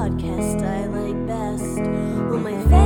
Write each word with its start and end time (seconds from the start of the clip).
podcast 0.00 0.62
I 0.62 0.86
like 0.86 1.26
best. 1.26 1.80
Well, 2.28 2.38
my 2.38 2.79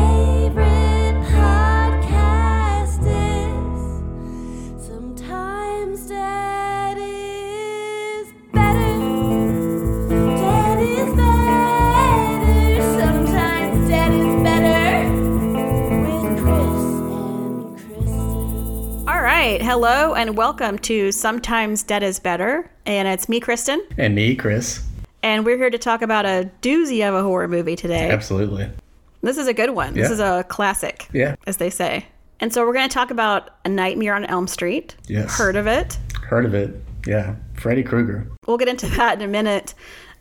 Hello 20.14 20.22
and 20.28 20.36
welcome 20.36 20.78
to 20.78 21.10
Sometimes 21.10 21.82
Dead 21.82 22.04
is 22.04 22.20
Better. 22.20 22.70
And 22.86 23.08
it's 23.08 23.28
me, 23.28 23.40
Kristen. 23.40 23.84
And 23.98 24.14
me, 24.14 24.36
Chris. 24.36 24.80
And 25.24 25.44
we're 25.44 25.56
here 25.56 25.70
to 25.70 25.76
talk 25.78 26.02
about 26.02 26.24
a 26.24 26.48
doozy 26.62 27.04
of 27.06 27.16
a 27.16 27.22
horror 27.24 27.48
movie 27.48 27.74
today. 27.74 28.10
Absolutely. 28.12 28.70
This 29.22 29.38
is 29.38 29.48
a 29.48 29.52
good 29.52 29.70
one. 29.70 29.92
This 29.94 30.12
is 30.12 30.20
a 30.20 30.44
classic, 30.48 31.08
Yeah. 31.12 31.34
as 31.48 31.56
they 31.56 31.68
say. 31.68 32.06
And 32.38 32.52
so 32.54 32.64
we're 32.64 32.74
going 32.74 32.88
to 32.88 32.94
talk 32.94 33.10
about 33.10 33.50
A 33.64 33.68
Nightmare 33.68 34.14
on 34.14 34.24
Elm 34.26 34.46
Street. 34.46 34.94
Yes. 35.08 35.36
Heard 35.36 35.56
of 35.56 35.66
it? 35.66 35.98
Heard 36.22 36.44
of 36.44 36.54
it. 36.54 36.76
Yeah. 37.08 37.34
Freddy 37.54 37.82
Krueger. 37.82 38.28
We'll 38.46 38.56
get 38.58 38.68
into 38.68 38.86
that 38.96 39.20
in 39.20 39.22
a 39.22 39.26
minute. 39.28 39.74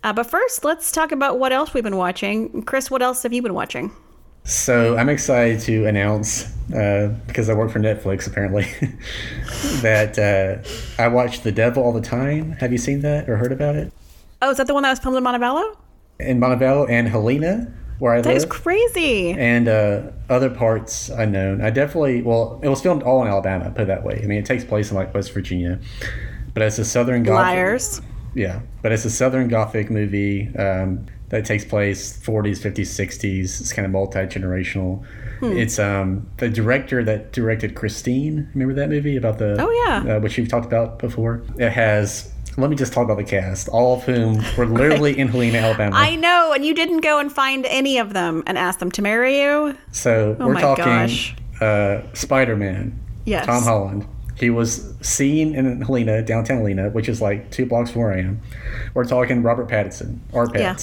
Uh, 0.03 0.11
but 0.11 0.25
first, 0.25 0.65
let's 0.65 0.91
talk 0.91 1.11
about 1.11 1.37
what 1.37 1.51
else 1.53 1.75
we've 1.75 1.83
been 1.83 1.97
watching. 1.97 2.63
Chris, 2.63 2.89
what 2.89 3.03
else 3.03 3.21
have 3.21 3.31
you 3.31 3.43
been 3.43 3.53
watching? 3.53 3.91
So 4.45 4.97
I'm 4.97 5.07
excited 5.09 5.61
to 5.61 5.85
announce, 5.85 6.45
uh, 6.73 7.15
because 7.27 7.49
I 7.49 7.53
work 7.53 7.71
for 7.71 7.79
Netflix 7.79 8.27
apparently, 8.27 8.63
that 9.81 10.19
uh, 10.19 11.01
I 11.01 11.07
watch 11.07 11.41
The 11.41 11.51
Devil 11.51 11.81
all 11.83 11.93
the 11.93 12.01
time. 12.01 12.51
Have 12.53 12.71
you 12.71 12.77
seen 12.77 13.01
that 13.01 13.29
or 13.29 13.37
heard 13.37 13.51
about 13.53 13.75
it? 13.75 13.91
Oh, 14.41 14.49
is 14.51 14.57
that 14.57 14.67
the 14.67 14.73
one 14.73 14.83
that 14.83 14.89
was 14.89 14.99
filmed 14.99 15.17
in 15.17 15.23
Montevallo? 15.23 15.77
In 16.19 16.39
Montevallo 16.39 16.89
and 16.89 17.07
Helena, 17.07 17.73
where 17.99 18.13
I 18.13 18.21
That 18.21 18.29
live. 18.33 18.41
That 18.41 18.47
is 18.47 18.51
crazy. 18.61 19.31
and 19.31 19.69
uh, 19.69 20.11
other 20.29 20.49
parts 20.49 21.07
unknown. 21.09 21.61
I 21.61 21.69
definitely, 21.69 22.21
well, 22.21 22.59
it 22.61 22.67
was 22.67 22.81
filmed 22.81 23.03
all 23.03 23.21
in 23.21 23.29
Alabama, 23.29 23.71
put 23.71 23.83
it 23.83 23.87
that 23.87 24.03
way. 24.03 24.19
I 24.21 24.25
mean, 24.27 24.39
it 24.39 24.45
takes 24.45 24.65
place 24.65 24.91
in 24.91 24.97
like 24.97 25.13
West 25.13 25.33
Virginia, 25.33 25.79
but 26.53 26.63
it's 26.63 26.79
a 26.79 26.85
Southern 26.85 27.23
Gothic. 27.23 27.55
Liars. 27.55 28.01
Yeah, 28.35 28.59
but 28.81 28.91
it's 28.91 29.05
a 29.05 29.09
Southern 29.09 29.47
Gothic 29.47 29.89
movie 29.89 30.53
um, 30.57 31.05
that 31.33 31.45
takes 31.45 31.65
place 31.65 32.15
40s, 32.15 32.61
50s, 32.61 33.07
60s. 33.09 33.59
It's 33.59 33.73
kind 33.73 33.87
of 33.87 33.91
multi 33.91 34.19
generational. 34.19 35.03
Hmm. 35.39 35.57
It's 35.57 35.79
um, 35.79 36.29
the 36.37 36.47
director 36.47 37.03
that 37.03 37.31
directed 37.33 37.73
Christine. 37.73 38.47
Remember 38.53 38.75
that 38.75 38.87
movie 38.87 39.17
about 39.17 39.39
the? 39.39 39.55
Oh, 39.59 39.71
yeah. 39.71 40.15
uh, 40.15 40.19
which 40.19 40.37
you've 40.37 40.47
talked 40.47 40.67
about 40.67 40.99
before. 40.99 41.41
It 41.57 41.71
has. 41.71 42.31
Let 42.55 42.69
me 42.69 42.75
just 42.75 42.93
talk 42.93 43.05
about 43.05 43.17
the 43.17 43.23
cast, 43.23 43.67
all 43.67 43.95
of 43.95 44.03
whom 44.03 44.43
were 44.55 44.67
literally 44.67 45.17
in 45.17 45.27
Helena, 45.27 45.57
Alabama. 45.57 45.95
I 45.99 46.15
know, 46.15 46.51
and 46.53 46.63
you 46.63 46.75
didn't 46.75 46.99
go 47.01 47.17
and 47.17 47.31
find 47.33 47.65
any 47.65 47.97
of 47.97 48.13
them 48.13 48.43
and 48.45 48.55
ask 48.59 48.77
them 48.77 48.91
to 48.91 49.01
marry 49.01 49.41
you. 49.41 49.75
So 49.91 50.37
Oh 50.39 50.45
we're 50.45 50.53
my 50.53 50.61
talking 50.61 50.83
gosh. 50.85 51.35
uh, 51.59 52.01
Spider 52.13 52.55
Man. 52.55 52.99
Yes. 53.25 53.47
Tom 53.47 53.63
Holland. 53.63 54.05
He 54.37 54.51
was 54.51 54.93
seen 55.01 55.55
in 55.55 55.81
Helena, 55.81 56.21
downtown 56.21 56.57
Helena, 56.57 56.89
which 56.91 57.09
is 57.09 57.21
like 57.21 57.49
two 57.49 57.65
blocks 57.65 57.89
from 57.89 58.01
where 58.03 58.13
I 58.13 58.19
am. 58.19 58.39
We're 58.93 59.05
talking 59.05 59.41
Robert 59.41 59.67
Pattinson, 59.67 60.19
or 60.31 60.47
Yeah. 60.53 60.75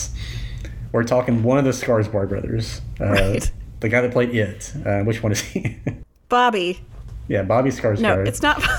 We're 0.92 1.04
talking 1.04 1.42
one 1.42 1.58
of 1.58 1.64
the 1.64 1.70
Skarsgård 1.70 2.28
brothers. 2.28 2.80
Uh, 3.00 3.06
Right. 3.06 3.52
The 3.80 3.88
guy 3.88 4.00
that 4.02 4.12
played 4.12 4.34
It. 4.34 4.72
Uh, 4.84 5.02
which 5.04 5.22
one 5.22 5.32
is 5.32 5.40
he? 5.40 5.78
Bobby. 6.28 6.80
yeah, 7.28 7.42
Bobby 7.42 7.70
Skarsgård. 7.70 8.00
No, 8.00 8.20
it's 8.20 8.42
not. 8.42 8.62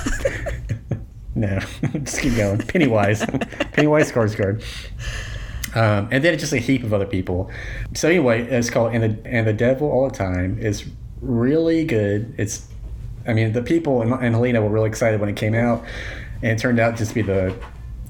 No, 1.34 1.58
just 2.04 2.20
keep 2.20 2.36
going. 2.36 2.58
Pennywise, 2.58 3.24
Pennywise 3.72 4.12
Skarsgård. 4.12 4.62
Um, 5.74 6.08
and 6.10 6.22
then 6.22 6.38
just 6.38 6.52
a 6.52 6.58
heap 6.58 6.84
of 6.84 6.92
other 6.92 7.06
people. 7.06 7.50
So 7.94 8.06
anyway, 8.08 8.42
it's 8.42 8.68
called 8.68 8.92
and 8.94 9.02
the 9.02 9.26
and 9.26 9.46
the 9.46 9.54
Devil 9.54 9.90
all 9.90 10.10
the 10.10 10.14
time 10.14 10.58
is 10.58 10.84
really 11.22 11.84
good. 11.86 12.34
It's, 12.36 12.68
I 13.26 13.32
mean, 13.32 13.52
the 13.52 13.62
people 13.62 14.02
in, 14.02 14.12
in 14.22 14.34
Helena 14.34 14.60
were 14.60 14.68
really 14.68 14.90
excited 14.90 15.20
when 15.20 15.30
it 15.30 15.36
came 15.36 15.54
out, 15.54 15.82
and 16.42 16.52
it 16.52 16.58
turned 16.58 16.78
out 16.78 16.96
just 16.96 17.12
to 17.12 17.14
be 17.14 17.22
the 17.22 17.56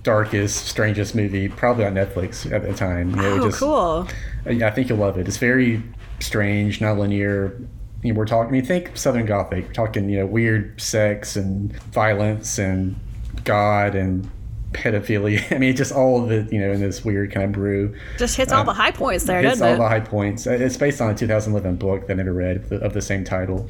darkest, 0.02 0.66
strangest 0.66 1.14
movie 1.14 1.48
probably 1.48 1.84
on 1.84 1.94
Netflix 1.94 2.50
at 2.52 2.62
the 2.62 2.74
time. 2.74 3.10
You 3.10 3.16
know, 3.16 3.32
oh, 3.40 3.46
just- 3.46 3.58
cool. 3.58 4.08
yeah, 4.50 4.66
I 4.66 4.70
think 4.70 4.88
you'll 4.88 4.98
love 4.98 5.18
it. 5.18 5.28
It's 5.28 5.36
very 5.38 5.82
strange, 6.20 6.80
not 6.80 6.98
linear. 6.98 7.58
You 8.02 8.12
know, 8.12 8.18
we're 8.18 8.26
talking. 8.26 8.48
I 8.48 8.52
mean, 8.52 8.64
think 8.64 8.96
Southern 8.96 9.26
Gothic. 9.26 9.66
We're 9.68 9.72
talking, 9.74 10.08
you 10.08 10.18
know, 10.18 10.26
weird 10.26 10.80
sex 10.80 11.36
and 11.36 11.72
violence 11.92 12.58
and 12.58 12.96
God 13.44 13.94
and 13.94 14.28
pedophilia. 14.72 15.52
I 15.54 15.58
mean, 15.58 15.76
just 15.76 15.92
all 15.92 16.24
of 16.24 16.32
it, 16.32 16.52
you 16.52 16.58
know, 16.60 16.72
in 16.72 16.80
this 16.80 17.04
weird 17.04 17.30
kind 17.30 17.44
of 17.46 17.52
brew. 17.52 17.94
Just 18.18 18.36
hits 18.36 18.52
all 18.52 18.64
the 18.64 18.72
high 18.72 18.90
points 18.90 19.24
there, 19.24 19.38
uh, 19.38 19.42
It's 19.42 19.50
doesn't 19.50 19.66
all 19.68 19.74
it? 19.74 19.78
the 19.78 19.88
high 19.88 20.00
points. 20.00 20.46
Uh, 20.46 20.52
It's 20.52 20.76
based 20.76 21.00
on 21.00 21.10
a 21.10 21.14
2011 21.14 21.76
book 21.76 22.06
that 22.08 22.14
I 22.14 22.16
never 22.16 22.32
read 22.32 22.56
of 22.56 22.68
the, 22.70 22.76
of 22.78 22.92
the 22.92 23.02
same 23.02 23.22
title. 23.22 23.68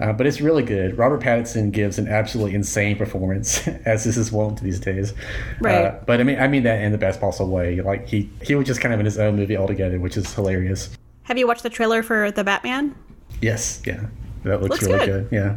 Uh, 0.00 0.12
but 0.12 0.26
it's 0.26 0.40
really 0.40 0.62
good. 0.62 0.98
Robert 0.98 1.20
Pattinson 1.22 1.72
gives 1.72 1.98
an 1.98 2.06
absolutely 2.08 2.54
insane 2.54 2.96
performance, 2.96 3.66
as 3.86 4.04
this 4.04 4.16
is 4.16 4.30
wont 4.30 4.60
these 4.62 4.78
days. 4.78 5.14
Right. 5.60 5.86
Uh, 5.86 5.98
but 6.06 6.20
I 6.20 6.22
mean, 6.22 6.38
I 6.38 6.48
mean 6.48 6.64
that 6.64 6.82
in 6.82 6.92
the 6.92 6.98
best 6.98 7.20
possible 7.20 7.50
way. 7.50 7.80
Like 7.80 8.06
he, 8.06 8.28
he 8.42 8.54
was 8.54 8.66
just 8.66 8.80
kind 8.80 8.92
of 8.92 9.00
in 9.00 9.06
his 9.06 9.18
own 9.18 9.36
movie 9.36 9.56
altogether, 9.56 9.98
which 9.98 10.16
is 10.16 10.32
hilarious. 10.34 10.90
Have 11.24 11.38
you 11.38 11.46
watched 11.46 11.62
the 11.62 11.70
trailer 11.70 12.02
for 12.02 12.30
the 12.30 12.44
Batman? 12.44 12.94
Yes, 13.40 13.82
yeah, 13.86 14.06
that 14.44 14.60
looks, 14.62 14.82
Looks 14.82 14.84
really 14.84 15.06
good. 15.06 15.30
good. 15.30 15.34
Yeah, 15.36 15.56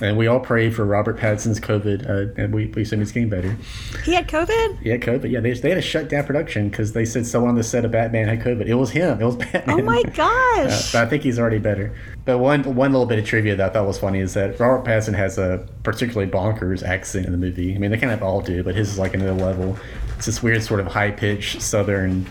and 0.00 0.16
we 0.16 0.26
all 0.26 0.40
pray 0.40 0.70
for 0.70 0.84
Robert 0.84 1.18
Pattinson's 1.18 1.58
COVID, 1.60 2.08
uh, 2.08 2.40
and 2.40 2.54
we, 2.54 2.66
we 2.66 2.82
assume 2.82 3.00
he's 3.00 3.10
getting 3.12 3.28
better. 3.28 3.56
He 4.04 4.14
had 4.14 4.28
COVID? 4.28 4.78
Yeah, 4.82 4.96
COVID. 4.96 5.30
Yeah, 5.30 5.40
they, 5.40 5.52
they 5.52 5.70
had 5.70 5.74
to 5.76 5.82
shut 5.82 6.08
down 6.08 6.24
production 6.24 6.68
because 6.68 6.92
they 6.92 7.04
said 7.04 7.26
someone 7.26 7.50
on 7.50 7.56
the 7.56 7.64
set 7.64 7.84
of 7.84 7.90
Batman 7.90 8.28
had 8.28 8.40
COVID. 8.40 8.66
It 8.66 8.74
was 8.74 8.90
him. 8.90 9.20
It 9.20 9.24
was 9.24 9.36
Batman. 9.36 9.80
Oh 9.80 9.82
my 9.82 10.02
Uh, 10.08 10.10
gosh. 10.10 10.92
but 10.92 11.04
I 11.04 11.06
think 11.08 11.22
he's 11.22 11.38
already 11.38 11.58
better. 11.58 11.94
But 12.24 12.38
one 12.38 12.62
one 12.74 12.92
little 12.92 13.06
bit 13.06 13.18
of 13.18 13.24
trivia 13.24 13.56
that 13.56 13.70
I 13.70 13.72
thought 13.72 13.86
was 13.86 13.98
funny 13.98 14.20
is 14.20 14.34
that 14.34 14.58
Robert 14.60 14.86
Pattinson 14.88 15.14
has 15.14 15.38
a 15.38 15.66
particularly 15.82 16.30
bonkers 16.30 16.82
accent 16.82 17.26
in 17.26 17.32
the 17.32 17.38
movie. 17.38 17.74
I 17.74 17.78
mean, 17.78 17.90
they 17.90 17.98
kind 17.98 18.12
of 18.12 18.22
all 18.22 18.40
do, 18.40 18.62
but 18.62 18.74
his 18.74 18.90
is 18.92 18.98
like 18.98 19.14
another 19.14 19.32
level. 19.32 19.76
It's 20.16 20.26
this 20.26 20.42
weird 20.42 20.62
sort 20.62 20.80
of 20.80 20.86
high 20.88 21.10
pitched 21.10 21.60
Southern 21.62 22.26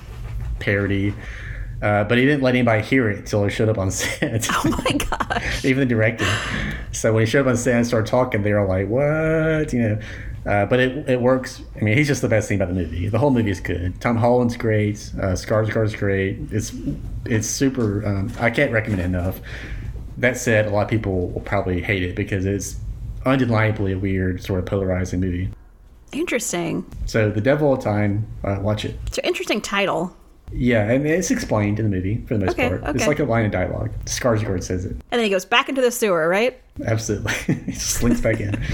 parody. 0.59 1.13
Uh, 1.81 2.03
but 2.05 2.17
he 2.17 2.25
didn't 2.25 2.41
let 2.41 2.55
anybody 2.55 2.81
hear 2.83 3.09
it 3.09 3.19
until 3.19 3.43
he 3.43 3.49
showed 3.51 3.69
up 3.69 3.77
on 3.77 3.91
set. 3.91 4.47
oh 4.51 4.83
my 4.83 4.97
god! 4.97 5.43
even 5.63 5.79
the 5.79 5.85
director. 5.85 6.25
So 6.91 7.13
when 7.13 7.21
he 7.23 7.29
showed 7.29 7.41
up 7.41 7.47
on 7.47 7.57
set 7.57 7.75
and 7.75 7.85
started 7.85 8.09
talking, 8.09 8.41
they 8.41 8.53
were 8.53 8.65
like, 8.67 8.87
"What?" 8.87 9.73
You 9.73 9.79
know. 9.81 9.99
Uh, 10.45 10.65
but 10.65 10.79
it, 10.79 11.09
it 11.09 11.21
works. 11.21 11.61
I 11.75 11.83
mean, 11.83 11.97
he's 11.97 12.07
just 12.07 12.21
the 12.21 12.29
best 12.29 12.47
thing 12.47 12.55
about 12.55 12.69
the 12.69 12.81
movie. 12.81 13.09
The 13.09 13.19
whole 13.19 13.31
movie 13.31 13.51
is 13.51 13.59
good. 13.59 13.99
Tom 13.99 14.15
Holland's 14.15 14.55
great. 14.55 14.95
Uh, 15.17 15.33
Skarsgård's 15.33 15.93
great. 15.93 16.37
It's 16.51 16.73
it's 17.25 17.47
super. 17.47 18.05
Um, 18.05 18.31
I 18.39 18.49
can't 18.49 18.71
recommend 18.71 19.01
it 19.01 19.05
enough. 19.05 19.41
That 20.17 20.37
said, 20.37 20.65
a 20.65 20.69
lot 20.69 20.83
of 20.83 20.89
people 20.89 21.29
will 21.29 21.41
probably 21.41 21.81
hate 21.81 22.01
it 22.01 22.15
because 22.15 22.45
it's 22.45 22.77
undeniably 23.25 23.91
a 23.91 23.99
weird, 23.99 24.41
sort 24.41 24.59
of 24.59 24.65
polarizing 24.65 25.19
movie. 25.19 25.49
Interesting. 26.13 26.85
So, 27.05 27.29
The 27.29 27.41
Devil 27.41 27.67
All 27.67 27.77
Time, 27.77 28.25
uh, 28.43 28.57
watch 28.61 28.85
it. 28.85 28.97
It's 29.07 29.17
an 29.17 29.25
interesting 29.25 29.59
title. 29.61 30.15
Yeah, 30.51 30.89
and 30.89 31.05
it's 31.05 31.29
explained 31.29 31.79
in 31.79 31.89
the 31.89 31.95
movie 31.95 32.23
for 32.27 32.37
the 32.37 32.45
most 32.45 32.53
Okay, 32.53 32.69
part. 32.69 32.81
okay. 32.83 32.91
It's 32.91 33.07
like 33.07 33.19
a 33.19 33.25
line 33.25 33.45
of 33.45 33.51
dialogue. 33.51 33.91
Skarsgård 34.05 34.63
says 34.63 34.85
it. 34.85 34.91
And 34.91 35.03
then 35.11 35.23
he 35.23 35.29
goes 35.29 35.45
back 35.45 35.67
into 35.69 35.81
the 35.81 35.91
sewer, 35.91 36.27
right? 36.27 36.59
Absolutely. 36.85 37.33
he 37.65 37.71
just 37.73 37.89
slinks 37.91 38.21
back 38.21 38.39
in. 38.39 38.59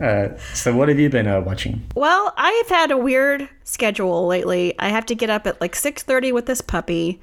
Uh, 0.00 0.36
so, 0.54 0.74
what 0.74 0.88
have 0.88 0.98
you 0.98 1.08
been 1.08 1.26
uh, 1.28 1.40
watching? 1.40 1.80
Well, 1.94 2.32
I've 2.36 2.68
had 2.68 2.90
a 2.90 2.98
weird 2.98 3.48
schedule 3.62 4.26
lately. 4.26 4.74
I 4.78 4.88
have 4.88 5.06
to 5.06 5.14
get 5.14 5.30
up 5.30 5.46
at 5.46 5.60
like 5.60 5.76
6:30 5.76 6.32
with 6.32 6.46
this 6.46 6.60
puppy, 6.60 7.20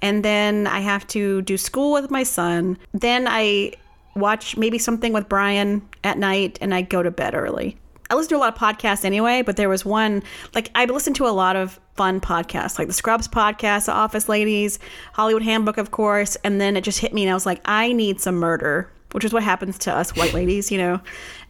and 0.00 0.24
then 0.24 0.68
I 0.68 0.80
have 0.80 1.04
to 1.08 1.42
do 1.42 1.56
school 1.58 1.92
with 1.92 2.10
my 2.12 2.22
son. 2.22 2.78
Then 2.92 3.26
I 3.28 3.72
watch 4.14 4.56
maybe 4.56 4.78
something 4.78 5.12
with 5.12 5.28
Brian 5.28 5.82
at 6.04 6.18
night 6.18 6.58
and 6.60 6.74
I 6.74 6.82
go 6.82 7.02
to 7.02 7.10
bed 7.10 7.34
early. 7.34 7.76
I 8.10 8.14
listen 8.14 8.30
to 8.30 8.36
a 8.36 8.38
lot 8.38 8.54
of 8.54 8.58
podcasts 8.58 9.04
anyway, 9.04 9.42
but 9.42 9.56
there 9.56 9.68
was 9.68 9.84
one 9.84 10.22
like 10.54 10.70
I 10.74 10.84
listened 10.84 11.16
to 11.16 11.26
a 11.26 11.30
lot 11.30 11.56
of 11.56 11.80
fun 11.94 12.20
podcasts, 12.20 12.78
like 12.78 12.88
the 12.88 12.94
Scrubs 12.94 13.28
podcast, 13.28 13.86
The 13.86 13.92
Office 13.92 14.28
Ladies, 14.28 14.78
Hollywood 15.12 15.42
Handbook, 15.42 15.78
of 15.78 15.90
course, 15.90 16.36
and 16.44 16.60
then 16.60 16.76
it 16.76 16.84
just 16.84 16.98
hit 16.98 17.12
me 17.12 17.22
and 17.22 17.30
I 17.30 17.34
was 17.34 17.46
like, 17.46 17.60
I 17.64 17.92
need 17.92 18.20
some 18.20 18.36
murder, 18.36 18.90
which 19.12 19.24
is 19.24 19.32
what 19.32 19.42
happens 19.42 19.78
to 19.80 19.94
us 19.94 20.14
white 20.16 20.34
ladies, 20.34 20.70
you 20.70 20.78
know. 20.78 21.00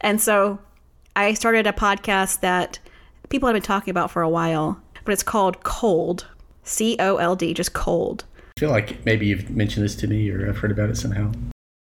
And 0.01 0.21
so 0.21 0.59
I 1.15 1.33
started 1.33 1.67
a 1.67 1.73
podcast 1.73 2.39
that 2.41 2.79
people 3.29 3.47
have 3.47 3.55
been 3.55 3.63
talking 3.63 3.91
about 3.91 4.11
for 4.11 4.21
a 4.21 4.29
while, 4.29 4.81
but 5.05 5.11
it's 5.11 5.23
called 5.23 5.63
Cold. 5.63 6.27
C 6.63 6.95
O 6.99 7.17
L 7.17 7.35
D, 7.35 7.53
just 7.53 7.73
cold. 7.73 8.23
I 8.55 8.59
feel 8.59 8.69
like 8.69 9.05
maybe 9.05 9.25
you've 9.25 9.49
mentioned 9.49 9.83
this 9.83 9.95
to 9.95 10.07
me 10.07 10.29
or 10.29 10.47
I've 10.47 10.57
heard 10.57 10.71
about 10.71 10.89
it 10.89 10.95
somehow. 10.95 11.31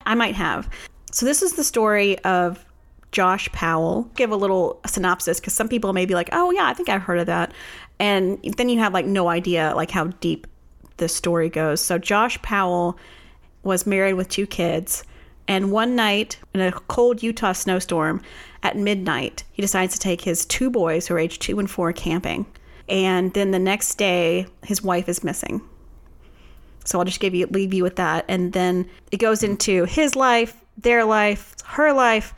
I 0.07 0.15
might 0.15 0.37
have. 0.37 0.71
So 1.11 1.27
this 1.27 1.43
is 1.43 1.55
the 1.55 1.65
story 1.65 2.19
of 2.21 2.65
Josh 3.13 3.51
Powell. 3.53 4.11
Give 4.17 4.31
a 4.31 4.37
little 4.37 4.81
synopsis 4.87 5.41
because 5.41 5.55
some 5.55 5.69
people 5.69 5.93
may 5.93 6.07
be 6.07 6.15
like, 6.15 6.29
"Oh 6.33 6.51
yeah, 6.51 6.67
I 6.67 6.75
think 6.75 6.89
I've 6.89 7.03
heard 7.03 7.19
of 7.19 7.27
that," 7.27 7.53
and 7.99 8.39
then 8.57 8.69
you 8.69 8.79
have 8.79 8.93
like 8.93 9.07
no 9.07 9.29
idea 9.29 9.73
like 9.75 9.91
how 9.91 10.09
deep 10.21 10.47
the 10.99 11.09
story 11.09 11.49
goes. 11.49 11.81
So 11.81 11.97
Josh 11.99 12.41
Powell 12.43 12.99
was 13.63 13.87
married 13.87 14.15
with 14.15 14.29
two 14.29 14.47
kids, 14.47 15.05
And 15.49 15.73
one 15.73 15.97
night, 15.97 16.39
in 16.53 16.61
a 16.61 16.71
cold 16.73 17.23
Utah 17.23 17.53
snowstorm, 17.53 18.21
at 18.63 18.77
midnight, 18.77 19.45
he 19.51 19.63
decides 19.63 19.95
to 19.95 19.99
take 19.99 20.21
his 20.21 20.45
two 20.45 20.69
boys, 20.71 21.07
who 21.07 21.15
are 21.15 21.19
age 21.19 21.39
two 21.39 21.59
and 21.59 21.71
four, 21.71 21.91
camping. 21.93 22.45
And 22.89 23.33
then 23.33 23.51
the 23.51 23.59
next 23.59 23.95
day, 23.97 24.47
his 24.65 24.83
wife 24.83 25.09
is 25.09 25.25
missing. 25.25 25.63
So 26.85 26.99
I'll 26.99 27.05
just 27.05 27.21
give 27.21 27.35
you 27.35 27.47
leave 27.47 27.73
you 27.73 27.83
with 27.83 27.97
that, 27.97 28.25
and 28.29 28.53
then 28.53 28.89
it 29.11 29.19
goes 29.19 29.43
into 29.43 29.85
his 29.85 30.15
life, 30.17 30.55
their 30.77 31.05
life, 31.05 31.55
her 31.65 31.93
life, 31.93 32.35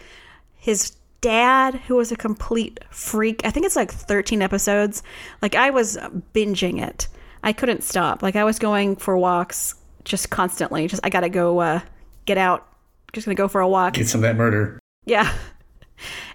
his 0.60 0.92
dad, 1.20 1.74
who 1.86 1.96
was 1.96 2.12
a 2.12 2.16
complete 2.16 2.80
freak. 2.90 3.44
I 3.44 3.50
think 3.50 3.66
it's 3.66 3.76
like 3.76 3.92
13 3.92 4.42
episodes. 4.42 5.02
Like 5.42 5.54
I 5.54 5.70
was 5.70 5.96
binging 6.34 6.82
it. 6.82 7.08
I 7.42 7.52
couldn't 7.52 7.82
stop. 7.82 8.22
Like 8.22 8.36
I 8.36 8.44
was 8.44 8.58
going 8.58 8.96
for 8.96 9.16
walks 9.16 9.74
just 10.04 10.30
constantly. 10.30 10.86
Just 10.86 11.04
I 11.04 11.10
gotta 11.10 11.28
go 11.28 11.60
uh, 11.60 11.80
get 12.26 12.38
out. 12.38 12.66
Just 13.12 13.26
gonna 13.26 13.34
go 13.34 13.48
for 13.48 13.60
a 13.60 13.68
walk. 13.68 13.94
Get 13.94 14.08
some 14.08 14.20
of 14.20 14.22
that 14.22 14.36
murder. 14.36 14.78
Yeah. 15.04 15.32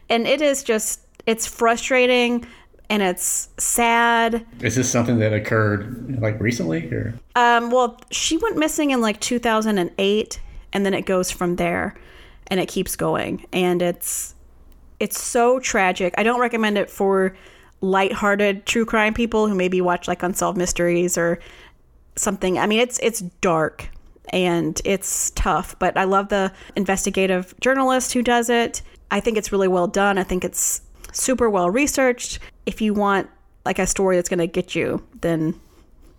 And 0.07 0.27
it 0.27 0.39
is 0.39 0.61
just 0.61 1.01
it's 1.25 1.47
frustrating 1.47 2.45
and 2.89 3.01
it's 3.01 3.49
sad. 3.57 4.45
Is 4.61 4.75
this 4.75 4.89
something 4.89 5.19
that 5.19 5.33
occurred 5.33 6.19
like 6.21 6.39
recently 6.39 6.85
or? 6.91 7.13
Um, 7.35 7.71
well, 7.71 7.99
she 8.11 8.37
went 8.37 8.57
missing 8.57 8.91
in 8.91 9.01
like 9.01 9.19
2008, 9.19 10.39
and 10.73 10.85
then 10.85 10.93
it 10.93 11.05
goes 11.05 11.31
from 11.31 11.55
there, 11.55 11.95
and 12.47 12.59
it 12.59 12.67
keeps 12.67 12.95
going, 12.95 13.45
and 13.51 13.81
it's 13.81 14.35
it's 14.99 15.21
so 15.21 15.59
tragic. 15.59 16.13
I 16.17 16.23
don't 16.23 16.39
recommend 16.39 16.77
it 16.77 16.89
for 16.89 17.35
lighthearted 17.81 18.65
true 18.65 18.85
crime 18.85 19.13
people 19.13 19.47
who 19.47 19.55
maybe 19.55 19.81
watch 19.81 20.07
like 20.07 20.23
Unsolved 20.23 20.57
Mysteries 20.57 21.17
or 21.17 21.39
something. 22.15 22.57
I 22.57 22.67
mean, 22.67 22.79
it's 22.79 22.99
it's 22.99 23.19
dark 23.19 23.89
and 24.29 24.81
it's 24.85 25.31
tough, 25.31 25.75
but 25.79 25.97
I 25.97 26.05
love 26.05 26.29
the 26.29 26.51
investigative 26.75 27.53
journalist 27.59 28.13
who 28.13 28.21
does 28.21 28.49
it. 28.49 28.81
I 29.11 29.19
think 29.19 29.37
it's 29.37 29.51
really 29.51 29.67
well 29.67 29.87
done. 29.87 30.17
I 30.17 30.23
think 30.23 30.43
it's 30.43 30.81
super 31.11 31.49
well 31.49 31.69
researched. 31.69 32.39
If 32.65 32.81
you 32.81 32.93
want 32.93 33.29
like 33.65 33.79
a 33.79 33.87
story 33.87 34.15
that's 34.15 34.29
going 34.29 34.39
to 34.39 34.47
get 34.47 34.75
you, 34.75 35.03
then 35.21 35.59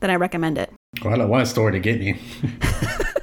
then 0.01 0.11
I 0.11 0.17
recommend 0.17 0.59
it. 0.59 0.73
Well, 1.03 1.15
I 1.15 1.19
don't 1.19 1.29
want 1.29 1.43
a 1.43 1.47
story 1.47 1.73
to 1.73 1.79
get 1.79 2.01
me. 2.01 2.19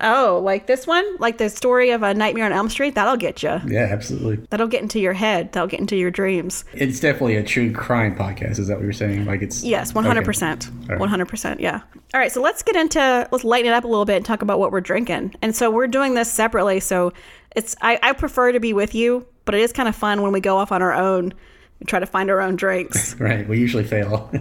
Oh, 0.00 0.40
like 0.42 0.66
this 0.66 0.86
one, 0.86 1.04
like 1.18 1.38
the 1.38 1.48
story 1.48 1.90
of 1.90 2.02
a 2.02 2.14
Nightmare 2.14 2.46
on 2.46 2.52
Elm 2.52 2.68
Street. 2.68 2.94
That'll 2.94 3.16
get 3.16 3.42
you. 3.42 3.60
yeah, 3.66 3.88
absolutely. 3.90 4.44
That'll 4.50 4.68
get 4.68 4.82
into 4.82 5.00
your 5.00 5.12
head. 5.12 5.52
That'll 5.52 5.68
get 5.68 5.80
into 5.80 5.96
your 5.96 6.10
dreams. 6.10 6.64
It's 6.72 7.00
definitely 7.00 7.36
a 7.36 7.42
true 7.42 7.72
crime 7.72 8.16
podcast. 8.16 8.58
Is 8.58 8.68
that 8.68 8.76
what 8.76 8.84
you're 8.84 8.92
saying? 8.92 9.26
Like 9.26 9.42
it's 9.42 9.64
Yes, 9.64 9.94
one 9.94 10.04
hundred 10.04 10.24
percent, 10.24 10.70
one 10.98 11.08
hundred 11.08 11.28
percent. 11.28 11.60
Yeah. 11.60 11.80
All 12.14 12.20
right, 12.20 12.32
so 12.32 12.40
let's 12.42 12.62
get 12.62 12.76
into 12.76 13.28
let's 13.32 13.44
lighten 13.44 13.70
it 13.70 13.74
up 13.74 13.84
a 13.84 13.88
little 13.88 14.04
bit 14.04 14.16
and 14.16 14.24
talk 14.24 14.42
about 14.42 14.58
what 14.58 14.72
we're 14.72 14.80
drinking. 14.80 15.34
And 15.42 15.54
so 15.54 15.70
we're 15.70 15.86
doing 15.86 16.14
this 16.14 16.30
separately. 16.30 16.80
So 16.80 17.12
it's 17.56 17.74
I, 17.80 17.98
I 18.02 18.12
prefer 18.12 18.52
to 18.52 18.60
be 18.60 18.72
with 18.72 18.94
you, 18.94 19.26
but 19.44 19.54
it 19.54 19.60
is 19.60 19.72
kind 19.72 19.88
of 19.88 19.96
fun 19.96 20.22
when 20.22 20.32
we 20.32 20.40
go 20.40 20.56
off 20.56 20.72
on 20.72 20.82
our 20.82 20.92
own 20.92 21.32
and 21.80 21.88
try 21.88 21.98
to 21.98 22.06
find 22.06 22.30
our 22.30 22.40
own 22.40 22.56
drinks. 22.56 23.16
Right. 23.20 23.46
We 23.48 23.58
usually 23.58 23.84
fail. 23.84 24.30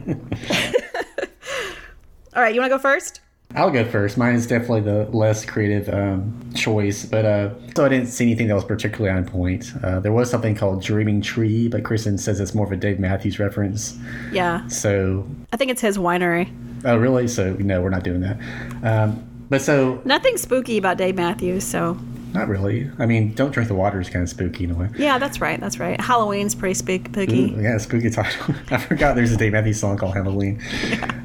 All 2.33 2.41
right, 2.41 2.55
you 2.55 2.61
want 2.61 2.71
to 2.71 2.77
go 2.77 2.81
first? 2.81 3.19
I'll 3.55 3.69
go 3.71 3.83
first. 3.85 4.17
Mine 4.17 4.35
is 4.35 4.47
definitely 4.47 4.81
the 4.81 5.05
less 5.15 5.45
creative 5.45 5.89
um, 5.93 6.33
choice, 6.55 7.05
but 7.05 7.25
uh, 7.25 7.49
so 7.75 7.85
I 7.85 7.89
didn't 7.89 8.07
see 8.07 8.25
anything 8.25 8.47
that 8.47 8.55
was 8.55 8.63
particularly 8.65 9.15
on 9.17 9.25
point. 9.25 9.71
Uh, 9.83 9.99
there 9.99 10.11
was 10.11 10.29
something 10.29 10.55
called 10.55 10.81
Dreaming 10.81 11.21
Tree, 11.21 11.67
but 11.67 11.83
Kristen 11.83 12.17
says 12.17 12.39
it's 12.39 12.53
more 12.55 12.65
of 12.65 12.71
a 12.71 12.77
Dave 12.77 12.99
Matthews 12.99 13.39
reference. 13.39 13.97
Yeah, 14.31 14.65
So, 14.67 15.27
I 15.51 15.57
think 15.57 15.71
it's 15.71 15.81
his 15.81 15.97
winery. 15.97 16.49
oh 16.85 16.97
really? 16.97 17.27
So 17.27 17.53
no, 17.59 17.81
we're 17.81 17.89
not 17.89 18.03
doing 18.03 18.21
that. 18.21 18.37
Um, 18.83 19.27
but 19.49 19.61
so 19.61 20.01
Nothing 20.05 20.37
spooky 20.37 20.77
about 20.77 20.97
Dave 20.97 21.15
Matthews. 21.15 21.63
So 21.65 21.97
not 22.33 22.47
really. 22.47 22.89
I 22.97 23.05
mean, 23.05 23.33
don't 23.33 23.51
drink 23.51 23.67
the 23.67 23.75
water 23.75 23.99
is 23.99 24.09
kind 24.09 24.23
of 24.23 24.29
spooky 24.29 24.63
in 24.63 24.71
a 24.71 24.75
way. 24.75 24.87
yeah, 24.97 25.17
that's 25.17 25.41
right. 25.41 25.59
That's 25.59 25.77
right. 25.79 25.99
Halloween's 25.99 26.55
pretty 26.55 26.75
spooky. 26.75 27.53
Ooh, 27.53 27.61
yeah, 27.61 27.77
spooky 27.77 28.09
title. 28.09 28.55
I 28.71 28.77
forgot 28.77 29.15
there's 29.17 29.33
a 29.33 29.37
Dave 29.37 29.51
Matthews 29.51 29.81
song 29.81 29.97
called 29.97 30.13
Halloween. 30.13 30.61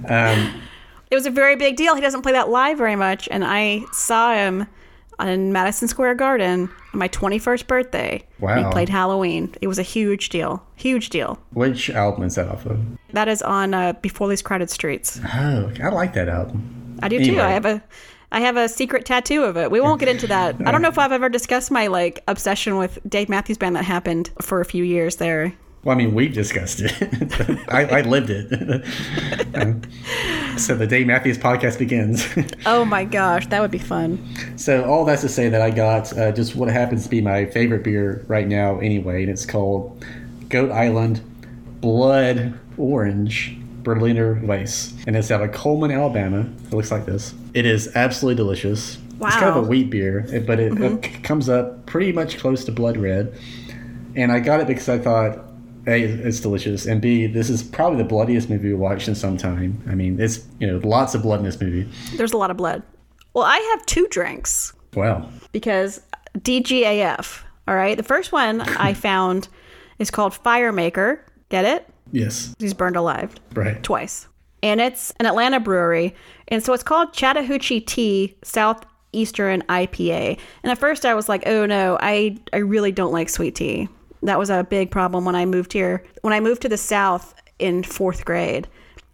Um, 0.08 0.62
it 1.11 1.14
was 1.14 1.26
a 1.26 1.31
very 1.31 1.56
big 1.56 1.76
deal. 1.76 1.94
He 1.94 2.00
doesn't 2.00 2.23
play 2.23 2.32
that 2.32 2.49
live 2.49 2.79
very 2.79 2.97
much, 2.97 3.29
and 3.31 3.44
I 3.44 3.85
saw 3.93 4.35
him 4.35 4.67
in 5.19 5.53
Madison 5.53 5.88
Square 5.88 6.17
Garden 6.17 6.70
on 6.93 6.99
my 6.99 7.08
21st 7.08 7.67
birthday. 7.67 8.23
Wow. 8.38 8.56
He 8.67 8.73
played 8.73 8.88
Halloween. 8.88 9.55
It 9.62 9.67
was 9.69 9.79
a 9.79 9.82
huge 9.82 10.29
deal. 10.29 10.62
Huge 10.75 11.08
deal. 11.08 11.38
which 11.53 11.88
album 11.91 12.25
is 12.25 12.35
that 12.35 12.49
off 12.49 12.67
of? 12.67 12.79
That 13.12 13.29
is 13.29 13.41
on 13.43 13.73
uh, 13.73 13.94
Before 14.03 14.29
These 14.29 14.43
Crowded 14.43 14.69
Streets. 14.69 15.19
Oh, 15.25 15.73
I 15.82 15.88
like 15.88 16.12
that 16.14 16.29
album. 16.29 16.99
I 17.03 17.08
do 17.08 17.25
too. 17.25 17.41
I 17.41 17.50
have 17.50 17.64
a 17.67 17.82
I 18.32 18.41
have 18.41 18.56
a 18.56 18.69
secret 18.69 19.06
tattoo 19.06 19.44
of 19.44 19.56
it. 19.56 19.70
We 19.70 19.81
won't 19.81 20.00
get 20.00 20.08
into 20.08 20.26
that. 20.26 20.56
I 20.67 20.73
don't 20.73 20.82
know 20.82 20.88
if 20.88 20.99
I've 20.99 21.12
ever 21.12 21.29
discussed 21.29 21.70
my 21.70 21.87
like 21.87 22.23
obsession 22.26 22.76
with 22.76 22.99
Dave 23.08 23.29
Matthews 23.29 23.56
Band 23.56 23.76
that 23.76 23.85
happened 23.85 24.31
for 24.43 24.61
a 24.61 24.64
few 24.64 24.82
years 24.82 25.17
there. 25.17 25.55
Well, 25.84 25.94
I 25.94 25.99
mean, 25.99 26.14
we 26.14 26.28
discussed 26.28 26.81
it. 26.81 26.93
I, 27.69 27.84
I 27.99 28.00
lived 28.02 28.31
it. 28.31 28.84
So 30.56 30.75
the 30.75 30.87
Dave 30.87 31.06
Matthews 31.06 31.37
podcast 31.37 31.78
begins. 31.78 32.26
Oh 32.67 32.84
my 32.84 33.05
gosh, 33.05 33.46
that 33.49 33.61
would 33.61 33.70
be 33.70 33.78
fun. 33.78 34.19
so 34.56 34.84
all 34.87 35.05
that's 35.05 35.20
to 35.23 35.28
say 35.28 35.49
that 35.50 35.61
I 35.61 35.70
got 35.70 36.17
uh, 36.17 36.32
just 36.32 36.56
what 36.56 36.69
happens 36.70 37.05
to 37.05 37.11
be 37.11 37.20
my 37.20 37.44
favorite 37.44 37.84
beer 37.84 38.25
right 38.26 38.49
now, 38.49 38.78
anyway, 38.81 39.23
and 39.23 39.31
it's 39.31 39.44
called 39.46 40.02
Goat 40.49 40.73
Island 40.73 41.20
Blood 41.82 42.58
Orange 42.79 43.56
Berliner 43.82 44.37
Weisse, 44.37 44.94
and 45.06 45.14
it's 45.14 45.31
out 45.31 45.43
of 45.43 45.52
Cullman, 45.52 45.90
Alabama. 45.93 46.50
It 46.64 46.72
looks 46.72 46.90
like 46.90 47.05
this. 47.05 47.34
It 47.55 47.67
is 47.67 47.94
absolutely 47.94 48.37
delicious. 48.37 48.99
Wow. 49.19 49.29
It's 49.29 49.37
kind 49.37 49.50
of 49.50 49.64
a 49.64 49.69
wheat 49.69 49.90
beer, 49.90 50.26
but 50.46 50.58
it, 50.58 50.81
it 50.81 51.22
comes 51.22 51.49
up 51.50 51.84
pretty 51.87 52.12
much 52.12 52.38
close 52.38 52.64
to 52.64 52.72
blood 52.72 52.96
red. 52.96 53.38
And 54.17 54.32
I 54.32 54.40
got 54.40 54.61
it 54.61 54.67
because 54.67 54.88
I 54.88 54.99
thought, 54.99 55.38
A, 55.87 56.03
it's 56.03 56.41
delicious, 56.41 56.87
and 56.87 57.00
B, 57.00 57.27
this 57.27 57.49
is 57.49 57.62
probably 57.62 57.99
the 57.99 58.05
bloodiest 58.09 58.50
movie 58.50 58.69
we 58.69 58.75
watched 58.75 59.06
in 59.09 59.15
some 59.15 59.37
time. 59.37 59.83
I 59.88 59.94
mean, 59.94 60.19
it's, 60.21 60.44
you 60.59 60.67
know, 60.67 60.79
lots 60.87 61.15
of 61.15 61.23
blood 61.23 61.38
in 61.41 61.44
this 61.47 61.61
movie. 61.61 61.88
There's 62.17 62.33
a 62.33 62.37
lot 62.37 62.50
of 62.50 62.56
blood. 62.56 62.83
Well, 63.35 63.44
I 63.44 63.59
have 63.75 63.87
two 63.87 64.06
drinks 64.11 64.73
Wow. 64.94 65.29
because 65.53 66.00
DGAF. 66.38 67.43
All 67.69 67.75
right, 67.75 67.97
the 67.97 68.03
first 68.03 68.33
one 68.33 68.61
I 68.62 68.94
found 69.09 69.49
is 69.99 70.11
called 70.11 70.33
Firemaker. 70.33 71.21
Get 71.49 71.65
it? 71.65 71.89
Yes. 72.12 72.55
He's 72.59 72.75
burned 72.75 72.97
alive. 72.97 73.35
Right. 73.55 73.82
twice. 73.82 74.27
And 74.62 74.81
it's 74.81 75.12
an 75.21 75.27
Atlanta 75.27 75.61
brewery. 75.61 76.15
And 76.49 76.62
so 76.62 76.73
it's 76.73 76.82
called 76.82 77.12
Chattahoochee 77.12 77.81
Tea 77.81 78.37
Southeastern 78.43 79.62
IPA. 79.69 80.39
And 80.62 80.73
at 80.73 80.79
first 80.79 81.05
I 81.05 81.15
was 81.15 81.29
like, 81.29 81.44
oh 81.47 81.67
no, 81.67 81.99
I, 82.00 82.37
I 82.53 82.59
really 82.59 82.91
don't 82.93 83.12
like 83.12 83.29
sweet 83.29 83.55
tea. 83.55 83.89
That 84.23 84.39
was 84.39 84.51
a 84.51 84.65
big 84.65 84.91
problem 84.91 85.25
when 85.25 85.35
I 85.35 85.44
moved 85.44 85.73
here. 85.73 86.05
When 86.23 86.32
I 86.32 86.41
moved 86.41 86.63
to 86.63 86.69
the 86.69 86.77
South 86.77 87.35
in 87.58 87.82
fourth 87.82 88.25
grade, 88.25 88.67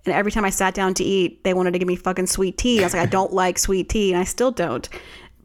and 0.05 0.15
every 0.15 0.33
time 0.33 0.45
I 0.45 0.51
sat 0.51 0.75
down 0.75 0.95
to 0.95 1.05
eat, 1.05 1.45
they 1.45 1.55
wanted 1.55 1.73
to 1.73 1.79
give 1.79 1.89
me 1.89 1.97
fucking 1.97 2.27
sweet 2.27 2.59
tea. 2.59 2.81
I 2.81 2.85
was 2.85 2.95
like, 2.95 3.03
I 3.03 3.11
don't 3.11 3.33
like 3.43 3.59
sweet 3.59 3.89
tea, 3.89 4.13
and 4.13 4.21
I 4.21 4.25
still 4.25 4.51
don't. 4.51 4.89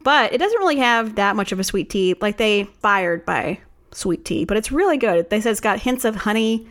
But 0.02 0.32
it 0.32 0.38
doesn't 0.38 0.58
really 0.58 0.78
have 0.78 1.16
that 1.16 1.36
much 1.36 1.52
of 1.52 1.60
a 1.60 1.64
sweet 1.64 1.90
tea. 1.90 2.14
Like 2.20 2.38
they 2.38 2.64
fired 2.64 3.24
by 3.24 3.60
sweet 3.92 4.24
tea, 4.24 4.44
but 4.44 4.56
it's 4.56 4.72
really 4.72 4.96
good. 4.96 5.30
They 5.30 5.40
said 5.40 5.50
it's 5.50 5.60
got 5.60 5.80
hints 5.80 6.04
of 6.04 6.16
honey 6.16 6.68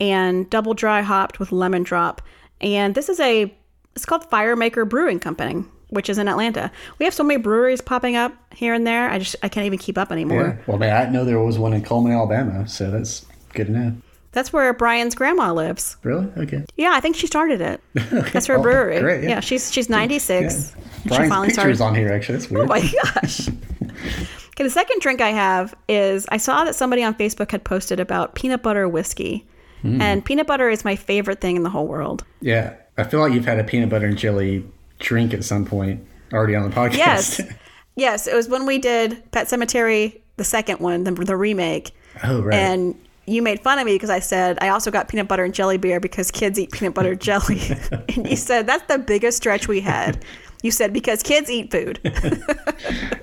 and 0.00 0.48
double 0.50 0.74
dry 0.74 1.02
hopped 1.02 1.38
with 1.38 1.52
lemon 1.52 1.82
drop. 1.82 2.22
And 2.60 2.94
this 2.94 3.08
is 3.08 3.20
a 3.20 3.54
it's 3.94 4.06
called 4.06 4.28
Firemaker 4.30 4.88
Brewing 4.88 5.20
Company, 5.20 5.64
which 5.92 6.08
is 6.10 6.18
in 6.18 6.26
Atlanta. 6.28 6.70
We 6.98 7.04
have 7.04 7.14
so 7.14 7.22
many 7.22 7.38
breweries 7.40 7.80
popping 7.80 8.16
up 8.16 8.32
here 8.52 8.74
and 8.74 8.86
there. 8.86 9.08
I 9.10 9.18
just 9.18 9.36
I 9.42 9.48
can't 9.48 9.66
even 9.66 9.78
keep 9.78 9.96
up 9.98 10.10
anymore. 10.10 10.56
Yeah. 10.58 10.64
Well, 10.66 10.78
man, 10.78 11.06
I 11.06 11.10
know 11.10 11.24
there 11.24 11.38
was 11.40 11.58
one 11.58 11.72
in 11.72 11.82
Cullman, 11.82 12.12
Alabama, 12.12 12.66
so 12.68 12.90
that's 12.90 13.24
good 13.54 13.66
to 13.68 13.72
know. 13.72 13.92
That's 14.32 14.50
where 14.52 14.72
Brian's 14.72 15.14
grandma 15.14 15.52
lives. 15.52 15.98
Really? 16.02 16.26
Okay. 16.38 16.64
Yeah, 16.76 16.92
I 16.94 17.00
think 17.00 17.16
she 17.16 17.26
started 17.26 17.60
it. 17.60 17.80
That's 18.32 18.46
her 18.46 18.56
Oh, 18.56 18.62
brewery. 18.62 18.98
great, 18.98 19.22
yeah. 19.24 19.28
yeah. 19.28 19.40
she's 19.40 19.70
she's 19.70 19.90
96. 19.90 20.74
She 21.02 21.08
Brian's 21.08 21.28
finally 21.28 21.48
picture 21.48 21.60
started 21.74 21.80
on 21.82 21.94
here, 21.94 22.10
actually. 22.10 22.38
That's 22.38 22.50
weird. 22.50 22.64
Oh 22.64 22.68
my 22.68 22.80
gosh. 23.14 23.48
Okay, 23.48 24.64
the 24.64 24.70
second 24.70 25.00
drink 25.02 25.20
I 25.20 25.30
have 25.30 25.74
is 25.88 26.26
I 26.30 26.38
saw 26.38 26.64
that 26.64 26.74
somebody 26.74 27.02
on 27.02 27.14
Facebook 27.14 27.50
had 27.50 27.62
posted 27.64 28.00
about 28.00 28.34
peanut 28.34 28.62
butter 28.62 28.88
whiskey. 28.88 29.46
Hmm. 29.82 30.00
And 30.00 30.24
peanut 30.24 30.46
butter 30.46 30.70
is 30.70 30.84
my 30.84 30.96
favorite 30.96 31.40
thing 31.42 31.56
in 31.56 31.62
the 31.62 31.70
whole 31.70 31.86
world. 31.86 32.24
yeah. 32.40 32.74
I 32.98 33.04
feel 33.04 33.20
like 33.20 33.32
you've 33.32 33.46
had 33.46 33.58
a 33.58 33.64
peanut 33.64 33.88
butter 33.88 34.04
and 34.06 34.18
jelly 34.18 34.64
drink 35.02 35.34
at 35.34 35.44
some 35.44 35.64
point 35.64 36.06
already 36.32 36.54
on 36.54 36.68
the 36.68 36.74
podcast. 36.74 36.96
Yes. 36.96 37.40
yes, 37.96 38.26
it 38.26 38.34
was 38.34 38.48
when 38.48 38.64
we 38.64 38.78
did 38.78 39.30
Pet 39.32 39.48
Sematary, 39.48 40.20
the 40.36 40.44
second 40.44 40.80
one, 40.80 41.04
the, 41.04 41.12
the 41.12 41.36
remake. 41.36 41.90
oh, 42.24 42.42
right. 42.42 42.54
And 42.54 42.98
you 43.26 43.42
made 43.42 43.60
fun 43.60 43.78
of 43.78 43.86
me 43.86 43.94
because 43.94 44.10
I 44.10 44.18
said 44.18 44.58
I 44.60 44.70
also 44.70 44.90
got 44.90 45.08
peanut 45.08 45.28
butter 45.28 45.44
and 45.44 45.54
jelly 45.54 45.76
beer 45.76 46.00
because 46.00 46.30
kids 46.30 46.58
eat 46.58 46.72
peanut 46.72 46.94
butter 46.94 47.12
and 47.12 47.20
jelly. 47.20 47.60
and 48.16 48.28
you 48.28 48.36
said 48.36 48.66
that's 48.66 48.84
the 48.92 48.98
biggest 48.98 49.36
stretch 49.36 49.68
we 49.68 49.80
had. 49.80 50.24
You 50.62 50.70
said 50.70 50.92
because 50.92 51.22
kids 51.22 51.50
eat 51.50 51.70
food. 51.70 51.98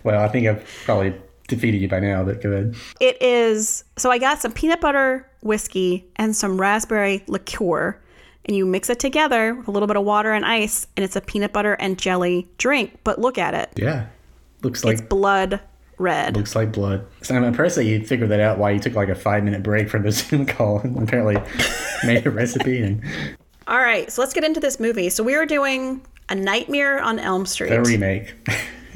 well, 0.03 0.21
I 0.21 0.27
think 0.27 0.47
I've 0.47 0.65
probably 0.83 1.13
defeated 1.47 1.81
you 1.81 1.87
by 1.87 1.99
now, 1.99 2.23
but 2.23 2.41
go 2.41 2.51
ahead. 2.51 2.75
It 2.99 3.21
is 3.21 3.83
so 3.97 4.11
I 4.11 4.17
got 4.17 4.41
some 4.41 4.51
peanut 4.51 4.81
butter 4.81 5.29
whiskey 5.41 6.05
and 6.17 6.35
some 6.35 6.59
raspberry 6.59 7.23
liqueur, 7.27 7.99
and 8.45 8.55
you 8.55 8.65
mix 8.65 8.89
it 8.89 8.99
together 8.99 9.53
with 9.55 9.67
a 9.67 9.71
little 9.71 9.87
bit 9.87 9.97
of 9.97 10.03
water 10.03 10.31
and 10.31 10.45
ice, 10.45 10.87
and 10.97 11.03
it's 11.03 11.15
a 11.15 11.21
peanut 11.21 11.53
butter 11.53 11.73
and 11.73 11.97
jelly 11.97 12.47
drink. 12.57 12.99
But 13.03 13.19
look 13.19 13.37
at 13.37 13.53
it. 13.53 13.69
Yeah. 13.75 14.07
looks 14.63 14.83
like 14.83 14.93
it's 14.93 15.01
blood 15.01 15.59
red. 15.97 16.35
looks 16.37 16.55
like 16.55 16.71
blood. 16.71 17.05
So 17.21 17.35
I'm 17.35 17.43
impressed 17.43 17.75
that 17.75 17.83
you 17.85 18.03
figured 18.05 18.29
that 18.29 18.39
out. 18.39 18.57
Why 18.57 18.71
you 18.71 18.79
took 18.79 18.93
like 18.93 19.09
a 19.09 19.15
five 19.15 19.43
minute 19.43 19.61
break 19.63 19.89
from 19.89 20.03
the 20.03 20.11
Zoom 20.13 20.45
call 20.45 20.79
and 20.79 20.97
apparently 21.01 21.37
made 22.05 22.25
a 22.25 22.31
recipe 22.31 22.81
and 22.81 23.03
All 23.67 23.77
right, 23.77 24.11
so 24.11 24.21
let's 24.21 24.33
get 24.33 24.43
into 24.43 24.59
this 24.59 24.79
movie. 24.79 25.09
So 25.11 25.23
we 25.23 25.35
are 25.35 25.45
doing 25.45 26.01
A 26.29 26.33
Nightmare 26.35 26.99
on 26.99 27.19
Elm 27.19 27.45
Street. 27.45 27.71
a 27.71 27.79
remake. 27.81 28.33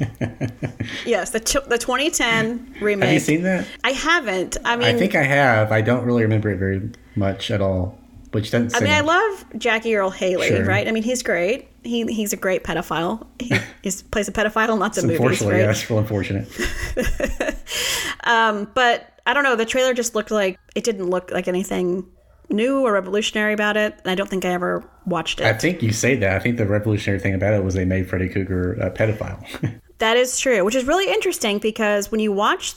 yes, 1.06 1.30
the 1.30 1.38
t- 1.38 1.60
the 1.68 1.78
2010 1.78 2.76
remake. 2.80 3.04
Have 3.06 3.14
you 3.14 3.20
seen 3.20 3.42
that? 3.42 3.68
I 3.84 3.90
haven't. 3.92 4.56
I 4.64 4.74
mean, 4.76 4.88
I 4.88 4.98
think 4.98 5.14
I 5.14 5.22
have. 5.22 5.70
I 5.70 5.80
don't 5.80 6.04
really 6.04 6.22
remember 6.22 6.50
it 6.50 6.56
very 6.56 6.90
much 7.14 7.52
at 7.52 7.60
all. 7.60 7.98
Which 8.34 8.50
doesn't. 8.50 8.76
I 8.76 8.80
mean, 8.80 8.92
I 8.92 9.00
love 9.00 9.44
Jackie 9.56 9.94
Earle 9.96 10.10
Haley, 10.10 10.48
Sure. 10.48 10.64
right? 10.64 10.86
I 10.86 10.90
mean, 10.92 11.02
he's 11.04 11.22
great. 11.22 11.68
He 11.84 12.04
he's 12.12 12.32
a 12.32 12.36
great 12.36 12.64
pedophile. 12.64 13.26
He 13.38 13.48
plays 14.10 14.28
a 14.28 14.32
pedophile 14.32 14.72
in 14.72 14.78
lots 14.78 14.98
of 14.98 15.04
movies, 15.04 15.20
Unfortunately, 15.20 15.62
right? 15.64 15.76
yeah, 15.76 15.86
real 15.88 15.98
unfortunate. 16.00 16.48
Um, 18.26 18.70
but 18.74 19.20
I 19.26 19.34
don't 19.34 19.44
know. 19.44 19.54
The 19.56 19.66
trailer 19.66 19.92
just 19.94 20.14
looked 20.14 20.30
like 20.30 20.58
it 20.74 20.82
didn't 20.84 21.10
look 21.10 21.30
like 21.30 21.46
anything 21.46 22.06
new 22.48 22.80
or 22.80 22.92
revolutionary 22.92 23.52
about 23.52 23.76
it. 23.76 23.94
And 24.02 24.10
I 24.10 24.14
don't 24.14 24.28
think 24.30 24.44
I 24.46 24.48
ever 24.50 24.82
watched 25.04 25.40
it. 25.40 25.46
I 25.46 25.52
think 25.52 25.82
you 25.82 25.92
say 25.92 26.16
that. 26.16 26.34
I 26.34 26.38
think 26.38 26.56
the 26.56 26.66
revolutionary 26.66 27.20
thing 27.20 27.34
about 27.34 27.52
it 27.54 27.62
was 27.62 27.74
they 27.74 27.84
made 27.84 28.08
Freddy 28.08 28.28
Krueger 28.28 28.74
a 28.74 28.90
pedophile. 28.90 29.80
That 29.98 30.16
is 30.16 30.40
true, 30.40 30.64
which 30.64 30.74
is 30.74 30.84
really 30.86 31.06
interesting 31.10 31.58
because 31.58 32.10
when 32.10 32.20
you 32.20 32.32
watch 32.32 32.74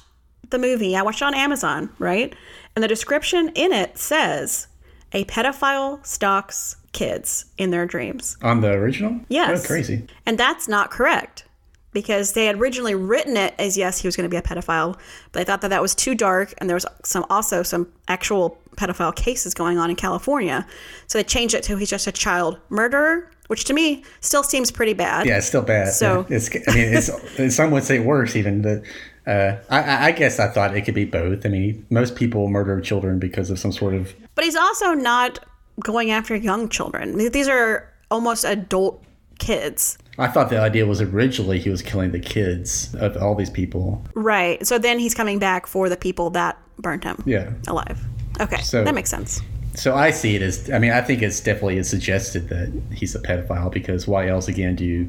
the 0.51 0.59
movie, 0.59 0.95
I 0.95 1.01
watched 1.01 1.21
it 1.23 1.25
on 1.25 1.33
Amazon, 1.33 1.89
right? 1.97 2.33
And 2.75 2.83
the 2.83 2.87
description 2.87 3.49
in 3.55 3.73
it 3.73 3.97
says 3.97 4.67
a 5.13 5.23
pedophile 5.25 6.05
stalks 6.05 6.75
kids 6.91 7.45
in 7.57 7.71
their 7.71 7.85
dreams. 7.85 8.37
On 8.41 8.61
the 8.61 8.71
original? 8.71 9.19
Yes. 9.29 9.63
Oh, 9.63 9.67
crazy. 9.67 10.05
And 10.25 10.37
that's 10.37 10.67
not 10.67 10.91
correct 10.91 11.45
because 11.93 12.33
they 12.33 12.45
had 12.45 12.57
originally 12.59 12.95
written 12.95 13.37
it 13.37 13.53
as 13.57 13.77
yes, 13.77 13.99
he 13.99 14.07
was 14.07 14.15
going 14.15 14.29
to 14.29 14.33
be 14.33 14.37
a 14.37 14.41
pedophile, 14.41 14.93
but 15.31 15.39
they 15.39 15.43
thought 15.43 15.61
that 15.61 15.69
that 15.69 15.81
was 15.81 15.95
too 15.95 16.13
dark 16.15 16.53
and 16.57 16.69
there 16.69 16.75
was 16.75 16.85
some 17.03 17.25
also 17.29 17.63
some 17.63 17.91
actual 18.07 18.57
pedophile 18.75 19.15
cases 19.15 19.53
going 19.53 19.77
on 19.77 19.89
in 19.89 19.95
California. 19.95 20.65
So 21.07 21.17
they 21.17 21.23
changed 21.23 21.55
it 21.55 21.63
to 21.63 21.77
he's 21.77 21.89
just 21.89 22.05
a 22.07 22.11
child 22.11 22.59
murderer, 22.69 23.31
which 23.47 23.63
to 23.65 23.73
me 23.73 24.03
still 24.19 24.43
seems 24.43 24.69
pretty 24.71 24.93
bad. 24.93 25.25
Yeah, 25.25 25.37
it's 25.37 25.47
still 25.47 25.63
bad. 25.63 25.93
So- 25.93 26.25
it's. 26.29 26.49
I 26.49 26.73
mean, 26.75 26.93
it's. 26.93 27.55
some 27.55 27.71
would 27.71 27.83
say 27.83 27.99
worse 27.99 28.35
even. 28.35 28.61
But 28.61 28.83
uh, 29.25 29.57
I- 29.69 29.81
I, 29.81 30.05
I 30.07 30.11
guess 30.11 30.39
I 30.39 30.47
thought 30.49 30.75
it 30.75 30.81
could 30.81 30.93
be 30.95 31.05
both. 31.05 31.45
I 31.45 31.49
mean, 31.49 31.85
most 31.89 32.15
people 32.15 32.47
murder 32.49 32.79
children 32.81 33.17
because 33.19 33.49
of 33.49 33.57
some 33.59 33.71
sort 33.71 33.93
of. 33.95 34.13
But 34.37 34.43
he's 34.45 34.55
also 34.55 34.93
not 34.93 35.39
going 35.81 36.11
after 36.11 36.35
young 36.35 36.69
children. 36.69 37.17
These 37.31 37.47
are 37.47 37.91
almost 38.11 38.45
adult 38.45 39.03
kids. 39.39 39.97
I 40.19 40.27
thought 40.27 40.49
the 40.51 40.59
idea 40.59 40.85
was 40.85 41.01
originally 41.01 41.57
he 41.59 41.71
was 41.71 41.81
killing 41.81 42.11
the 42.11 42.19
kids 42.19 42.93
of 42.99 43.17
all 43.17 43.33
these 43.33 43.49
people. 43.49 44.03
Right. 44.13 44.65
So 44.65 44.77
then 44.77 44.99
he's 44.99 45.15
coming 45.15 45.39
back 45.39 45.65
for 45.65 45.89
the 45.89 45.97
people 45.97 46.29
that 46.31 46.55
burned 46.77 47.03
him 47.03 47.21
Yeah. 47.25 47.49
alive. 47.67 47.99
Okay. 48.39 48.61
So- 48.61 48.83
that 48.83 48.93
makes 48.93 49.09
sense. 49.09 49.41
So 49.73 49.95
I 49.95 50.11
see 50.11 50.35
it 50.35 50.43
as. 50.43 50.69
I 50.71 50.77
mean, 50.77 50.91
I 50.91 51.01
think 51.01 51.23
it's 51.23 51.39
definitely 51.39 51.79
it's 51.79 51.89
suggested 51.89 52.49
that 52.49 52.71
he's 52.93 53.15
a 53.15 53.19
pedophile 53.19 53.71
because 53.71 54.07
why 54.07 54.27
else 54.27 54.47
again 54.47 54.75
do 54.75 54.85
you 54.85 55.07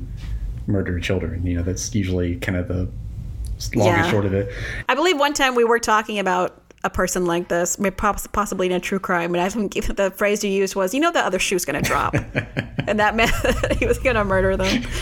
murder 0.67 0.99
children? 1.01 1.45
You 1.47 1.57
know, 1.59 1.63
that's 1.63 1.95
usually 1.95 2.37
kind 2.37 2.57
of 2.57 2.69
the 2.69 2.89
long 3.75 3.89
Yeah. 3.89 4.03
and 4.03 4.11
short 4.11 4.25
of 4.25 4.33
it. 4.33 4.51
I 4.89 4.95
believe 4.95 5.19
one 5.19 5.35
time 5.35 5.55
we 5.55 5.65
were 5.65 5.79
talking 5.79 6.19
about 6.19 6.63
a 6.85 6.91
person 6.91 7.27
like 7.27 7.49
this, 7.49 7.77
possibly 8.33 8.67
in 8.67 8.73
a 8.73 8.81
true 8.81 9.01
crime, 9.01 9.35
and 9.35 9.43
I 9.43 9.49
think 9.49 9.75
the 9.97 10.13
phrase 10.13 10.45
you 10.45 10.51
used 10.51 10.77
was, 10.77 10.95
"You 10.95 11.01
know, 11.01 11.11
the 11.11 11.21
other 11.21 11.39
shoe's 11.39 11.65
going 11.65 11.83
to 11.83 11.87
drop," 11.87 12.15
and 12.87 13.01
that 13.01 13.17
meant 13.17 13.33
that 13.43 13.77
he 13.81 13.87
was 13.87 13.99
going 13.99 14.17
to 14.17 14.25
murder 14.25 14.57
them. 14.57 14.85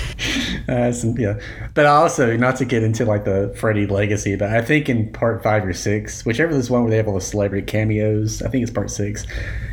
Uh, 0.68 0.92
yeah, 1.16 1.38
but 1.74 1.86
also 1.86 2.36
not 2.36 2.56
to 2.56 2.64
get 2.64 2.82
into 2.82 3.04
like 3.04 3.24
the 3.24 3.54
Freddy 3.56 3.86
legacy, 3.86 4.34
but 4.34 4.48
I 4.50 4.60
think 4.62 4.88
in 4.88 5.12
part 5.12 5.40
five 5.40 5.64
or 5.64 5.72
six, 5.72 6.24
whichever 6.26 6.52
this 6.52 6.68
one 6.68 6.82
where 6.82 6.90
they 6.90 6.96
have 6.96 7.06
all 7.06 7.14
the 7.14 7.20
celebrity 7.20 7.64
cameos, 7.64 8.42
I 8.42 8.48
think 8.48 8.62
it's 8.62 8.72
part 8.72 8.90
six, 8.90 9.24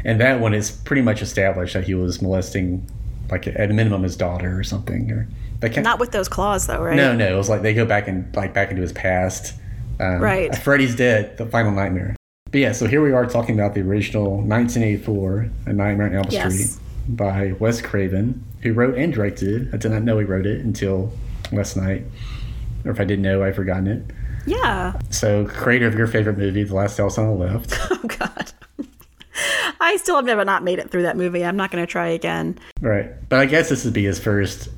and 0.05 0.21
that 0.21 0.39
one 0.39 0.53
is 0.53 0.69
pretty 0.69 1.01
much 1.01 1.23
established 1.23 1.73
that 1.73 1.85
he 1.85 1.95
was 1.95 2.21
molesting, 2.21 2.87
like 3.31 3.47
at 3.47 3.71
a 3.71 3.73
minimum, 3.73 4.03
his 4.03 4.15
daughter 4.15 4.55
or 4.55 4.63
something. 4.63 5.09
Or 5.09 5.27
they 5.61 5.69
can't. 5.69 5.83
Not 5.83 5.99
with 5.99 6.11
those 6.11 6.29
claws, 6.29 6.67
though, 6.67 6.83
right? 6.83 6.95
no, 6.95 7.15
no, 7.15 7.33
it 7.33 7.37
was 7.37 7.49
like 7.49 7.63
they 7.63 7.73
go 7.73 7.85
back 7.85 8.07
and 8.07 8.33
like 8.35 8.53
back 8.53 8.69
into 8.69 8.83
his 8.83 8.93
past. 8.93 9.55
Um, 9.99 10.19
Right. 10.21 10.55
Freddy's 10.57 10.95
dead. 10.95 11.37
The 11.37 11.45
final 11.45 11.71
nightmare. 11.71 12.15
But 12.51 12.59
yeah, 12.61 12.71
so 12.71 12.85
here 12.87 13.01
we 13.01 13.11
are 13.11 13.25
talking 13.25 13.55
about 13.59 13.73
the 13.73 13.81
original 13.81 14.37
1984 14.41 15.49
A 15.65 15.73
Nightmare 15.73 16.07
on 16.07 16.15
Elm 16.15 16.25
Yes. 16.29 16.53
Street 16.53 16.79
by 17.07 17.53
Wes 17.59 17.81
Craven, 17.81 18.43
who 18.61 18.73
wrote 18.73 18.95
and 18.95 19.11
directed. 19.13 19.73
I 19.73 19.77
did 19.77 19.91
not 19.91 20.03
know 20.03 20.19
he 20.19 20.25
wrote 20.25 20.45
it 20.45 20.61
until 20.61 21.11
last 21.51 21.75
night, 21.75 22.03
or 22.85 22.91
if 22.91 22.99
I 22.99 23.03
did 23.05 23.19
know, 23.19 23.43
I'd 23.43 23.55
forgotten 23.55 23.87
it. 23.87 24.03
Yeah. 24.45 24.93
So, 25.09 25.45
creator 25.45 25.87
of 25.87 25.95
your 25.95 26.05
favorite 26.07 26.37
movie, 26.37 26.63
The 26.63 26.75
Last 26.75 26.97
House 26.97 27.17
on 27.17 27.25
the 27.27 27.45
Left. 27.45 27.73
Oh 27.91 28.07
God. 28.07 28.51
I 29.79 29.97
still 29.97 30.15
have 30.15 30.25
never 30.25 30.45
not 30.45 30.63
made 30.63 30.79
it 30.79 30.89
through 30.91 31.03
that 31.03 31.17
movie. 31.17 31.43
I'm 31.43 31.55
not 31.57 31.71
going 31.71 31.83
to 31.83 31.91
try 31.91 32.07
again. 32.09 32.57
right. 32.81 33.11
But 33.29 33.39
I 33.39 33.45
guess 33.45 33.69
this 33.69 33.83
would 33.85 33.93
be 33.93 34.03
his 34.05 34.19
first 34.19 34.69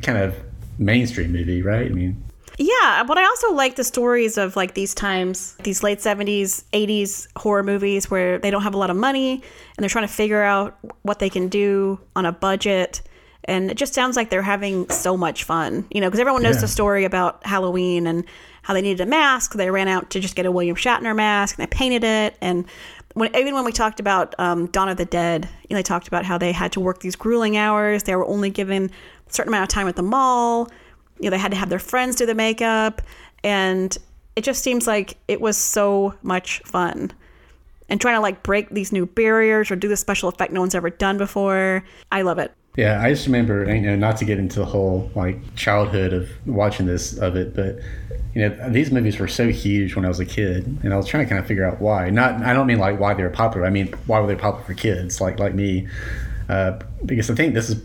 kind 0.00 0.18
of 0.18 0.34
mainstream 0.78 1.32
movie, 1.32 1.62
right? 1.62 1.86
I 1.86 1.90
mean, 1.90 2.22
Yeah, 2.58 3.04
but 3.06 3.18
I 3.18 3.24
also 3.24 3.52
like 3.54 3.76
the 3.76 3.84
stories 3.84 4.36
of 4.38 4.56
like 4.56 4.74
these 4.74 4.94
times, 4.94 5.54
these 5.62 5.82
late 5.82 5.98
70s, 5.98 6.64
80s 6.72 7.26
horror 7.36 7.62
movies 7.62 8.10
where 8.10 8.38
they 8.38 8.50
don't 8.50 8.62
have 8.62 8.74
a 8.74 8.78
lot 8.78 8.90
of 8.90 8.96
money 8.96 9.34
and 9.34 9.82
they're 9.82 9.88
trying 9.88 10.06
to 10.06 10.12
figure 10.12 10.42
out 10.42 10.78
what 11.02 11.18
they 11.18 11.30
can 11.30 11.48
do 11.48 11.98
on 12.14 12.26
a 12.26 12.32
budget. 12.32 13.02
And 13.44 13.70
it 13.70 13.76
just 13.76 13.94
sounds 13.94 14.16
like 14.16 14.30
they're 14.30 14.42
having 14.42 14.88
so 14.90 15.16
much 15.16 15.44
fun, 15.44 15.86
you 15.90 16.00
know, 16.00 16.08
because 16.08 16.20
everyone 16.20 16.42
knows 16.42 16.56
Yeah. 16.56 16.60
the 16.62 16.68
story 16.68 17.04
about 17.04 17.44
Halloween 17.44 18.06
and 18.06 18.24
how 18.62 18.74
they 18.74 18.82
needed 18.82 19.00
a 19.00 19.06
mask. 19.06 19.54
They 19.54 19.70
ran 19.70 19.88
out 19.88 20.10
to 20.10 20.20
just 20.20 20.36
get 20.36 20.46
a 20.46 20.50
William 20.52 20.76
Shatner 20.76 21.16
mask 21.16 21.58
and 21.58 21.66
they 21.66 21.70
painted 21.74 22.04
it. 22.04 22.36
And 22.40 22.66
when, 23.14 23.34
even 23.34 23.54
when 23.54 23.64
we 23.64 23.72
talked 23.72 23.98
about 23.98 24.34
um, 24.38 24.66
Dawn 24.66 24.88
of 24.88 24.96
the 24.96 25.04
Dead, 25.04 25.48
you 25.68 25.74
know, 25.74 25.78
they 25.78 25.82
talked 25.82 26.06
about 26.06 26.24
how 26.24 26.38
they 26.38 26.52
had 26.52 26.70
to 26.72 26.80
work 26.80 27.00
these 27.00 27.16
grueling 27.16 27.56
hours. 27.56 28.04
They 28.04 28.14
were 28.14 28.26
only 28.26 28.50
given 28.50 28.90
a 29.28 29.32
certain 29.32 29.52
amount 29.52 29.64
of 29.64 29.68
time 29.74 29.88
at 29.88 29.96
the 29.96 30.02
mall 30.02 30.68
you 31.22 31.30
know 31.30 31.36
they 31.36 31.40
had 31.40 31.52
to 31.52 31.56
have 31.56 31.68
their 31.68 31.78
friends 31.78 32.16
do 32.16 32.26
the 32.26 32.34
makeup 32.34 33.00
and 33.44 33.96
it 34.36 34.42
just 34.42 34.62
seems 34.62 34.86
like 34.86 35.16
it 35.28 35.40
was 35.40 35.56
so 35.56 36.14
much 36.22 36.60
fun 36.64 37.12
and 37.88 38.00
trying 38.00 38.16
to 38.16 38.20
like 38.20 38.42
break 38.42 38.70
these 38.70 38.92
new 38.92 39.06
barriers 39.06 39.70
or 39.70 39.76
do 39.76 39.88
the 39.88 39.96
special 39.96 40.28
effect 40.28 40.52
no 40.52 40.60
one's 40.60 40.74
ever 40.74 40.90
done 40.90 41.16
before 41.18 41.84
i 42.10 42.22
love 42.22 42.38
it 42.38 42.52
Yeah, 42.76 43.02
I 43.02 43.10
just 43.10 43.26
remember, 43.26 43.68
you 43.74 43.82
know, 43.82 43.96
not 43.96 44.16
to 44.16 44.24
get 44.24 44.38
into 44.38 44.58
the 44.60 44.64
whole 44.64 45.10
like 45.14 45.36
childhood 45.56 46.14
of 46.14 46.30
watching 46.46 46.86
this 46.86 47.18
of 47.18 47.36
it, 47.36 47.54
but 47.54 47.76
you 48.34 48.40
know, 48.48 48.70
these 48.70 48.90
movies 48.90 49.18
were 49.18 49.28
so 49.28 49.50
huge 49.50 49.94
when 49.94 50.06
I 50.06 50.08
was 50.08 50.20
a 50.20 50.24
kid, 50.24 50.64
and 50.82 50.94
I 50.94 50.96
was 50.96 51.06
trying 51.06 51.22
to 51.26 51.28
kind 51.28 51.38
of 51.38 51.46
figure 51.46 51.66
out 51.68 51.82
why. 51.82 52.08
Not, 52.08 52.40
I 52.42 52.54
don't 52.54 52.66
mean 52.66 52.78
like 52.78 52.98
why 52.98 53.12
they 53.12 53.24
were 53.24 53.28
popular. 53.28 53.66
I 53.66 53.70
mean 53.70 53.92
why 54.06 54.20
were 54.20 54.26
they 54.26 54.36
popular 54.36 54.64
for 54.64 54.72
kids 54.72 55.20
like 55.20 55.38
like 55.38 55.54
me? 55.54 55.86
Uh, 56.48 56.78
because 57.06 57.30
I 57.30 57.34
think 57.34 57.54
this 57.54 57.70
is 57.70 57.82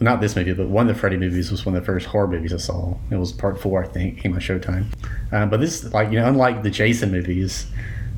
not 0.00 0.20
this 0.20 0.34
movie, 0.36 0.52
but 0.52 0.68
one 0.68 0.88
of 0.88 0.94
the 0.94 1.00
Freddy 1.00 1.16
movies 1.16 1.50
was 1.50 1.64
one 1.66 1.74
of 1.76 1.82
the 1.82 1.86
first 1.86 2.06
horror 2.06 2.26
movies 2.28 2.52
I 2.52 2.56
saw. 2.56 2.96
It 3.10 3.16
was 3.16 3.32
part 3.32 3.60
four, 3.60 3.84
I 3.84 3.88
think, 3.88 4.18
came 4.20 4.32
on 4.32 4.40
Showtime. 4.40 4.86
Um, 5.32 5.50
but 5.50 5.60
this, 5.60 5.84
is 5.84 5.92
like, 5.92 6.10
you 6.10 6.18
know, 6.18 6.26
unlike 6.26 6.62
the 6.62 6.70
Jason 6.70 7.10
movies 7.12 7.66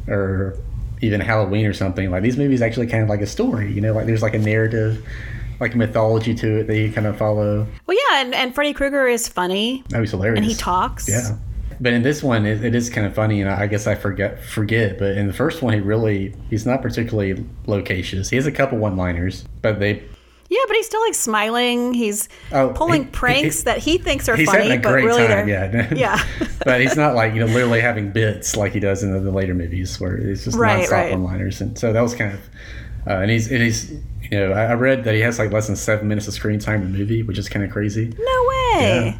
or 0.09 0.57
even 1.01 1.21
Halloween 1.21 1.67
or 1.67 1.73
something, 1.73 2.11
like 2.11 2.23
these 2.23 2.37
movies 2.39 2.63
actually 2.63 2.87
kind 2.87 3.03
of 3.03 3.09
like 3.09 3.21
a 3.21 3.27
story. 3.27 3.73
You 3.73 3.81
know, 3.81 3.93
like 3.93 4.07
there's 4.07 4.23
like 4.23 4.35
a 4.35 4.39
narrative, 4.39 5.05
like 5.61 5.75
a 5.75 5.77
mythology 5.77 6.35
to 6.37 6.59
it 6.61 6.67
that 6.69 6.77
you 6.79 6.93
kind 6.93 7.07
of 7.07 7.17
follow. 7.19 7.67
well 7.87 7.97
yeah 8.11 8.21
and, 8.23 8.35
and 8.35 8.53
freddy 8.55 8.73
krueger 8.73 9.07
is 9.07 9.29
funny 9.29 9.85
That 9.91 10.01
was 10.01 10.11
hilarious. 10.11 10.39
and 10.39 10.45
he 10.47 10.55
talks 10.57 11.09
Yeah. 11.09 11.37
But 11.83 11.93
in 11.95 12.03
this 12.03 12.23
one, 12.23 12.47
it, 12.47 12.65
it 12.65 12.75
is 12.77 12.89
kind 12.89 13.07
of 13.07 13.13
funny, 13.15 13.41
and 13.43 13.51
I 13.51 13.67
guess 13.67 13.87
I 13.89 13.97
forget 13.97 14.41
forget. 14.45 14.99
But 14.99 15.17
in 15.19 15.27
the 15.27 15.33
first 15.33 15.63
one, 15.63 15.75
he 15.75 15.81
really 15.81 16.33
he's 16.49 16.65
not 16.65 16.81
particularly 16.81 17.45
loquacious. 17.67 18.31
He 18.31 18.37
has 18.37 18.47
a 18.47 18.53
couple 18.53 18.79
one-liners, 18.79 19.45
but 19.63 19.81
they 19.81 20.03
yeah 20.49 20.61
but 20.69 20.77
he's 20.77 20.85
still 20.87 21.01
like 21.01 21.15
smiling 21.15 21.95
he's 21.95 22.29
Oh, 22.53 22.75
pulling 22.77 23.05
he- 23.05 23.11
pranks 23.11 23.59
he- 23.59 23.65
that 23.65 23.79
he 23.79 23.97
thinks 23.99 24.29
are 24.29 24.37
funny 24.37 24.77
but 24.79 24.93
really 24.93 25.27
time. 25.27 25.47
they're 25.49 25.49
Yeah, 25.49 25.95
Yeah. 25.97 26.25
but 26.65 26.81
he's 26.83 26.95
not 26.95 27.15
like 27.15 27.33
you 27.35 27.41
know 27.41 27.47
literally 27.47 27.81
having 27.81 28.13
bits 28.13 28.55
like 28.55 28.73
he 28.73 28.79
does 28.81 29.03
in 29.03 29.13
the, 29.15 29.19
the 29.21 29.31
later 29.31 29.55
movies 29.55 29.99
where 29.99 30.15
it's 30.17 30.45
just 30.45 30.57
Right, 30.59 30.87
nonstop 30.87 30.93
right. 30.93 31.13
one-liners, 31.13 31.61
and 31.63 31.77
so 31.79 31.93
that 31.93 32.01
was 32.01 32.15
kind 32.15 32.33
of. 32.35 32.41
Uh, 33.07 33.15
and 33.23 33.31
he's 33.33 33.51
and 33.51 33.61
he's 33.63 33.91
you 34.31 34.39
know 34.39 34.53
I, 34.53 34.67
I 34.67 34.75
read 34.75 35.03
that 35.05 35.15
he 35.15 35.21
has 35.23 35.39
like 35.41 35.51
less 35.51 35.67
than 35.67 35.75
seven 35.75 36.07
minutes 36.07 36.29
of 36.29 36.35
screen 36.35 36.61
time 36.61 36.83
in 36.83 36.93
the 36.93 36.99
movie, 36.99 37.23
which 37.25 37.39
is 37.39 37.49
kind 37.49 37.65
of 37.65 37.73
crazy. 37.73 38.15
no 38.17 38.47
way 38.49 39.07
Yeah. 39.07 39.19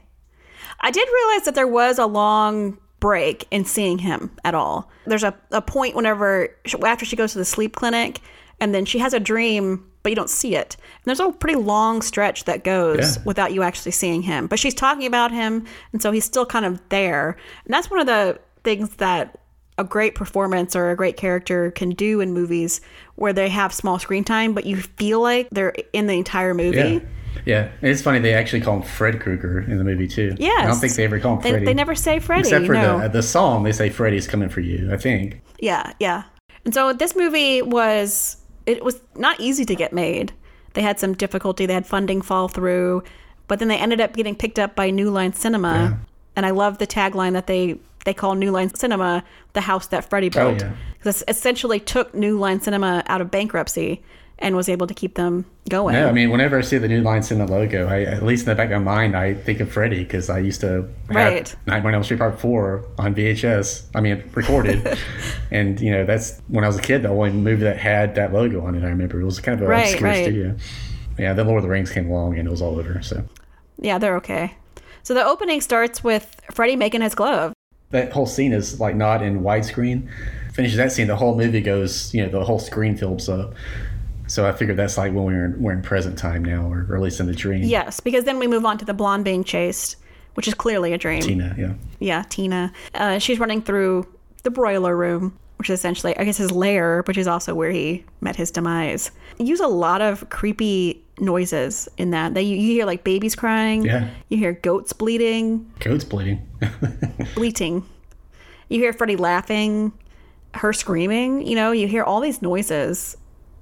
I 0.83 0.91
did 0.91 1.09
realize 1.13 1.45
that 1.45 1.55
there 1.55 1.67
was 1.69 1.99
a 1.99 2.07
long 2.07 2.79
break 3.01 3.47
in 3.51 3.65
seeing 3.65 3.99
him 3.99 4.31
at 4.45 4.55
all. 4.55 4.91
There's 5.07 5.25
a, 5.25 5.35
a 5.51 5.63
point 5.63 5.95
whenever, 5.97 6.49
after 6.85 7.05
she 7.05 7.17
goes 7.17 7.33
to 7.33 7.39
the 7.39 7.45
sleep 7.45 7.75
clinic, 7.77 8.21
and 8.61 8.75
then 8.75 8.85
she 8.85 8.99
has 8.99 9.13
a 9.13 9.21
dream, 9.21 9.85
but 10.03 10.11
you 10.11 10.17
don't 10.17 10.31
see 10.31 10.55
it. 10.55 10.77
And 10.77 11.05
there's 11.07 11.21
a 11.21 11.33
pretty 11.33 11.57
long 11.59 12.01
stretch 12.03 12.45
that 12.45 12.63
goes 12.65 13.17
Yeah. 13.17 13.23
without 13.25 13.53
you 13.53 13.63
actually 13.63 13.91
seeing 13.93 14.23
him. 14.23 14.47
But 14.47 14.59
she's 14.61 14.75
talking 14.75 15.07
about 15.07 15.33
him, 15.33 15.65
and 15.93 16.01
so 16.01 16.13
he's 16.13 16.25
still 16.25 16.47
kind 16.47 16.65
of 16.65 16.81
there. 16.91 17.37
And 17.65 17.75
that's 17.75 17.91
one 17.91 17.99
of 18.01 18.07
the 18.07 18.39
things 18.63 18.91
that 18.97 19.39
a 19.79 19.85
great 19.85 20.15
performance 20.15 20.77
or 20.77 20.91
a 20.91 20.97
great 20.97 21.17
character 21.17 21.71
can 21.73 21.91
do 21.91 22.21
in 22.21 22.33
movies 22.33 22.81
where 23.17 23.33
they 23.33 23.49
have 23.49 23.73
small 23.73 23.99
screen 23.99 24.23
time, 24.23 24.53
but 24.53 24.65
you 24.67 24.77
feel 24.77 25.21
like 25.21 25.49
they're 25.51 25.75
in 25.93 26.07
the 26.07 26.15
entire 26.15 26.55
movie. 26.55 26.77
Yeah. 26.77 27.01
Yeah, 27.45 27.71
it's 27.81 28.03
funny 28.03 28.19
they 28.19 28.35
actually 28.35 28.61
call 28.61 28.77
him 28.77 28.83
Fred 28.83 29.21
Krueger 29.21 29.61
in 29.61 29.79
the 29.79 29.85
movie 29.85 30.09
too. 30.09 30.35
Yeah, 30.39 30.51
I 30.59 30.67
don't 30.67 30.77
think 30.77 30.95
they 30.95 31.05
ever 31.05 31.19
call 31.19 31.37
him 31.37 31.43
They, 31.43 31.51
Freddy. 31.51 31.67
they 31.67 31.75
never 31.75 31.95
say 31.95 32.19
Freddy. 32.19 32.41
except 32.41 32.67
for 32.67 32.75
no. 32.75 33.01
the 33.01 33.09
the 33.09 33.23
song. 33.23 33.63
They 33.63 33.73
say 33.73 33.91
Freddy's 33.91 34.27
coming 34.27 34.49
for 34.49 34.61
you. 34.61 34.93
I 34.93 34.97
think. 34.97 35.41
Yeah, 35.59 35.93
yeah. 36.01 36.25
And 36.65 36.73
so 36.75 36.93
this 36.93 37.17
movie 37.17 37.63
was 37.63 38.37
it 38.67 38.85
was 38.85 39.01
not 39.17 39.41
easy 39.41 39.65
to 39.65 39.75
get 39.75 39.93
made. 39.93 40.33
They 40.75 40.83
had 40.83 40.99
some 40.99 41.15
difficulty. 41.15 41.67
They 41.67 41.75
had 41.75 41.87
funding 41.87 42.23
fall 42.23 42.49
through, 42.49 43.03
but 43.49 43.59
then 43.59 43.69
they 43.69 43.77
ended 43.77 44.01
up 44.01 44.15
getting 44.15 44.35
picked 44.35 44.59
up 44.59 44.75
by 44.75 44.91
New 44.91 45.11
Line 45.11 45.33
Cinema. 45.33 45.73
Yeah. 45.73 45.97
And 46.37 46.47
I 46.47 46.51
love 46.51 46.79
the 46.79 46.87
tagline 46.87 47.33
that 47.33 47.47
they 47.47 47.79
they 48.05 48.15
call 48.15 48.35
New 48.35 48.51
Line 48.51 48.75
Cinema 48.75 49.25
the 49.53 49.61
house 49.61 49.89
that 49.89 50.09
Freddy 50.09 50.29
oh, 50.29 50.55
built. 50.55 50.63
Oh, 50.63 50.73
yeah. 51.05 51.13
Essentially 51.29 51.81
took 51.81 52.15
New 52.15 52.39
Line 52.39 52.61
Cinema 52.61 53.03
out 53.07 53.21
of 53.21 53.31
bankruptcy 53.31 54.03
and 54.39 54.57
was 54.57 54.69
able 54.69 54.87
to 54.89 54.95
keep 54.95 55.15
them 55.15 55.45
going. 55.69 55.95
No, 55.95 56.09
I 56.09 56.13
mean, 56.13 56.31
whenever 56.31 56.59
I 56.59 56.63
see 56.63 56.79
the 56.79 56.89
New 56.89 57.01
Line 57.03 57.23
Cinema 57.23 57.51
logo, 57.51 57.87
I, 57.87 58.03
at 58.03 58.23
least 58.25 58.43
in 58.45 58.49
the 58.51 58.55
back 58.57 58.71
of 58.71 58.83
my 58.83 58.93
mind, 58.99 59.17
I 59.17 59.35
think 59.35 59.61
of 59.61 59.71
Freddy 59.71 60.03
because 60.03 60.29
I 60.29 60.41
used 60.41 60.61
to 60.63 60.67
have 60.67 60.91
Right. 61.09 61.55
Nightmare 61.67 61.91
on 61.93 61.95
Elm 61.95 62.05
Street 62.05 62.19
Part 62.19 62.41
Four 62.41 62.85
on 62.99 63.15
VHS. 63.15 63.85
I 63.95 64.01
mean, 64.01 64.23
recorded, 64.35 64.99
and 65.51 65.81
you 65.81 65.93
know 65.93 66.05
that's 66.05 66.41
when 66.49 66.65
I 66.65 66.67
was 66.67 66.79
a 66.79 66.83
kid. 66.83 67.03
The 67.03 67.09
only 67.11 67.31
movie 67.31 67.63
that 67.65 67.77
had 67.79 68.15
that 68.17 68.33
logo 68.33 68.65
on 68.67 68.75
it, 68.75 68.83
I 68.83 68.89
remember 68.89 69.21
it 69.21 69.25
was 69.25 69.39
kind 69.41 69.55
of 69.59 69.63
an 69.63 69.69
Right, 69.69 69.85
obscure 69.91 70.11
right. 70.11 70.25
studio. 70.25 70.57
Yeah, 71.19 71.35
then 71.35 71.47
Lord 71.47 71.59
of 71.59 71.63
the 71.65 71.69
Rings 71.69 71.91
came 71.93 72.11
along 72.11 72.39
and 72.39 72.49
it 72.49 72.51
was 72.51 72.63
all 72.63 72.79
over. 72.79 73.01
So 73.03 73.23
yeah, 73.79 73.99
they're 73.99 74.17
okay. 74.17 74.57
So 75.05 75.15
the 75.15 75.25
opening 75.25 75.61
starts 75.61 76.03
with 76.03 76.41
Freddy 76.51 76.75
making 76.77 77.03
his 77.03 77.15
glove. 77.15 77.53
that 77.91 78.13
whole 78.13 78.27
scene 78.27 78.53
is 78.53 78.81
like 78.81 78.97
not 78.97 79.23
in 79.23 79.43
widescreen. 79.43 80.09
Finishes 80.55 80.77
that 80.77 80.93
scene, 80.93 81.07
the 81.07 81.17
whole 81.17 81.35
movie 81.37 81.61
goes. 81.61 82.13
You 82.15 82.25
know, 82.25 82.31
the 82.31 82.45
whole 82.45 82.59
screen 82.59 82.97
fills 82.97 83.29
up. 83.29 83.55
So 84.33 84.47
I 84.47 84.53
figured 84.53 84.79
that's 84.79 84.97
like 84.97 85.13
when 85.13 85.25
we're 85.25 85.45
in, 85.45 85.63
we're 85.63 85.75
in 85.75 85.83
present 85.83 86.17
time 86.17 86.43
now, 86.43 86.65
or, 86.65 86.87
or 86.89 86.97
at 86.97 87.03
least 87.03 87.21
in 87.21 87.27
the 87.27 87.35
dream. 87.35 87.65
Yes, 87.65 88.01
because 88.01 88.25
then 88.25 88.39
we 88.39 88.47
move 88.47 88.65
on 88.65 88.79
to 88.79 88.85
the 88.87 88.95
blonde 88.95 89.27
being 89.27 89.45
chased, 89.45 89.97
which 90.37 90.49
is 90.49 90.55
clearly 90.55 90.95
a 90.95 90.97
dream. 90.97 91.21
Tina. 91.21 91.55
Yeah. 91.59 91.75
Yeah, 91.99 92.25
Tina. 92.31 92.73
Uh, 92.95 93.19
she's 93.19 93.39
running 93.39 93.61
through 93.61 94.07
the 94.43 94.51
broiler 94.51 94.97
room, 94.97 95.39
which 95.59 95.69
is 95.69 95.79
essentially, 95.79 96.17
I 96.17 96.25
guess, 96.25 96.39
his 96.39 96.51
lair, 96.51 97.03
which 97.07 97.19
is 97.19 97.27
also 97.27 97.55
where 97.55 97.71
he 97.71 98.07
met 98.23 98.35
his 98.35 98.51
demise. 98.51 99.11
They 99.37 99.45
use 99.45 99.61
a 99.61 99.67
lot 99.67 100.01
of 100.01 100.27
creepy 100.31 101.05
noises 101.21 101.87
in 101.99 102.13
that. 102.13 102.33
They 102.33 102.41
you 102.41 102.57
hear 102.57 102.87
like 102.87 103.05
babies 103.05 103.35
crying. 103.35 103.85
Yeah. 103.85 104.09
You 104.31 104.39
hear 104.39 104.55
goats 104.55 104.95
bleeding, 104.95 105.71
Goats 105.81 106.05
bleeding. 106.05 106.49
bleating. 107.35 107.85
You 108.71 108.79
hear 108.79 108.95
Freddy 108.95 109.17
laughing, 109.17 109.93
her 110.55 110.73
screaming. 110.73 111.47
You 111.47 111.55
know, 111.55 111.73
you 111.73 111.87
hear 111.87 112.03
all 112.03 112.21
these 112.23 112.41
noises. 112.41 113.19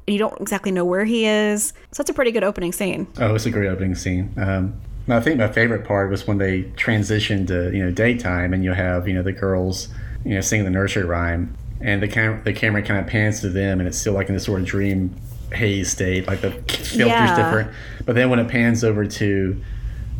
You 0.06 0.18
don't 0.18 0.40
exactly 0.40 0.72
know 0.72 0.84
where 0.84 1.04
he 1.04 1.26
is. 1.26 1.68
So 1.92 2.02
that's 2.02 2.10
a 2.10 2.14
pretty 2.14 2.32
good 2.32 2.42
opening 2.44 2.72
scene. 2.72 3.06
Oh, 3.18 3.34
it's 3.34 3.46
a 3.46 3.50
great 3.50 3.68
opening 3.68 3.94
scene. 3.94 4.32
Um, 4.36 4.80
I 5.08 5.20
think 5.20 5.38
my 5.38 5.48
favorite 5.48 5.84
part 5.84 6.10
was 6.10 6.26
when 6.26 6.38
they 6.38 6.62
transitioned 6.76 7.48
to 7.48 7.70
you 7.76 7.84
know 7.84 7.90
daytime, 7.90 8.52
and 8.52 8.62
you 8.64 8.72
have 8.72 9.06
you 9.08 9.14
know 9.14 9.22
the 9.22 9.32
girls 9.32 9.88
you 10.24 10.34
know 10.34 10.40
singing 10.40 10.64
the 10.64 10.70
nursery 10.70 11.04
rhyme, 11.04 11.56
and 11.80 12.02
the 12.02 12.08
cam- 12.08 12.42
the 12.44 12.52
camera 12.52 12.82
kind 12.82 13.00
of 13.00 13.06
pans 13.06 13.40
to 13.40 13.48
them, 13.48 13.78
and 13.80 13.88
it's 13.88 13.98
still 13.98 14.12
like 14.12 14.28
in 14.28 14.34
this 14.34 14.44
sort 14.44 14.60
of 14.60 14.66
dream 14.66 15.14
haze 15.52 15.90
state, 15.90 16.26
like 16.28 16.40
the 16.42 16.50
filter's 16.52 16.96
Yeah. 16.96 17.36
different. 17.36 17.70
But 18.06 18.14
then 18.14 18.30
when 18.30 18.38
it 18.38 18.48
pans 18.48 18.84
over 18.84 19.04
to 19.04 19.60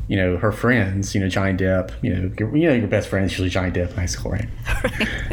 you 0.09 0.17
know 0.17 0.37
her 0.39 0.51
friends, 0.51 1.15
you 1.15 1.21
know 1.21 1.29
Johnny 1.29 1.57
Depp, 1.57 1.93
you 2.03 2.13
know 2.15 2.33
your, 2.39 2.57
you 2.57 2.69
know 2.69 2.75
your 2.75 2.89
best 2.89 3.09
friend 3.09 3.27
is 3.27 3.33
usually 3.33 3.49
Johnny 3.51 3.71
Depp 3.71 3.91
in 3.91 3.97
high 3.97 4.07
school, 4.07 4.33
right? 4.33 4.49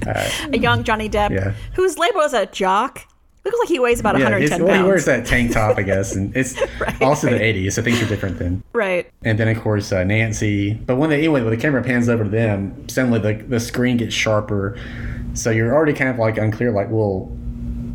A 0.54 0.58
young 0.58 0.84
Johnny 0.84 1.10
Depp, 1.10 1.32
Yeah. 1.32 1.54
who's 1.74 1.98
labeled 1.98 2.24
as 2.26 2.34
a 2.34 2.46
jock. 2.48 3.02
Looks 3.48 3.60
like 3.60 3.70
he 3.70 3.80
weighs 3.80 4.00
about 4.00 4.16
Yeah, 4.18 4.26
110 4.26 4.62
it's- 4.62 4.68
well, 4.70 4.84
he 4.84 4.88
wears 4.88 5.06
that 5.06 5.26
tank 5.26 5.52
top, 5.52 5.78
I 5.78 5.84
guess, 5.84 6.16
and 6.16 6.36
it's 6.36 6.56
also 7.02 7.30
the 7.30 7.40
'80s, 7.40 7.74
so 7.74 7.82
things 7.82 8.02
are 8.02 8.08
different 8.08 8.40
then. 8.40 8.64
Right. 8.74 9.10
And 9.24 9.38
then 9.40 9.48
of 9.48 9.62
course 9.62 9.92
uh, 9.92 10.04
Nancy. 10.04 10.74
But 10.74 10.98
when 10.98 11.10
they 11.10 11.18
anyway, 11.20 11.42
when 11.42 11.52
the 11.52 11.58
camera 11.62 11.84
pans 11.84 12.10
over 12.10 12.24
to 12.24 12.30
them, 12.30 12.88
suddenly 12.90 13.20
the 13.20 13.34
the 13.44 13.60
screen 13.60 13.98
gets 13.98 14.14
sharper. 14.14 14.78
So 15.34 15.50
you're 15.52 15.74
already 15.74 15.94
kind 15.94 16.10
of 16.10 16.18
like 16.18 16.38
unclear, 16.38 16.72
like, 16.72 16.90
well, 16.90 17.32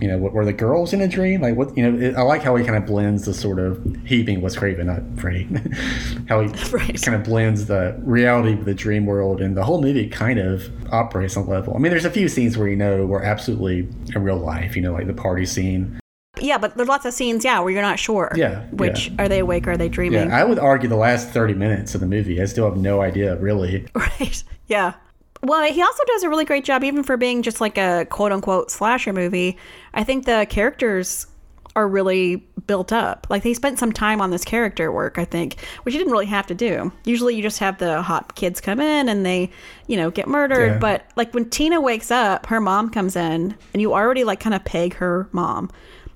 you 0.03 0.09
know, 0.09 0.19
were 0.19 0.45
the 0.45 0.53
girls 0.53 0.93
in 0.93 1.01
a 1.01 1.09
dream? 1.09 1.41
Like, 1.43 1.57
what? 1.57 1.77
You 1.77 1.91
know, 1.91 1.99
it, 2.07 2.15
I 2.17 2.23
like 2.23 2.43
how 2.43 2.57
he 2.57 2.65
kind 2.65 2.77
of 2.77 2.85
blends 2.87 3.25
the 3.25 3.33
sort 3.33 3.59
of 3.59 3.81
he 4.05 4.23
being 4.23 4.41
Wes 4.41 4.57
Craven, 4.57 4.87
not 4.89 5.03
Freddy. 5.21 5.45
how 6.29 6.41
he 6.41 6.49
Right. 6.73 7.01
kind 7.03 7.15
of 7.17 7.25
blends 7.25 7.67
the 7.67 7.97
reality 8.03 8.55
with 8.55 8.67
the 8.67 8.75
dream 8.75 9.07
world, 9.07 9.41
and 9.41 9.57
the 9.57 9.65
whole 9.65 9.81
movie 9.81 10.09
kind 10.09 10.39
of 10.39 10.69
operates 10.93 11.37
on 11.37 11.45
a 11.47 11.51
level. 11.51 11.75
I 11.75 11.79
mean, 11.79 11.91
there's 11.91 12.05
a 12.05 12.11
few 12.11 12.29
scenes 12.29 12.59
where 12.59 12.69
you 12.69 12.77
know 12.77 13.07
were 13.07 13.23
absolutely 13.23 13.89
in 14.15 14.23
real 14.23 14.37
life. 14.37 14.75
You 14.77 14.83
know, 14.83 14.93
like 14.93 15.07
the 15.07 15.15
party 15.15 15.47
scene. 15.47 15.99
Yeah, 16.41 16.59
but 16.59 16.77
there's 16.77 16.89
lots 16.89 17.05
of 17.05 17.13
scenes, 17.13 17.45
yeah, 17.45 17.61
where 17.61 17.71
you're 17.71 17.83
not 17.83 17.99
sure. 17.99 18.33
Yeah, 18.35 18.65
Which 18.71 19.09
yeah. 19.09 19.23
are 19.23 19.29
they 19.29 19.41
awake 19.41 19.69
or 19.69 19.73
are 19.73 19.77
they 19.77 19.91
dreaming? 19.91 20.31
Yeah, 20.31 20.37
I 20.37 20.45
would 20.45 20.59
argue 20.59 20.89
the 20.89 20.97
last 20.97 21.29
30 21.29 21.53
minutes 21.55 21.95
of 21.95 22.01
the 22.01 22.07
movie, 22.07 22.41
I 22.41 22.47
still 22.47 22.65
have 22.65 22.79
no 22.79 23.03
idea, 23.03 23.37
really. 23.37 23.87
Right. 23.95 24.43
Yeah. 24.67 24.95
Well, 25.43 25.65
he 25.73 25.83
also 25.83 26.03
does 26.07 26.23
a 26.23 26.29
really 26.29 26.45
great 26.45 26.65
job, 26.65 26.85
even 26.85 27.03
for 27.03 27.17
being 27.17 27.43
just 27.43 27.61
like 27.61 27.77
a 27.77 28.07
quote 28.09 28.33
unquote 28.33 28.71
slasher 28.71 29.13
movie. 29.13 29.57
I 29.93 30.05
think 30.05 30.25
the 30.25 30.47
characters 30.49 31.27
are 31.75 31.89
really 31.89 32.37
built 32.67 32.93
up. 32.93 33.27
Like 33.31 33.43
they 33.43 33.55
spent 33.55 33.79
some 33.79 33.93
time 33.93 34.21
on 34.21 34.31
this 34.31 34.45
character 34.45 34.93
work, 34.93 35.19
I 35.19 35.25
think, 35.25 35.59
which 35.83 35.95
you 35.95 35.99
didn't 35.99 36.13
really 36.13 36.27
have 36.27 36.47
to 36.49 36.55
do. 36.55 36.93
Usually 37.05 37.35
you 37.35 37.43
just 37.43 37.59
have 37.61 37.79
the 37.79 38.03
hot 38.03 38.35
kids 38.35 38.61
come 38.61 38.79
in 38.79 39.09
and 39.09 39.25
they, 39.25 39.51
you 39.87 39.97
know, 39.97 40.11
get 40.11 40.29
murdered. 40.29 40.73
Yeah. 40.73 40.79
But 40.79 41.11
like 41.17 41.33
when 41.33 41.49
Tina 41.49 41.81
wakes 41.81 42.11
up, 42.11 42.47
her 42.47 42.61
mom 42.61 42.91
comes 42.91 43.17
in 43.17 43.57
and 43.73 43.81
you 43.81 43.95
already 43.95 44.23
like 44.23 44.39
kind 44.39 44.55
of 44.55 44.65
peg 44.65 44.95
her 44.95 45.29
mom. 45.33 45.71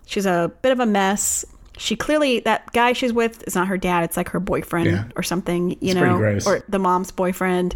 She's 0.04 0.26
a 0.26 0.52
bit 0.62 0.72
of 0.72 0.78
a 0.80 0.86
mess. 0.86 1.44
She 1.78 1.96
clearly 1.96 2.40
that 2.40 2.70
guy 2.72 2.92
she's 2.92 3.12
with 3.14 3.42
is 3.48 3.54
not 3.54 3.66
her 3.68 3.78
dad. 3.78 4.04
It's 4.04 4.16
like 4.16 4.28
her 4.28 4.40
boyfriend 4.40 4.86
Yeah. 4.90 5.04
or 5.16 5.22
something, 5.22 5.70
you 5.80 5.92
It's 5.92 5.94
know, 5.94 6.16
or 6.46 6.62
the 6.68 6.78
mom's 6.78 7.10
boyfriend. 7.10 7.74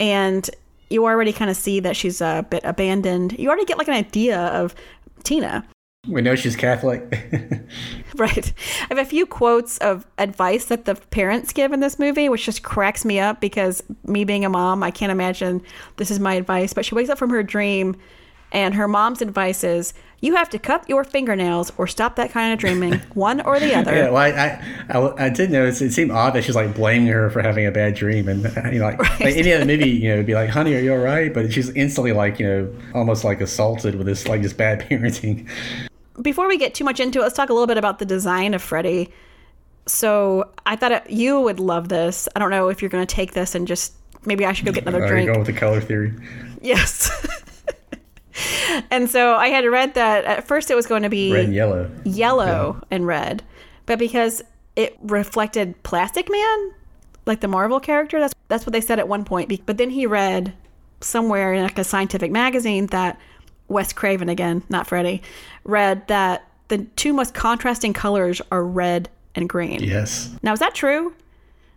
And 0.00 0.50
you 0.92 1.06
already 1.06 1.32
kind 1.32 1.50
of 1.50 1.56
see 1.56 1.80
that 1.80 1.96
she's 1.96 2.20
a 2.20 2.46
bit 2.48 2.62
abandoned. 2.64 3.38
You 3.38 3.48
already 3.48 3.64
get 3.64 3.78
like 3.78 3.88
an 3.88 3.94
idea 3.94 4.38
of 4.38 4.74
Tina. 5.24 5.66
We 6.08 6.20
know 6.20 6.34
she's 6.34 6.56
Catholic. 6.56 7.02
Right. 8.18 8.52
I 8.82 8.86
have 8.94 8.98
a 8.98 9.06
few 9.06 9.24
quotes 9.24 9.78
of 9.78 10.06
advice 10.18 10.66
that 10.66 10.84
the 10.84 10.96
parents 10.96 11.50
give 11.50 11.72
in 11.72 11.80
this 11.80 11.98
movie, 11.98 12.28
which 12.28 12.44
just 12.44 12.62
cracks 12.62 13.06
me 13.06 13.18
up 13.18 13.40
because 13.40 13.82
me 14.04 14.24
being 14.24 14.44
a 14.44 14.50
mom, 14.50 14.82
I 14.82 14.90
can't 14.90 15.10
imagine 15.10 15.62
this 15.96 16.10
is 16.10 16.20
my 16.20 16.34
advice. 16.34 16.74
But 16.74 16.84
she 16.84 16.94
wakes 16.94 17.08
up 17.08 17.16
from 17.16 17.30
her 17.30 17.42
dream, 17.42 17.96
and 18.52 18.74
her 18.74 18.86
mom's 18.86 19.22
advice 19.22 19.64
is 19.64 19.94
you 20.22 20.36
have 20.36 20.48
to 20.50 20.58
cut 20.58 20.88
your 20.88 21.02
fingernails 21.02 21.72
or 21.76 21.86
stop 21.88 22.14
that 22.14 22.30
kind 22.30 22.52
of 22.52 22.58
dreaming, 22.60 22.92
one 23.14 23.40
or 23.40 23.58
the 23.58 23.74
other. 23.74 23.92
yeah, 23.92 24.08
well, 24.08 24.16
I, 24.16 24.28
I, 24.28 24.98
I, 24.98 25.26
I 25.26 25.28
did 25.28 25.50
notice 25.50 25.82
it 25.82 25.90
seemed 25.92 26.12
odd 26.12 26.34
that 26.34 26.44
she's 26.44 26.54
like 26.54 26.74
blaming 26.74 27.08
her 27.08 27.28
for 27.28 27.42
having 27.42 27.66
a 27.66 27.72
bad 27.72 27.96
dream. 27.96 28.28
And, 28.28 28.46
uh, 28.46 28.70
you 28.70 28.78
know, 28.78 28.84
like, 28.86 28.98
like 28.98 29.36
any 29.36 29.52
other 29.52 29.64
movie, 29.64 29.90
you 29.90 30.08
know, 30.10 30.18
would 30.18 30.26
be 30.26 30.34
like, 30.34 30.48
honey, 30.48 30.74
are 30.76 30.78
you 30.78 30.92
all 30.92 30.98
right? 31.00 31.34
But 31.34 31.52
she's 31.52 31.70
instantly 31.70 32.12
like, 32.12 32.38
you 32.38 32.46
know, 32.46 32.74
almost 32.94 33.24
like 33.24 33.40
assaulted 33.40 33.96
with 33.96 34.06
this, 34.06 34.28
like, 34.28 34.42
just 34.42 34.56
bad 34.56 34.80
parenting. 34.88 35.48
Before 36.22 36.46
we 36.46 36.56
get 36.56 36.72
too 36.72 36.84
much 36.84 37.00
into 37.00 37.18
it, 37.18 37.22
let's 37.22 37.34
talk 37.34 37.50
a 37.50 37.52
little 37.52 37.66
bit 37.66 37.76
about 37.78 37.98
the 37.98 38.06
design 38.06 38.54
of 38.54 38.62
Freddy. 38.62 39.10
So 39.86 40.52
I 40.64 40.76
thought 40.76 40.92
it, 40.92 41.10
you 41.10 41.40
would 41.40 41.58
love 41.58 41.88
this. 41.88 42.28
I 42.36 42.38
don't 42.38 42.50
know 42.50 42.68
if 42.68 42.80
you're 42.80 42.90
going 42.90 43.04
to 43.04 43.12
take 43.12 43.32
this 43.32 43.56
and 43.56 43.66
just 43.66 43.92
maybe 44.24 44.46
I 44.46 44.52
should 44.52 44.66
go 44.66 44.72
get 44.72 44.84
another 44.86 45.02
Are 45.02 45.06
you 45.06 45.12
drink. 45.12 45.26
going 45.26 45.38
with 45.40 45.48
the 45.48 45.52
color 45.52 45.80
theory? 45.80 46.14
Yes. 46.60 47.10
and 48.90 49.10
so 49.10 49.34
I 49.34 49.48
had 49.48 49.64
read 49.66 49.94
that 49.94 50.24
at 50.24 50.46
first 50.46 50.70
it 50.70 50.74
was 50.74 50.86
going 50.86 51.02
to 51.02 51.08
be 51.08 51.32
Red 51.32 51.44
and 51.46 51.54
yellow. 51.54 51.90
yellow 52.04 52.82
and 52.90 53.06
red, 53.06 53.42
but 53.86 53.98
because 53.98 54.42
it 54.76 54.96
reflected 55.02 55.80
Plastic 55.82 56.30
Man, 56.30 56.72
like 57.26 57.40
the 57.40 57.48
Marvel 57.48 57.80
character, 57.80 58.20
that's 58.20 58.34
that's 58.48 58.66
what 58.66 58.72
they 58.72 58.80
said 58.80 58.98
at 58.98 59.08
one 59.08 59.24
point. 59.24 59.66
But 59.66 59.78
then 59.78 59.90
he 59.90 60.06
read 60.06 60.52
somewhere 61.00 61.52
in 61.52 61.62
like 61.62 61.78
a 61.78 61.84
scientific 61.84 62.30
magazine 62.30 62.86
that 62.86 63.18
Wes 63.68 63.92
Craven 63.92 64.28
again, 64.28 64.62
not 64.68 64.86
Freddy, 64.86 65.22
read 65.64 66.06
that 66.08 66.48
the 66.68 66.78
two 66.96 67.12
most 67.12 67.34
contrasting 67.34 67.92
colors 67.92 68.40
are 68.50 68.64
red 68.64 69.08
and 69.34 69.48
green. 69.48 69.82
Yes. 69.82 70.34
Now 70.42 70.52
is 70.52 70.60
that 70.60 70.74
true? 70.74 71.14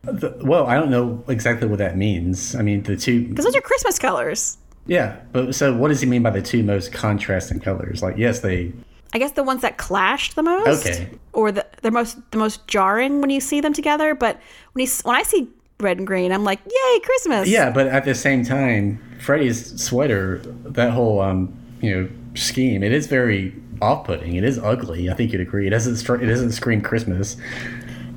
The, 0.04 0.38
well, 0.44 0.68
I 0.68 0.76
don't 0.76 0.92
know 0.92 1.24
exactly 1.28 1.68
what 1.68 1.80
that 1.80 1.98
means. 1.98 2.56
I 2.56 2.62
mean, 2.62 2.84
the 2.84 2.96
two. 2.96 3.28
Because 3.28 3.46
those 3.46 3.56
are 3.56 3.62
Christmas 3.62 3.98
colors. 3.98 4.58
Yeah, 4.88 5.18
but 5.32 5.56
so 5.56 5.76
what 5.76 5.88
does 5.90 6.02
he 6.02 6.08
mean 6.08 6.22
by 6.24 6.30
the 6.30 6.42
two 6.42 6.64
most 6.64 6.92
contrasting 6.94 7.60
colors? 7.60 8.02
Like, 8.04 8.18
yes, 8.18 8.40
they. 8.42 8.72
I 9.14 9.18
guess 9.18 9.32
the 9.32 9.44
ones 9.44 9.62
that 9.62 9.78
clashed 9.78 10.36
the 10.36 10.44
most, 10.44 10.86
Okay. 10.86 11.10
or 11.34 11.52
the 11.52 11.66
the 11.82 11.92
most 11.92 12.18
the 12.32 12.38
most 12.38 12.68
jarring 12.68 13.22
when 13.22 13.30
you 13.30 13.40
see 13.40 13.62
them 13.62 13.74
together. 13.74 14.14
But 14.14 14.40
when 14.74 14.84
s- 14.86 15.04
when 15.04 15.16
I 15.16 15.24
see 15.24 15.48
red 15.80 15.98
and 15.98 16.06
green, 16.06 16.32
I'm 16.32 16.44
like, 16.44 16.60
yay, 16.66 17.00
Christmas! 17.00 17.48
Yeah, 17.48 17.72
but 17.72 17.88
at 17.88 18.06
the 18.06 18.14
same 18.14 18.44
time, 18.44 19.00
Freddy's 19.20 19.82
sweater, 19.82 20.40
that 20.66 20.92
whole 20.92 21.22
um, 21.22 21.54
you 21.82 21.96
know 21.96 22.10
scheme, 22.36 22.84
it 22.84 22.92
is 22.92 23.08
very 23.08 23.56
off-putting. 23.82 24.36
It 24.36 24.44
is 24.44 24.58
ugly. 24.60 25.10
I 25.10 25.14
think 25.14 25.32
you'd 25.32 25.42
agree. 25.42 25.66
It 25.68 25.72
doesn't. 25.72 26.22
It 26.22 26.28
doesn't 26.28 26.52
scream 26.52 26.82
Christmas. 26.82 27.38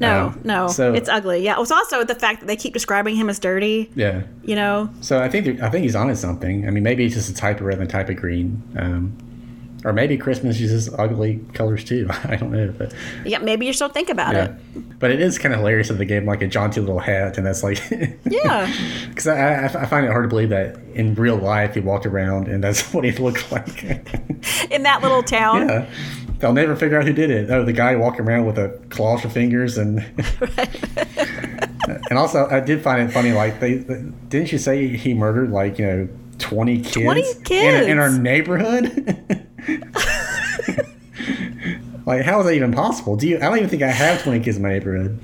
No, 0.00 0.26
Um, 0.28 0.40
no, 0.44 0.68
so- 0.68 0.94
it's 0.94 1.08
ugly. 1.08 1.44
Yeah, 1.44 1.54
it 1.54 1.60
was 1.60 1.70
also 1.72 2.04
the 2.04 2.14
fact 2.14 2.40
that 2.40 2.46
they 2.46 2.56
keep 2.56 2.72
describing 2.72 3.16
him 3.16 3.28
as 3.28 3.38
dirty. 3.38 3.90
Yeah. 3.94 4.22
You 4.42 4.56
know, 4.56 4.90
So 5.00 5.20
I 5.20 5.28
think 5.28 5.60
I 5.62 5.70
think 5.70 5.82
he's 5.84 5.96
onto 5.96 6.14
something. 6.14 6.66
I 6.66 6.70
mean, 6.70 6.82
maybe 6.82 7.04
it's 7.04 7.14
just 7.14 7.30
a 7.30 7.34
type 7.34 7.60
of 7.60 7.66
red 7.66 7.78
and 7.78 7.88
type 7.90 8.08
of 8.08 8.16
green. 8.16 8.62
Um, 8.76 9.12
Or 9.84 9.92
maybe 9.92 10.16
Christmas 10.18 10.58
uses 10.58 10.92
ugly 10.98 11.38
colors 11.54 11.84
too. 11.84 12.08
I 12.24 12.34
don't 12.34 12.50
know, 12.50 12.74
but 12.76 12.92
Yeah, 13.24 13.38
maybe 13.38 13.64
you 13.66 13.70
just 13.70 13.78
don't 13.78 13.94
think 13.94 14.08
about 14.10 14.34
yeah. 14.34 14.44
it. 14.46 14.98
But 14.98 15.12
it 15.12 15.20
is 15.20 15.38
kind 15.38 15.54
of 15.54 15.60
hilarious 15.60 15.86
that 15.86 15.94
they 15.98 16.04
gave 16.04 16.22
him 16.22 16.26
like 16.26 16.42
a 16.42 16.48
jaunty 16.48 16.80
little 16.80 16.98
hat, 16.98 17.38
and 17.38 17.46
that's 17.46 17.62
like, 17.62 17.78
Yeah. 18.24 18.66
because 19.08 19.28
I, 19.28 19.38
I, 19.38 19.64
I 19.66 19.86
find 19.86 20.04
it 20.04 20.10
hard 20.10 20.24
to 20.24 20.28
believe 20.28 20.48
that 20.48 20.76
in 20.94 21.14
real 21.14 21.36
life 21.36 21.74
he 21.74 21.80
walked 21.80 22.06
around 22.06 22.48
and 22.48 22.62
that's 22.64 22.92
what 22.92 23.04
he 23.04 23.12
looked 23.12 23.52
like. 23.52 23.84
In 24.70 24.82
that 24.82 25.00
little 25.02 25.22
town. 25.22 25.68
yeah, 25.68 25.86
they'll 26.38 26.52
never 26.52 26.76
figure 26.76 26.98
out 26.98 27.06
who 27.06 27.12
did 27.12 27.30
it. 27.30 27.50
Oh, 27.50 27.64
the 27.64 27.72
guy 27.72 27.96
walking 27.96 28.20
around 28.22 28.46
with 28.46 28.58
a 28.58 28.78
claws 28.90 29.22
for 29.22 29.28
fingers, 29.28 29.78
and 29.78 29.98
and 32.10 32.18
also 32.18 32.46
I 32.48 32.60
did 32.60 32.82
find 32.82 33.08
it 33.08 33.12
funny. 33.12 33.32
Like 33.32 33.60
they, 33.60 33.78
didn't 34.28 34.52
you 34.52 34.58
say 34.58 34.88
he 34.96 35.14
murdered 35.14 35.50
like 35.50 35.78
you 35.78 35.86
know 35.86 36.08
twenty 36.38 36.80
kids? 36.82 37.04
20 37.04 37.24
in, 37.50 37.90
in 37.90 37.98
our 37.98 38.10
neighborhood. 38.10 38.84
like, 42.06 42.22
how 42.22 42.40
is 42.40 42.46
that 42.46 42.54
even 42.54 42.72
possible? 42.72 43.16
Do 43.16 43.28
you? 43.28 43.36
I 43.36 43.40
don't 43.40 43.58
even 43.58 43.68
think 43.68 43.82
I 43.82 43.88
have 43.90 44.22
twenty 44.22 44.42
kids 44.42 44.56
in 44.56 44.62
my 44.62 44.70
neighborhood. 44.70 45.20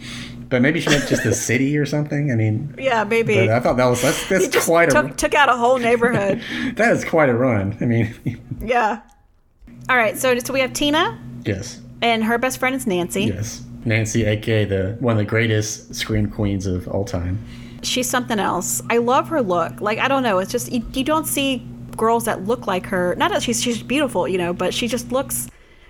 But 0.51 0.63
maybe 0.63 0.81
she 0.81 0.89
meant 0.91 1.09
just 1.09 1.25
the 1.25 1.35
city 1.35 1.77
or 1.77 1.87
something. 1.87 2.31
I 2.31 2.37
mean, 2.37 2.75
Yeah, 2.79 3.03
maybe. 3.03 3.51
I 3.51 3.59
thought 3.59 3.77
that 3.77 3.87
was 3.87 4.03
that's, 4.03 4.29
that's 4.29 4.67
quite 4.67 4.89
a 4.89 4.93
took, 4.93 5.17
took 5.17 5.35
out 5.35 5.49
a 5.49 5.57
whole 5.57 5.79
neighborhood. 5.79 6.43
that 6.77 6.93
is 6.93 7.05
quite 7.05 7.29
a 7.29 7.35
run. 7.35 7.77
I 7.81 7.87
mean, 7.87 8.15
yeah. 8.61 9.01
All 9.89 9.97
right, 9.97 10.17
so 10.17 10.39
so 10.39 10.53
we 10.53 10.61
have 10.61 10.73
Tina, 10.73 11.19
yes, 11.45 11.81
and 12.01 12.25
her 12.25 12.39
best 12.39 12.59
friend 12.59 12.75
is 12.75 12.87
Nancy. 12.87 13.25
yes. 13.25 13.63
Nancy, 13.87 14.25
aka 14.25 14.65
the 14.65 14.97
one 15.01 15.13
of 15.13 15.19
the 15.19 15.25
greatest 15.27 15.95
scream 15.95 16.31
queens 16.31 16.65
of 16.67 16.89
all 16.89 17.05
time. 17.05 17.39
She's 17.83 18.09
something 18.09 18.39
else. 18.39 18.81
I 18.89 18.97
love 18.97 19.29
her 19.29 19.43
look. 19.43 19.81
Like 19.83 19.99
I 19.99 20.09
don't 20.09 20.23
know, 20.23 20.39
it's 20.39 20.51
just 20.51 20.73
you, 20.73 20.83
you 20.95 21.05
don't 21.05 21.27
see 21.27 21.67
girls 21.97 22.25
that 22.25 22.45
look 22.45 22.67
like 22.67 22.87
her. 22.87 23.15
Not 23.17 23.31
that 23.31 23.43
she's 23.43 23.63
she's 23.63 23.83
beautiful, 23.83 24.27
you 24.27 24.39
know, 24.39 24.55
but 24.55 24.73
she 24.73 24.89
just 24.89 25.13
looks 25.13 25.49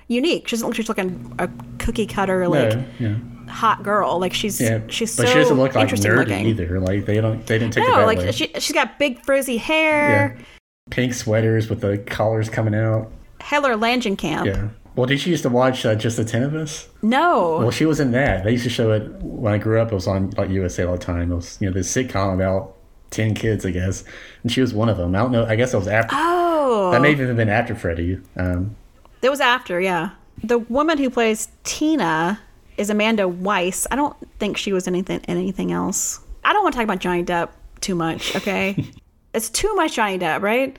unique. 0.09 0.49
She 0.49 0.57
doesn't 0.57 0.67
look 0.67 0.75
she's 0.75 0.89
looking 0.89 1.33
a 1.39 1.49
cookie 1.79 2.07
cutter 2.07 2.49
like 2.49 2.75
no, 2.75 2.85
yeah, 2.99 3.15
hot 3.49 3.85
girl. 3.85 4.19
Like 4.19 4.35
she's 4.35 4.61
yeah. 4.61 4.81
she's 4.89 5.17
but 5.17 5.29
so 5.29 5.33
she 5.33 5.39
doesn't 5.39 5.57
look 5.57 5.77
like 5.77 5.89
nerdy 5.89 6.17
looking. 6.17 6.47
either. 6.49 6.81
Like 6.81 7.07
they 7.07 7.21
don't, 7.21 7.47
they 7.47 7.61
didn't 7.61 7.75
take 7.75 7.85
it 7.85 7.91
No, 7.91 7.99
that 7.99 8.07
like 8.07 8.19
way. 8.19 8.33
she 8.33 8.49
she's 8.55 8.73
got 8.73 8.99
big 8.99 9.25
frizzy 9.25 9.57
hair. 9.57 10.37
yeah, 10.37 10.45
pink 10.91 11.15
sweaters 11.15 11.71
with 11.71 11.81
the 11.81 11.99
collars 11.99 12.49
coming 12.51 12.75
out. 12.75 13.13
Heather 13.45 13.75
Langenkamp. 13.77 14.47
Yeah. 14.47 14.69
Well, 14.97 15.07
did 15.07 15.25
you 15.27 15.31
used 15.33 15.43
to 15.43 15.49
watch 15.51 15.85
uh, 15.85 15.95
just 15.95 16.17
the 16.17 16.25
ten 16.25 16.43
of 16.43 16.55
us? 16.55 16.89
No. 17.03 17.59
Well, 17.59 17.71
she 17.71 17.85
was 17.85 18.01
in 18.01 18.13
that. 18.13 18.45
They 18.45 18.53
used 18.53 18.65
to 18.65 18.71
show 18.71 18.93
it 18.93 19.03
when 19.23 19.53
I 19.53 19.59
grew 19.59 19.81
up. 19.81 19.91
It 19.91 19.95
was 19.95 20.07
on 20.07 20.31
like 20.31 20.51
USA 20.51 20.85
all 20.85 20.93
the 20.93 20.99
time. 21.05 21.33
It 21.33 21.35
was 21.35 21.59
you 21.61 21.69
know 21.69 21.75
this 21.75 21.93
sitcom 21.93 22.35
about 22.35 22.77
ten 23.11 23.35
kids, 23.35 23.67
I 23.67 23.71
guess, 23.71 24.05
and 24.43 24.51
she 24.53 24.61
was 24.61 24.73
one 24.73 24.89
of 24.89 24.97
them. 24.97 25.15
I 25.15 25.19
don't 25.19 25.33
know. 25.33 25.45
I 25.47 25.57
guess 25.57 25.75
it 25.75 25.79
was 25.79 25.89
after. 25.89 26.15
oh. 26.17 26.91
That 26.93 27.03
may 27.03 27.11
have 27.11 27.21
even 27.21 27.37
been 27.37 27.49
after 27.51 27.75
Freddy. 27.75 28.19
Um, 28.37 28.75
It 29.21 29.29
was 29.31 29.41
after, 29.41 29.81
yeah. 29.81 30.11
The 30.43 30.59
woman 30.59 30.97
who 30.99 31.11
plays 31.11 31.49
Tina 31.65 32.41
is 32.77 32.89
Amanda 32.91 33.29
Wyss. 33.29 33.87
I 33.91 33.97
don't 33.97 34.17
think 34.39 34.57
she 34.57 34.73
was 34.73 34.89
anything 34.89 35.21
anything 35.29 35.71
else. 35.73 36.21
I 36.45 36.53
don't 36.53 36.63
want 36.63 36.73
to 36.73 36.79
talk 36.79 36.85
about 36.85 36.99
Johnny 37.01 37.23
Depp 37.25 37.51
too 37.81 37.95
much, 37.95 38.35
okay? 38.37 38.77
it's 39.35 39.51
too 39.51 39.73
much 39.75 39.95
Johnny 39.97 40.19
Depp, 40.19 40.41
right? 40.41 40.77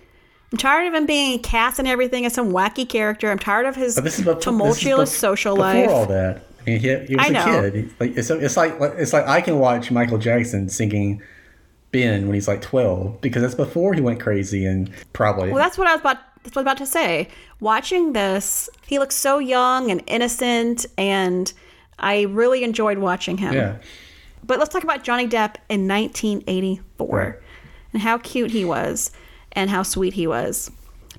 I'm 0.51 0.57
tired 0.57 0.87
of 0.87 0.93
him 0.93 1.05
being 1.05 1.39
cast 1.39 1.79
and 1.79 1.87
everything 1.87 2.25
as 2.25 2.33
some 2.33 2.51
wacky 2.51 2.87
character. 2.87 3.29
I'm 3.31 3.39
tired 3.39 3.65
of 3.65 3.75
his 3.75 3.95
But 3.95 4.03
this 4.03 4.19
is 4.19 4.25
before, 4.25 4.39
tumultuous 4.41 5.09
this 5.09 5.09
is 5.09 5.15
bef- 5.15 5.19
social 5.19 5.55
before 5.55 5.73
life. 5.73 5.89
all 5.89 6.05
that. 6.05 6.43
I 6.61 6.69
mean, 6.69 6.79
he, 6.79 6.87
he 7.05 7.15
was 7.15 7.25
I 7.25 7.27
a 7.27 7.31
know. 7.31 7.71
kid. 7.71 7.93
Like, 7.99 8.17
it's, 8.17 8.29
it's 8.29 8.57
like 8.57 8.75
it's 8.79 9.13
like 9.13 9.27
I 9.27 9.41
can 9.41 9.59
watch 9.59 9.91
Michael 9.91 10.17
Jackson 10.17 10.69
singing 10.69 11.21
Ben 11.91 12.25
when 12.27 12.33
he's 12.33 12.47
like 12.47 12.61
twelve 12.61 13.19
because 13.21 13.41
that's 13.41 13.55
before 13.55 13.93
he 13.93 14.01
went 14.01 14.19
crazy 14.19 14.65
and 14.65 14.89
probably 15.13 15.49
Well, 15.49 15.61
that's 15.63 15.77
what 15.77 15.87
I 15.87 15.93
was 15.93 16.01
about. 16.01 16.17
That's 16.43 16.55
what 16.55 16.61
I 16.67 16.71
was 16.71 16.73
about 16.73 16.77
to 16.77 16.85
say. 16.85 17.27
Watching 17.59 18.13
this, 18.13 18.69
he 18.85 18.99
looks 18.99 19.15
so 19.15 19.39
young 19.39 19.89
and 19.91 20.03
innocent, 20.07 20.85
and 20.97 21.51
I 21.97 22.23
really 22.23 22.63
enjoyed 22.63 22.97
watching 22.99 23.37
him. 23.39 23.53
yeah. 23.53 23.77
But 24.43 24.59
let's 24.59 24.71
talk 24.71 24.83
about 24.83 25.03
Johnny 25.03 25.27
Depp 25.27 25.55
in 25.69 25.87
1984 25.87 27.07
Right. 27.09 27.33
and 27.93 28.01
how 28.03 28.19
cute 28.19 28.51
he 28.51 28.63
was 28.63 29.09
and 29.55 29.69
how 29.69 29.83
sweet 29.83 30.13
he 30.13 30.27
was. 30.27 30.69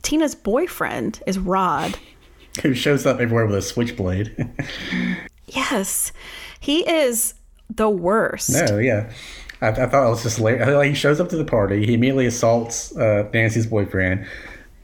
Tina's 0.03 0.35
boyfriend 0.35 1.23
is 1.27 1.39
Rod. 1.39 1.99
Who 2.63 2.75
shows 2.75 3.05
up 3.05 3.21
everywhere 3.21 3.47
with 3.47 3.57
a 3.57 3.63
switchblade? 3.63 4.49
Yes, 5.49 6.11
he 6.59 6.81
is 6.91 7.35
the 7.75 7.89
worst. 7.89 8.51
no, 8.51 8.79
yeah. 8.79 9.13
I, 9.61 9.69
I 9.69 9.87
thought 9.87 10.07
it 10.07 10.11
was 10.11 10.23
just 10.25 10.39
hilarious. 10.39 10.69
Like, 10.69 10.89
he 10.89 10.95
shows 10.95 11.21
up 11.21 11.29
to 11.31 11.37
the 11.37 11.45
party. 11.45 11.87
He 11.87 11.95
immediately 11.95 12.27
assaults 12.27 12.95
uh, 12.97 13.29
Nancy's 13.33 13.67
boyfriend, 13.67 14.27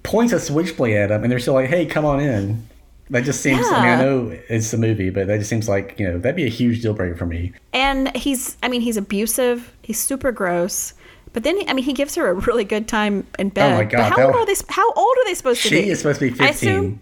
points 0.05 0.33
a 0.33 0.41
switchblade 0.41 0.97
at 0.97 1.11
him, 1.11 1.23
and 1.25 1.33
they're 1.33 1.41
still 1.41 1.55
like, 1.55 1.69
"Hey, 1.69 1.85
come 1.85 2.05
on 2.05 2.21
in." 2.21 2.67
That 3.11 3.25
just 3.25 3.43
seems. 3.43 3.67
I 3.67 3.81
mean, 3.83 3.89
I 3.91 4.03
know 4.03 4.39
it's 4.49 4.73
a 4.73 4.79
movie, 4.79 5.11
but 5.11 5.27
that 5.27 5.39
just 5.39 5.51
seems 5.51 5.69
like 5.69 5.99
you 5.99 6.09
know 6.09 6.19
that'd 6.19 6.37
be 6.37 6.47
a 6.47 6.49
huge 6.49 6.81
deal 6.81 6.95
breaker 6.95 7.17
for 7.17 7.27
me. 7.27 7.53
And 7.73 8.15
he's, 8.17 8.57
I 8.63 8.69
mean, 8.69 8.81
he's 8.81 8.97
abusive. 8.97 9.75
He's 9.83 9.99
super 9.99 10.31
gross. 10.31 10.95
But 11.33 11.45
then, 11.45 11.61
I 11.69 11.73
mean, 11.73 11.85
he 11.85 11.93
gives 11.93 12.15
her 12.17 12.29
a 12.29 12.35
really 12.35 12.65
good 12.65 12.87
time 12.89 13.27
in 13.39 13.49
bed. 13.49 13.73
Oh 13.73 13.77
my 13.77 13.85
But 13.85 13.91
God, 13.91 14.13
how 14.13 14.27
old 14.27 14.35
are 14.37 14.47
they? 14.47 14.55
How 14.69 14.93
old 14.93 15.17
are 15.19 15.25
they 15.25 15.35
supposed 15.35 15.63
to 15.63 15.71
be? 15.71 15.83
She 15.83 15.89
is 15.91 15.99
supposed 16.01 16.21
to 16.21 16.31
be 16.31 16.37
fifteen. 16.37 17.01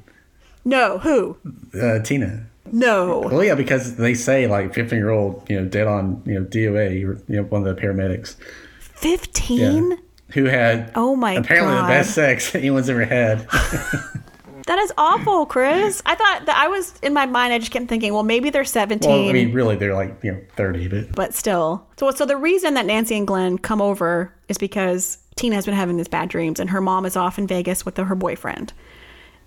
No, 0.65 0.99
who? 0.99 1.37
Uh, 1.81 1.99
Tina. 2.01 2.47
No. 2.73 3.21
Well, 3.21 3.43
yeah, 3.43 3.55
because 3.55 3.97
they 3.97 4.15
say 4.15 4.47
like 4.47 4.75
15 4.75 4.97
year 4.99 5.11
old, 5.11 5.45
you 5.49 5.59
know, 5.61 5.67
dead 5.67 5.87
on, 5.89 6.23
you 6.25 6.35
know, 6.39 6.45
DOA, 6.45 7.01
you 7.01 7.19
know, 7.29 7.43
one 7.45 7.67
of 7.67 7.75
the 7.75 7.81
paramedics. 7.83 8.37
15? 8.81 9.99
Who 10.35 10.45
had 10.45 10.93
Oh 10.95 11.17
my 11.17 11.35
God. 11.35 11.45
apparently 11.45 11.75
God. 11.75 11.85
the 11.85 11.89
best 11.89 12.15
sex 12.15 12.55
anyone's 12.55 12.89
ever 12.89 13.05
had. 13.05 13.49
That 14.71 14.79
is 14.79 14.93
awful, 14.97 15.47
Chris. 15.47 16.01
I 16.07 16.15
thought 16.15 16.47
that 16.47 16.57
I 16.57 16.69
was 16.69 16.97
in 17.03 17.13
my 17.13 17.27
mind. 17.27 17.53
I 17.53 17.59
just 17.59 17.73
kept 17.73 17.89
thinking, 17.89 18.15
well, 18.15 18.23
maybe 18.23 18.51
they're 18.51 18.65
seventeen, 18.65 19.11
well, 19.11 19.29
I 19.29 19.33
mean, 19.33 19.53
really, 19.53 19.75
they're 19.75 19.95
like, 19.97 20.17
you 20.23 20.31
know, 20.31 20.41
30, 20.55 20.87
but 20.87 21.13
but 21.17 21.35
still. 21.35 21.89
So, 21.97 22.13
so 22.13 22.25
the 22.25 22.37
reason 22.37 22.75
that 22.75 22.87
Nancy 22.87 23.17
and 23.17 23.27
Glenn 23.27 23.59
come 23.59 23.83
over 23.83 24.33
is 24.47 24.59
because 24.59 25.19
Tina 25.35 25.57
has 25.57 25.65
been 25.67 25.75
having 25.75 25.97
these 25.97 26.07
bad 26.07 26.29
dreams, 26.29 26.61
and 26.61 26.71
her 26.71 26.81
mom 26.81 27.05
is 27.05 27.17
off 27.17 27.37
in 27.37 27.49
Vegas 27.49 27.85
with 27.85 27.97
her 27.97 28.15
boyfriend, 28.15 28.73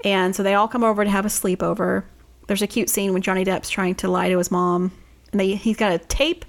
and 0.04 0.36
so 0.36 0.44
they 0.44 0.56
all 0.56 0.68
come 0.68 0.84
over 0.84 1.06
to 1.06 1.10
have 1.10 1.26
a 1.26 1.30
sleepover. 1.30 2.04
There's 2.48 2.62
a 2.62 2.68
cute 2.68 2.90
scene 2.90 3.14
when 3.14 3.22
Johnny 3.22 3.46
Depp's 3.46 3.70
trying 3.70 3.96
to 3.96 4.10
lie 4.10 4.28
to 4.28 4.38
his 4.38 4.52
mom, 4.52 4.92
and 5.32 5.40
they 5.40 5.56
he's 5.56 5.78
got 5.78 5.94
a 5.94 6.00
tape 6.00 6.44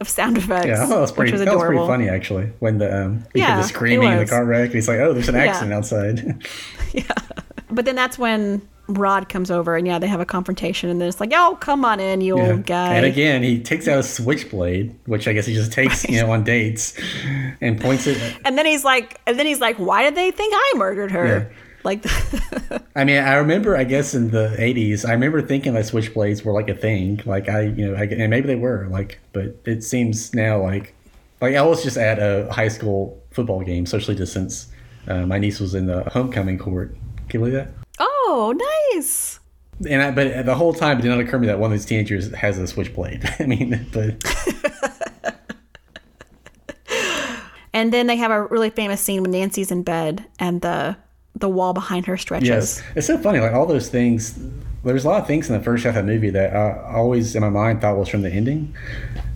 of 0.00 0.08
sound 0.08 0.38
effects, 0.38 0.66
yeah, 0.66 0.82
I 0.84 0.86
thought 0.86 0.98
it 0.98 1.00
was 1.00 1.12
pretty, 1.12 1.32
which 1.32 1.40
was 1.40 1.44
that 1.46 1.54
was 1.54 1.64
pretty 1.64 1.84
funny 1.84 2.08
actually. 2.08 2.46
When 2.60 2.78
the, 2.78 2.96
um, 2.96 3.26
Yeah, 3.34 3.56
the 3.56 3.64
screaming 3.64 4.12
in 4.12 4.18
the 4.18 4.26
car 4.26 4.44
wreck, 4.44 4.66
and 4.66 4.74
he's 4.74 4.86
like, 4.88 5.00
oh, 5.00 5.12
there's 5.12 5.28
an 5.28 5.34
Yeah. 5.34 5.42
accident 5.42 5.74
outside. 5.74 6.46
But 7.72 7.84
then 7.84 7.94
that's 7.96 8.18
when 8.18 8.62
Rod 8.88 9.28
comes 9.28 9.50
over, 9.50 9.76
and 9.76 9.86
yeah, 9.86 9.98
they 9.98 10.08
have 10.08 10.20
a 10.20 10.24
confrontation, 10.26 10.90
and 10.90 11.00
then 11.00 11.08
it's 11.08 11.20
like, 11.20 11.32
oh, 11.34 11.56
come 11.60 11.84
on 11.84 12.00
in, 12.00 12.20
you 12.20 12.36
Yeah. 12.36 12.50
old 12.52 12.66
guy. 12.66 12.94
And 12.94 13.06
again, 13.06 13.42
he 13.42 13.60
takes 13.60 13.86
out 13.86 13.98
a 13.98 14.02
switchblade, 14.02 14.94
which 15.06 15.28
I 15.28 15.32
guess 15.32 15.46
he 15.46 15.54
just 15.54 15.72
takes, 15.72 16.04
you 16.08 16.20
know, 16.20 16.30
on 16.32 16.42
dates 16.44 16.98
and 17.60 17.80
points 17.80 18.06
it. 18.06 18.18
And 18.44 18.58
then 18.58 18.66
he's 18.66 18.84
like, 18.84 19.20
and 19.26 19.38
then 19.38 19.46
he's 19.46 19.60
like, 19.60 19.76
why 19.76 20.02
did 20.02 20.14
they 20.16 20.30
think 20.32 20.52
I 20.56 20.72
murdered 20.76 21.12
her? 21.12 21.26
Yeah. 21.50 21.56
Like, 21.82 22.04
I 22.96 23.04
mean, 23.04 23.22
I 23.22 23.34
remember, 23.36 23.74
I 23.76 23.84
guess, 23.84 24.12
in 24.12 24.30
the 24.32 24.54
'80s, 24.58 25.08
I 25.08 25.12
remember 25.12 25.40
thinking 25.40 25.72
that 25.74 25.84
switchblades 25.84 26.44
were 26.44 26.52
like 26.52 26.68
a 26.68 26.74
thing. 26.74 27.22
Like 27.24 27.48
I, 27.48 27.62
you 27.62 27.86
know, 27.90 27.94
I, 27.96 28.02
and 28.04 28.28
maybe 28.28 28.48
they 28.48 28.56
were. 28.56 28.86
Like, 28.90 29.18
but 29.32 29.56
it 29.64 29.82
seems 29.82 30.34
now 30.34 30.60
like, 30.62 30.94
like 31.40 31.54
I 31.54 31.62
was 31.62 31.82
just 31.82 31.96
at 31.96 32.18
a 32.18 32.52
high 32.52 32.68
school 32.68 33.18
football 33.30 33.62
game, 33.62 33.86
socially 33.86 34.14
distanced. 34.16 34.68
Uh, 35.08 35.24
my 35.24 35.38
niece 35.38 35.58
was 35.58 35.74
in 35.74 35.86
the 35.86 36.02
homecoming 36.10 36.58
court. 36.58 36.94
Can 37.30 37.40
you 37.40 37.46
believe 37.46 37.54
that? 37.54 37.72
oh, 37.98 38.54
nice. 38.92 39.38
And 39.88 40.02
I, 40.02 40.10
but 40.10 40.44
the 40.44 40.54
whole 40.54 40.74
time, 40.74 40.98
it 40.98 41.02
did 41.02 41.08
not 41.08 41.20
occur 41.20 41.32
to 41.32 41.38
me 41.38 41.46
that 41.46 41.58
one 41.58 41.72
of 41.72 41.78
these 41.78 41.86
teenagers 41.86 42.30
has 42.34 42.58
a 42.58 42.66
switchblade. 42.66 43.22
I 43.40 43.46
mean, 43.46 43.86
but 43.92 44.22
And 47.72 47.92
then 47.92 48.06
they 48.08 48.16
have 48.16 48.30
a 48.30 48.44
really 48.46 48.70
famous 48.70 49.00
scene 49.00 49.22
when 49.22 49.30
Nancy's 49.30 49.70
in 49.70 49.82
bed 49.82 50.26
and 50.38 50.60
the 50.60 50.96
the 51.36 51.48
wall 51.48 51.72
behind 51.72 52.06
her 52.06 52.16
stretches. 52.16 52.48
yes, 52.48 52.82
it's 52.96 53.06
so 53.06 53.16
funny. 53.16 53.38
Like 53.38 53.52
all 53.52 53.64
those 53.66 53.88
things. 53.88 54.38
There's 54.82 55.04
a 55.04 55.08
lot 55.08 55.20
of 55.20 55.26
things 55.26 55.48
in 55.48 55.56
the 55.56 55.62
first 55.62 55.84
half 55.84 55.94
of 55.94 56.04
the 56.06 56.12
movie 56.12 56.30
that 56.30 56.54
I 56.54 56.94
always 56.94 57.36
in 57.36 57.42
my 57.42 57.50
mind 57.50 57.80
thought 57.80 57.96
was 57.96 58.08
from 58.08 58.22
the 58.22 58.30
ending. 58.30 58.74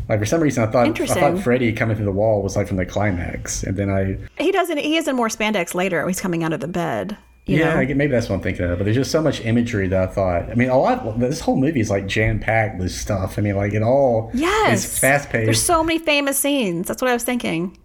Like 0.09 0.19
for 0.19 0.27
some 0.27 0.41
reason, 0.41 0.65
I 0.65 0.67
thought 0.67 1.01
I 1.01 1.07
thought 1.07 1.39
Freddy 1.43 1.73
coming 1.73 1.97
through 1.97 2.07
the 2.07 2.13
wall 2.13 2.43
was 2.43 2.57
like 2.57 2.67
from 2.67 2.77
the 2.77 2.85
climax, 2.87 3.63
and 3.63 3.77
then 3.77 3.89
I 3.89 4.19
He 4.43 4.51
doesn't. 4.51 4.79
He 4.79 4.97
is 4.97 5.07
in 5.07 5.15
more 5.17 5.29
spandex 5.29 5.75
later. 5.75 6.07
He's 6.07 6.21
coming 6.21 6.43
out 6.43 6.53
of 6.53 6.61
the 6.61 6.69
bed. 6.69 7.17
You 7.47 7.59
yeah, 7.59 7.75
know? 7.75 7.81
I 7.81 7.85
get, 7.85 7.97
maybe 7.99 8.13
that's 8.13 8.29
what 8.31 8.37
I'm 8.37 8.41
thinking 8.41 8.65
of. 8.65 8.79
But 8.79 8.85
there's 8.85 8.97
just 8.97 9.11
so 9.11 9.21
much 9.21 9.43
imagery 9.45 9.87
that 9.89 10.09
I 10.09 10.13
thought. 10.13 10.51
I 10.51 10.55
mean, 10.55 10.71
a 10.71 10.79
lot. 10.79 11.19
This 11.21 11.41
whole 11.41 11.57
movie 11.57 11.81
is 11.81 11.91
like 11.91 12.07
jam 12.07 12.41
packed 12.41 12.79
with 12.79 12.91
stuff. 12.91 13.39
I 13.39 13.43
mean, 13.43 13.55
like 13.57 13.75
it 13.75 13.83
all 13.83 14.31
Yes. 14.33 14.85
is 14.85 14.99
fast 14.99 15.29
paced. 15.29 15.45
There's 15.45 15.63
so 15.63 15.85
many 15.85 15.99
famous 15.99 16.39
scenes. 16.39 16.89
That's 16.89 17.03
what 17.03 17.11
I 17.11 17.15
was 17.15 17.25
thinking. 17.25 17.77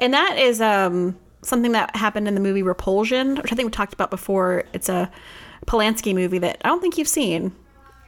And 0.00 0.14
that 0.14 0.38
is 0.38 0.60
um, 0.60 1.18
something 1.42 1.72
that 1.72 1.94
happened 1.96 2.28
in 2.28 2.34
the 2.34 2.40
movie 2.40 2.62
Repulsion, 2.62 3.34
which 3.36 3.52
I 3.52 3.56
think 3.56 3.66
we 3.66 3.70
talked 3.72 3.92
about 3.94 4.10
before. 4.10 4.62
It's 4.72 4.88
a 4.88 5.10
Polanski 5.66 6.14
movie 6.14 6.38
that 6.38 6.58
I 6.64 6.68
don't 6.68 6.80
think 6.80 6.96
you've 6.96 7.08
seen 7.08 7.52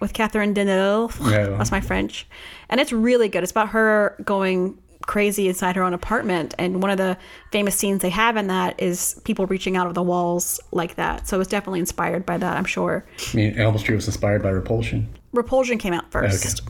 with 0.00 0.12
Catherine 0.12 0.54
Deneuve. 0.54 1.20
No. 1.20 1.56
That's 1.58 1.72
my 1.72 1.80
French. 1.80 2.26
And 2.68 2.80
it's 2.80 2.92
really 2.92 3.28
good. 3.28 3.42
It's 3.42 3.52
about 3.52 3.70
her 3.70 4.16
going 4.24 4.78
crazy 5.06 5.48
inside 5.48 5.76
her 5.76 5.82
own 5.82 5.94
apartment. 5.94 6.54
And 6.58 6.82
one 6.82 6.90
of 6.90 6.98
the 6.98 7.16
famous 7.50 7.76
scenes 7.76 8.02
they 8.02 8.10
have 8.10 8.36
in 8.36 8.46
that 8.48 8.80
is 8.80 9.20
people 9.24 9.46
reaching 9.46 9.76
out 9.76 9.86
of 9.86 9.94
the 9.94 10.02
walls 10.02 10.60
like 10.70 10.96
that. 10.96 11.28
So 11.28 11.36
it 11.36 11.38
was 11.38 11.48
definitely 11.48 11.80
inspired 11.80 12.24
by 12.24 12.38
that, 12.38 12.56
I'm 12.56 12.64
sure. 12.64 13.04
I 13.32 13.36
mean, 13.36 13.58
Elm 13.58 13.76
Street 13.78 13.96
was 13.96 14.06
inspired 14.06 14.42
by 14.42 14.50
Repulsion. 14.50 15.08
Repulsion 15.32 15.78
came 15.78 15.92
out 15.92 16.10
first. 16.10 16.62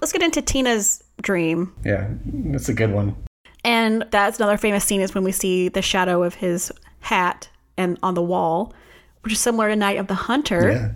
Let's 0.00 0.12
get 0.12 0.22
into 0.22 0.40
Tina's 0.40 1.04
dream. 1.20 1.74
Yeah, 1.84 2.08
that's 2.24 2.68
a 2.68 2.74
good 2.74 2.92
one. 2.92 3.14
And 3.64 4.06
that's 4.10 4.38
another 4.38 4.56
famous 4.56 4.84
scene 4.84 5.02
is 5.02 5.14
when 5.14 5.24
we 5.24 5.32
see 5.32 5.68
the 5.68 5.82
shadow 5.82 6.22
of 6.22 6.34
his 6.34 6.72
hat 7.00 7.50
and 7.76 7.98
on 8.02 8.14
the 8.14 8.22
wall, 8.22 8.72
which 9.22 9.34
is 9.34 9.38
similar 9.38 9.68
to 9.68 9.76
Night 9.76 9.98
of 9.98 10.06
the 10.06 10.14
Hunter. 10.14 10.72
Yeah, 10.72 10.92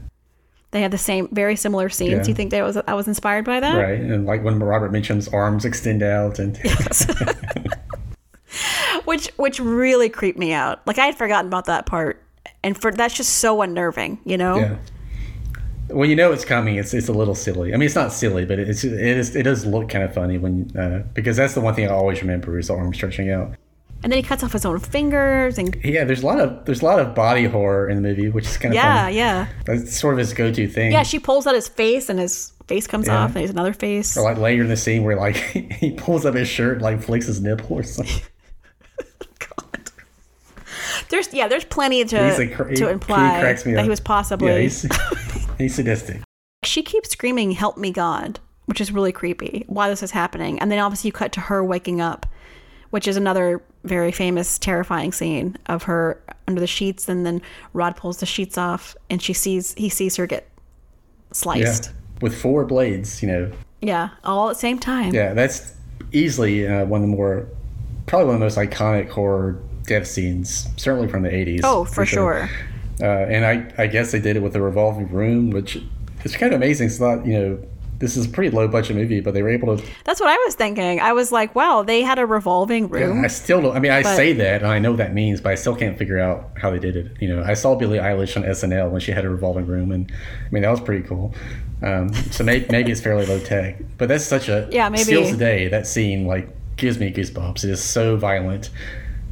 They 0.74 0.82
had 0.82 0.90
the 0.90 0.98
same, 0.98 1.28
very 1.30 1.54
similar 1.54 1.88
scenes. 1.88 2.10
Yeah. 2.10 2.24
You 2.26 2.34
think 2.34 2.50
that 2.50 2.64
was 2.64 2.76
I 2.76 2.94
was 2.94 3.06
inspired 3.06 3.44
by 3.44 3.60
that? 3.60 3.76
right. 3.76 4.00
And 4.00 4.26
like 4.26 4.42
when 4.42 4.58
Robert 4.58 4.90
mentions 4.90 5.28
arms 5.28 5.64
extend 5.64 6.02
out, 6.02 6.40
and 6.40 6.58
yes. 6.64 7.06
Which 9.04 9.28
which 9.36 9.60
really 9.60 10.08
creeped 10.08 10.36
me 10.36 10.52
out. 10.52 10.84
Like 10.84 10.98
I 10.98 11.06
had 11.06 11.16
forgotten 11.16 11.46
about 11.46 11.66
that 11.66 11.86
part, 11.86 12.20
and 12.64 12.76
for 12.76 12.90
that's 12.90 13.14
just 13.14 13.34
so 13.34 13.62
unnerving. 13.62 14.18
You 14.24 14.36
know? 14.36 14.56
yeah. 14.56 14.76
When 15.90 16.10
you 16.10 16.16
know 16.16 16.32
it's 16.32 16.44
coming, 16.44 16.74
it's 16.74 16.92
it's 16.92 17.08
a 17.08 17.12
little 17.12 17.36
silly. 17.36 17.72
I 17.72 17.76
mean, 17.76 17.86
it's 17.86 17.94
not 17.94 18.12
silly, 18.12 18.44
but 18.44 18.58
it's 18.58 18.82
it 18.82 18.94
is 18.94 19.36
it 19.36 19.44
does 19.44 19.64
look 19.64 19.88
kind 19.88 20.02
of 20.02 20.12
funny 20.12 20.38
when 20.38 20.76
uh, 20.76 21.04
because 21.14 21.36
that's 21.36 21.54
the 21.54 21.60
one 21.60 21.76
thing 21.76 21.86
I 21.86 21.92
always 21.92 22.20
remember 22.20 22.58
is 22.58 22.66
the 22.66 22.74
arm 22.74 22.92
stretching 22.94 23.30
out. 23.30 23.54
And 24.04 24.12
then 24.12 24.18
he 24.18 24.22
cuts 24.22 24.44
off 24.44 24.52
his 24.52 24.64
own 24.66 24.78
fingers, 24.80 25.56
and 25.58 25.74
Yeah, 25.82 26.04
there's 26.04 26.22
a 26.22 26.26
lot 26.26 26.38
of 26.38 26.66
there's 26.66 26.82
a 26.82 26.84
lot 26.84 27.00
of 27.00 27.14
body 27.14 27.44
horror 27.46 27.88
in 27.88 27.96
the 27.96 28.02
movie, 28.08 28.28
which 28.28 28.44
is 28.46 28.58
kind 28.58 28.72
of 28.72 28.76
yeah, 28.76 29.04
fun. 29.06 29.14
yeah, 29.14 29.46
That's 29.64 29.96
sort 29.96 30.12
of 30.14 30.18
his 30.18 30.34
go-to 30.34 30.68
thing. 30.68 30.92
yeah. 30.92 31.02
She 31.04 31.18
pulls 31.18 31.46
out 31.46 31.54
his 31.54 31.68
face, 31.68 32.10
and 32.10 32.20
his 32.20 32.52
face 32.68 32.86
comes 32.86 33.06
Yeah. 33.06 33.16
off, 33.24 33.30
and 33.30 33.38
he's 33.40 33.48
another 33.50 33.72
face. 33.72 34.14
Or 34.16 34.22
like 34.22 34.36
later 34.36 34.62
in 34.62 34.68
the 34.68 34.76
scene 34.76 35.04
where 35.04 35.16
like 35.16 35.36
he 35.80 35.92
pulls 35.92 36.26
up 36.26 36.34
his 36.34 36.48
shirt, 36.48 36.82
like 36.82 37.02
flicks 37.02 37.26
his 37.26 37.40
nipple 37.40 37.78
or 37.78 37.82
something. 37.82 38.20
God. 39.38 39.90
There's 41.08 41.32
yeah, 41.32 41.48
there's 41.48 41.64
plenty 41.64 42.04
to 42.04 42.24
He's 42.26 42.38
a 42.38 42.46
cr- 42.48 42.68
he- 42.68 42.76
to 42.76 42.86
he 42.86 42.90
imply 42.92 43.38
me 43.42 43.42
that 43.72 43.78
up. 43.78 43.82
he 43.84 43.88
was 43.88 44.00
possibly. 44.00 44.48
Yeah, 44.48 44.58
he's 44.58 44.86
he's 45.58 45.74
sadistic. 45.74 46.20
she 46.62 46.82
keeps 46.82 47.10
screaming, 47.10 47.52
"Help 47.52 47.76
me, 47.78 47.90
God," 47.90 48.38
which 48.66 48.80
is 48.82 48.92
really 48.92 49.12
creepy. 49.12 49.64
Why 49.66 49.88
this 49.88 50.02
is 50.02 50.10
happening, 50.10 50.58
and 50.60 50.70
then 50.70 50.78
obviously 50.78 51.08
you 51.08 51.12
cut 51.12 51.32
to 51.32 51.40
her 51.40 51.64
waking 51.64 52.00
up, 52.00 52.26
which 52.94 53.08
is 53.08 53.16
another 53.16 53.60
very 53.82 54.12
famous, 54.12 54.56
terrifying 54.56 55.10
scene 55.10 55.56
of 55.66 55.82
her 55.82 56.22
under 56.46 56.60
the 56.60 56.66
sheets, 56.68 57.08
and 57.08 57.26
then 57.26 57.42
Rod 57.72 57.96
pulls 57.96 58.18
the 58.18 58.26
sheets 58.26 58.56
off, 58.56 58.96
and 59.10 59.20
she 59.20 59.32
sees 59.32 59.74
he 59.74 59.88
sees 59.88 60.14
her 60.14 60.28
get 60.28 60.46
Yeah, 60.48 61.32
sliced. 61.32 61.90
with 62.20 62.40
four 62.40 62.64
blades, 62.64 63.20
you 63.20 63.26
know. 63.26 63.50
Yeah, 63.80 64.10
all 64.22 64.48
at 64.48 64.52
the 64.52 64.60
same 64.60 64.78
time. 64.78 65.12
Yeah, 65.12 65.34
that's 65.34 65.74
easily 66.12 66.68
uh, 66.68 66.84
one 66.84 67.02
of 67.02 67.10
the 67.10 67.16
more, 67.16 67.48
probably 68.06 68.26
one 68.26 68.34
of 68.36 68.40
the 68.40 68.46
most 68.46 68.58
iconic 68.58 69.08
horror 69.08 69.60
death 69.88 70.06
scenes, 70.06 70.68
certainly 70.76 71.08
from 71.08 71.24
the 71.24 71.30
'80s. 71.30 71.62
Oh, 71.64 71.84
for, 71.84 72.06
sure. 72.06 72.48
Uh, 73.00 73.06
and 73.06 73.44
I, 73.44 73.72
I 73.76 73.88
guess 73.88 74.12
they 74.12 74.20
did 74.20 74.36
it 74.36 74.40
with 74.40 74.52
the 74.52 74.62
revolving 74.62 75.10
room, 75.10 75.50
which 75.50 75.82
it's 76.24 76.36
kind 76.36 76.54
of 76.54 76.58
amazing. 76.58 76.86
It's 76.86 77.00
not, 77.00 77.26
you 77.26 77.32
know, 77.32 77.58
this 78.04 78.18
is 78.18 78.26
a 78.26 78.28
pretty 78.28 78.54
low 78.54 78.68
budget 78.68 78.94
movie, 78.96 79.20
but 79.20 79.32
they 79.32 79.42
were 79.42 79.48
able 79.48 79.76
to. 79.78 79.84
That's 80.04 80.20
what 80.20 80.28
I 80.28 80.36
was 80.44 80.54
thinking. 80.54 81.00
I 81.00 81.14
was 81.14 81.32
like, 81.32 81.54
wow, 81.54 81.82
they 81.82 82.02
had 82.02 82.18
a 82.18 82.26
revolving 82.26 82.88
room. 82.90 83.24
I 83.24 83.28
still 83.28 83.62
don't. 83.62 83.74
I 83.74 83.80
mean, 83.80 83.92
I 83.92 84.02
But- 84.02 84.14
say 84.16 84.34
that 84.34 84.60
and 84.62 84.70
I 84.70 84.78
know 84.78 84.90
what 84.90 84.98
that 84.98 85.14
means, 85.14 85.40
but 85.40 85.52
I 85.52 85.54
still 85.54 85.74
can't 85.74 85.96
figure 85.96 86.18
out 86.18 86.50
how 86.60 86.70
they 86.70 86.78
did 86.78 86.96
it. 86.96 87.12
You 87.20 87.28
know, 87.34 87.42
I 87.42 87.54
saw 87.54 87.74
Billie 87.74 87.98
Eilish 87.98 88.36
on 88.36 88.44
SNL 88.44 88.90
when 88.90 89.00
she 89.00 89.12
had 89.12 89.24
a 89.24 89.30
revolving 89.30 89.66
room, 89.66 89.90
and 89.90 90.12
I 90.12 90.48
mean 90.52 90.62
that 90.62 90.70
was 90.70 90.80
pretty 90.80 91.06
cool. 91.08 91.34
Um, 91.82 92.12
so 92.30 92.44
maybe, 92.44 92.66
maybe 92.70 92.92
it's 92.92 93.00
fairly 93.00 93.24
low 93.26 93.38
tech, 93.40 93.76
but 93.96 94.08
that's 94.08 94.24
such 94.26 94.48
a 94.50 94.68
Yeah, 94.70 94.90
maybe. 94.90 95.04
Still 95.04 95.26
today, 95.28 95.68
that 95.68 95.86
scene 95.86 96.26
like 96.26 96.48
gives 96.76 96.98
me 96.98 97.10
goosebumps. 97.12 97.64
It 97.64 97.70
is 97.70 97.82
so 97.82 98.16
violent 98.16 98.68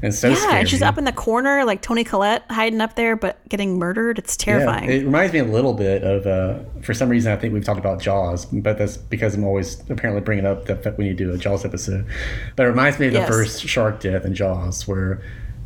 and 0.02 0.12
so 0.14 0.28
yeah, 0.28 0.34
scary. 0.34 0.58
and 0.60 0.68
she's 0.68 0.82
up 0.82 0.98
in 0.98 1.04
the 1.04 1.12
corner, 1.12 1.64
like 1.64 1.80
Toni 1.80 2.02
Collette 2.04 2.44
hiding 2.50 2.80
up 2.80 2.96
there, 2.96 3.14
but 3.16 3.38
getting 3.48 3.78
murdered. 3.78 4.18
It's 4.18 4.36
terrifying. 4.36 4.88
Yeah, 4.90 4.96
it 4.96 5.04
reminds 5.04 5.32
me 5.32 5.38
a 5.38 5.44
little 5.44 5.74
bit 5.74 6.02
of, 6.02 6.26
uh, 6.26 6.58
for 6.82 6.92
some 6.92 7.08
reason, 7.08 7.32
I 7.32 7.36
think 7.36 7.54
we've 7.54 7.64
talked 7.64 7.78
about 7.78 8.00
Jaws, 8.00 8.44
but 8.46 8.76
that's 8.78 8.96
because 8.96 9.34
I'm 9.34 9.44
always 9.44 9.80
apparently 9.88 10.20
bringing 10.22 10.44
up 10.46 10.66
the 10.66 10.76
fact 10.76 10.98
we 10.98 11.04
need 11.04 11.18
to 11.18 11.24
do 11.26 11.32
a 11.32 11.38
Jaws 11.38 11.64
episode. 11.64 12.04
But 12.56 12.64
it 12.66 12.68
reminds 12.70 12.98
me 12.98 13.06
of 13.06 13.12
the 13.12 13.20
Yes. 13.20 13.28
first 13.28 13.60
shark 13.68 14.00
death 14.00 14.24
in 14.24 14.34
Jaws, 14.34 14.86
where 14.88 15.22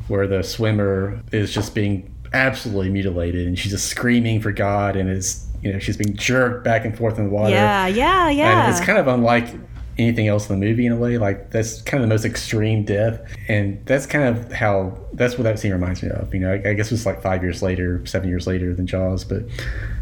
where 0.09 0.27
the 0.29 0.42
swimmer 0.44 1.20
is 1.33 1.53
just 1.53 1.75
being 1.75 2.12
absolutely 2.33 2.90
mutilated, 2.90 3.46
and 3.46 3.59
she's 3.59 3.72
just 3.72 3.87
screaming 3.88 4.40
for 4.40 4.53
God, 4.53 4.94
and 4.96 5.09
is 5.11 5.46
you 5.62 5.72
know 5.72 5.79
she's 5.79 5.96
being 5.96 6.14
jerked 6.16 6.62
back 6.64 6.85
and 6.85 6.96
forth 6.96 7.18
in 7.18 7.25
the 7.25 7.31
water. 7.31 7.51
yeah, 7.51 7.87
yeah, 7.87 8.29
yeah. 8.29 8.66
And 8.66 8.70
it's 8.77 8.85
kind 8.85 8.99
of 8.99 9.09
unlike 9.09 9.49
anything 9.98 10.28
else 10.28 10.48
in 10.48 10.59
the 10.59 10.66
movie 10.66 10.87
in 10.87 10.92
a 10.92 10.96
way. 10.96 11.18
Like 11.18 11.50
that's 11.50 11.80
kind 11.82 12.02
of 12.02 12.09
the 12.09 12.12
most 12.12 12.24
extreme 12.24 12.85
death, 12.85 13.20
and 13.48 13.85
that's 13.87 14.06
kind 14.06 14.24
of 14.24 14.52
how 14.52 14.98
that's 15.12 15.37
what 15.38 15.44
that 15.44 15.59
scene 15.59 15.72
reminds 15.72 16.02
me 16.02 16.11
of. 16.11 16.32
You 16.35 16.40
know, 16.40 16.52
I, 16.52 16.70
I 16.70 16.74
guess 16.74 16.92
it's 16.92 17.06
like 17.06 17.22
five 17.22 17.42
years 17.42 17.62
later, 17.62 18.04
seven 18.06 18.28
years 18.28 18.46
later 18.46 18.74
than 18.74 18.87
Jaws, 18.87 19.24
but 19.24 19.42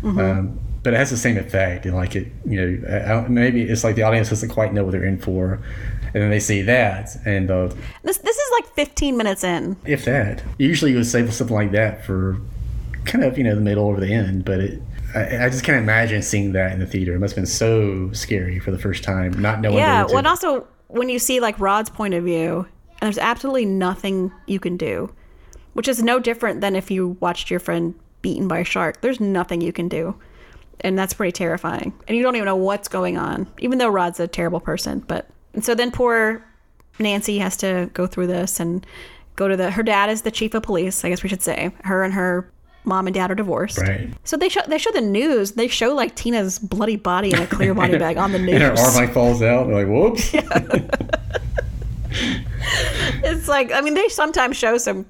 um, 0.02 0.61
but 0.83 0.94
it 0.94 0.96
has 0.96 1.11
the 1.11 1.16
same 1.16 1.38
effect. 1.38 1.87
And 1.87 1.94
like 1.94 2.16
it, 2.16 2.28
you 2.46 2.61
know, 2.61 3.26
maybe 3.28 3.62
it's 3.62 3.85
like 3.85 3.96
the 3.96 4.02
audience 4.02 4.30
doesn't 4.30 4.50
quite 4.50 4.72
know 4.72 4.85
what 4.85 4.92
they're 4.92 5.04
in 5.04 5.18
for, 5.18 5.61
and 6.12 6.22
then 6.22 6.30
they 6.30 6.40
see 6.40 6.62
that, 6.62 7.16
and 7.24 7.50
uh, 7.50 7.68
this 8.02 8.18
this 8.18 8.37
is 8.37 8.50
like 8.52 8.66
15 8.74 9.16
minutes 9.16 9.44
in. 9.44 9.76
if 9.85 10.04
that, 10.04 10.42
usually 10.59 10.92
you 10.92 10.98
would 10.98 11.07
save 11.07 11.33
something 11.33 11.57
like 11.57 11.72
that 11.72 12.04
for 12.04 12.38
kind 13.04 13.24
of 13.24 13.37
you 13.38 13.44
know 13.44 13.54
the 13.54 13.61
middle 13.61 13.85
or 13.85 13.98
the 14.00 14.12
end, 14.12 14.44
but 14.44 14.61
it. 14.61 14.83
I, 15.14 15.46
I 15.46 15.48
just 15.48 15.64
can't 15.64 15.79
imagine 15.79 16.22
seeing 16.22 16.53
that 16.53 16.72
in 16.72 16.81
the 16.81 16.87
theater. 16.87 17.14
It 17.14 17.18
must 17.18 17.35
have 17.35 17.42
been 17.42 17.46
so 17.46 18.12
scary 18.12 18.59
for 18.59 18.70
the 18.70 18.79
first 18.79 19.05
time, 19.05 19.33
not 19.40 19.61
knowing. 19.61 19.77
Yeah. 19.77 20.05
Well, 20.05 20.18
and 20.18 20.27
also 20.27 20.66
when 20.88 21.09
you 21.09 21.18
see 21.18 21.40
like 21.40 21.59
Rod's 21.59 21.90
point 21.90 22.14
of 22.14 22.24
view, 22.24 22.66
and 23.00 23.00
there's 23.00 23.18
absolutely 23.18 23.64
nothing 23.64 24.33
you 24.46 24.61
can 24.61 24.77
do, 24.77 25.12
which 25.74 25.88
is 25.88 26.03
no 26.03 26.18
different 26.18 26.61
than 26.61 26.77
if 26.77 26.90
you 26.90 27.16
watched 27.20 27.50
your 27.50 27.61
friend 27.61 27.94
beaten 28.22 28.48
by 28.48 28.61
a 28.61 28.64
shark. 28.64 29.00
There's 29.00 29.20
nothing 29.20 29.61
you 29.61 29.72
can 29.72 29.88
do, 29.88 30.16
and 30.81 30.98
that's 30.98 31.14
pretty 31.14 31.33
terrifying. 31.33 31.92
And 32.09 32.16
you 32.16 32.22
don't 32.22 32.37
even 32.37 32.46
know 32.46 32.57
what's 32.57 32.88
going 32.88 33.18
on, 33.18 33.46
even 33.59 33.79
though 33.79 33.88
Rod's 33.88 34.20
a 34.20 34.29
terrible 34.29 34.61
person. 34.61 35.00
But 35.00 35.29
and 35.53 35.64
so 35.64 35.74
then 35.74 35.90
poor 35.90 36.44
Nancy 36.98 37.38
has 37.38 37.57
to 37.59 37.90
go 37.92 38.07
through 38.07 38.29
this 38.29 38.61
and 38.61 38.87
go 39.37 39.48
to 39.48 39.57
the. 39.57 39.70
Her 39.70 39.83
dad 39.83 40.11
is 40.11 40.22
the 40.22 40.31
chief 40.31 40.55
of 40.55 40.62
police. 40.62 41.05
I 41.05 41.11
guess 41.11 41.22
we 41.22 41.29
should 41.29 41.42
say 41.42 41.74
her 41.85 42.03
and 42.03 42.14
her 42.14 42.50
mom 42.85 43.07
and 43.07 43.14
dad 43.14 43.31
are 43.31 43.35
divorced. 43.35 43.79
Right. 43.79 44.09
So 44.25 44.37
they 44.37 44.49
show 44.49 44.61
they 44.68 44.79
show 44.79 44.90
the 44.92 45.01
news. 45.01 45.53
They 45.53 45.68
show 45.68 45.94
like 45.94 46.14
Tina's 46.14 46.59
bloody 46.59 46.97
body 46.97 47.33
in 47.33 47.40
a 47.40 47.47
clear 47.47 47.75
body 47.75 47.99
bag 47.99 48.16
on 48.16 48.33
the 48.33 48.38
news. 48.38 48.55
and 48.61 48.62
her 48.62 48.70
arm 48.85 48.94
like 48.94 49.12
falls 49.12 49.42
out. 49.42 49.66
They're 49.66 49.85
like, 49.85 49.88
whoops. 49.88 50.35
It's 53.27 53.49
like 53.49 53.73
I 53.73 53.81
mean 53.81 53.94
they 53.94 54.09
sometimes 54.09 54.57
show 54.57 54.79
some 54.79 55.05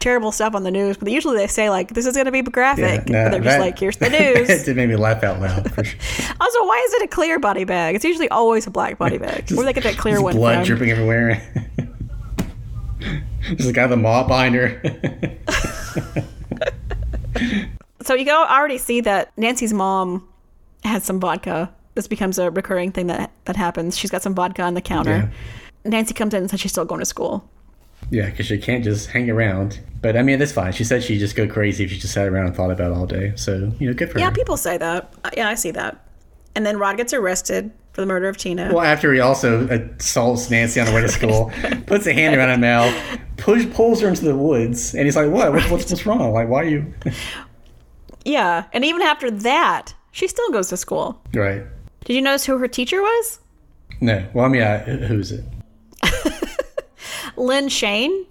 terrible 0.00 0.30
stuff 0.32 0.54
on 0.54 0.62
the 0.64 0.70
news, 0.70 0.96
but 0.96 1.08
usually 1.10 1.36
they 1.38 1.46
say 1.46 1.70
like 1.70 1.94
this 1.94 2.04
is 2.06 2.14
going 2.14 2.26
to 2.26 2.32
be 2.32 2.42
graphic. 2.42 3.02
but 3.06 3.12
they're 3.12 3.30
just 3.30 3.44
that- 3.44 3.60
like 3.60 3.78
here's 3.78 3.96
the 3.96 4.10
news. 4.36 4.50
it 4.50 4.64
did 4.66 4.76
make 4.76 4.88
me 4.88 4.96
laugh 4.96 5.22
out 5.24 5.40
loud. 5.40 5.72
For 5.72 5.84
sure. 5.84 5.98
also, 6.40 6.58
why 6.66 6.84
is 6.86 6.94
it 6.94 7.02
a 7.04 7.08
clear 7.08 7.38
body 7.38 7.64
bag? 7.64 7.94
It's 7.94 8.04
usually 8.04 8.28
always 8.28 8.66
a 8.66 8.70
black 8.70 8.98
body 8.98 9.18
bag. 9.18 9.48
Where 9.50 9.58
do 9.60 9.64
they 9.64 9.72
get 9.72 9.84
that 9.84 9.96
clear 9.96 10.20
one 10.22 10.34
blood 10.36 10.56
from? 10.56 10.64
dripping 10.76 10.90
everywhere. 10.90 11.42
Just 13.56 13.68
a 13.70 13.72
guy 13.72 13.84
with 13.84 13.92
a 13.92 13.96
mop 13.96 14.28
behind 14.28 14.54
her. 14.54 14.80
So 18.02 18.14
you 18.14 18.24
can 18.24 18.34
already 18.34 18.78
see 18.78 19.00
that 19.02 19.32
Nancy's 19.38 19.72
mom 19.72 20.28
has 20.84 21.04
some 21.04 21.20
vodka. 21.20 21.72
This 21.94 22.06
becomes 22.06 22.38
a 22.38 22.50
recurring 22.50 22.92
thing 22.92 23.06
that 23.06 23.30
that 23.44 23.56
happens. 23.56 23.96
She's 23.96 24.10
got 24.10 24.22
some 24.22 24.34
vodka 24.34 24.62
on 24.62 24.74
the 24.74 24.80
counter. 24.82 25.30
Nancy 25.84 26.12
comes 26.14 26.34
in 26.34 26.40
and 26.42 26.50
says 26.50 26.60
she's 26.60 26.72
still 26.72 26.84
going 26.84 26.98
to 26.98 27.04
school. 27.06 27.48
yeah, 28.10 28.28
because 28.28 28.46
she 28.46 28.58
can't 28.58 28.84
just 28.84 29.08
hang 29.08 29.30
around. 29.30 29.80
But 30.02 30.16
I 30.16 30.22
mean, 30.22 30.38
that's 30.38 30.52
fine. 30.52 30.72
She 30.72 30.84
said 30.84 31.02
she'd 31.02 31.18
just 31.18 31.36
go 31.36 31.46
crazy 31.48 31.84
if 31.84 31.90
she 31.90 31.98
just 31.98 32.12
sat 32.12 32.26
around 32.28 32.46
and 32.46 32.54
thought 32.56 32.70
about 32.70 32.90
it 32.90 32.96
all 32.96 33.06
day. 33.06 33.32
So 33.36 33.72
you 33.78 33.86
know, 33.86 33.94
good 33.94 34.10
for 34.10 34.18
Yeah, 34.18 34.26
her. 34.26 34.30
Yeah, 34.30 34.34
people 34.34 34.56
say 34.56 34.76
that. 34.76 35.14
Uh, 35.24 35.30
Yeah, 35.36 35.48
I 35.48 35.54
see 35.54 35.70
that. 35.70 36.06
And 36.54 36.66
then 36.66 36.78
Rod 36.78 36.96
gets 36.96 37.12
arrested 37.14 37.70
for 37.94 38.00
the 38.02 38.06
murder 38.06 38.28
of 38.28 38.36
Tina. 38.36 38.70
Well, 38.74 38.84
after 38.84 39.12
he 39.14 39.20
also 39.20 39.66
assaults 39.68 40.50
Nancy 40.50 40.80
on 40.80 40.86
the 40.86 40.92
way 40.92 41.00
to 41.00 41.08
school, 41.08 41.50
puts 41.86 42.06
a 42.06 42.12
hand 42.12 42.36
around 42.36 42.50
her 42.50 42.58
mouth, 42.58 43.20
push, 43.38 43.64
pulls 43.72 44.00
her 44.02 44.08
into 44.08 44.24
the 44.26 44.36
woods, 44.36 44.94
and 44.94 45.04
he's 45.06 45.16
like, 45.16 45.30
"What? 45.30 45.52
What's, 45.52 45.70
what's, 45.70 45.90
what's 45.90 46.04
wrong? 46.04 46.32
Like, 46.32 46.48
why 46.48 46.62
are 46.62 46.68
you?" 46.68 46.92
Yeah, 48.26 48.64
and 48.72 48.84
even 48.86 49.02
after 49.02 49.30
that, 49.30 49.94
she 50.10 50.26
still 50.28 50.50
goes 50.50 50.68
to 50.70 50.78
school. 50.78 51.22
right? 51.34 51.62
Did 52.06 52.14
you 52.14 52.22
notice 52.22 52.46
who 52.46 52.56
her 52.56 52.68
teacher 52.68 53.02
was? 53.02 53.38
No. 54.00 54.26
Well, 54.32 54.46
I 54.46 54.48
mean, 54.48 54.62
I, 54.62 54.78
who's 54.78 55.30
it? 55.30 55.44
Lin 57.36 57.66
Shaye, 57.66 58.26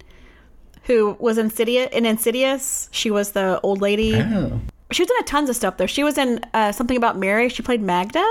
who 0.84 1.16
was 1.20 1.38
Insidious. 1.38 1.88
In 1.92 2.06
Insidious, 2.06 2.88
she 2.92 3.10
was 3.10 3.32
the 3.32 3.60
old 3.62 3.80
lady. 3.80 4.16
Oh, 4.16 4.60
She 4.90 5.02
was 5.02 5.10
in 5.10 5.16
a 5.20 5.24
tons 5.24 5.48
of 5.48 5.56
stuff 5.56 5.76
though. 5.76 5.86
She 5.86 6.02
was 6.02 6.18
in 6.18 6.40
uh, 6.54 6.72
something 6.72 6.96
about 6.96 7.16
Mary. 7.18 7.48
She 7.48 7.62
played 7.62 7.80
Magda. 7.82 8.24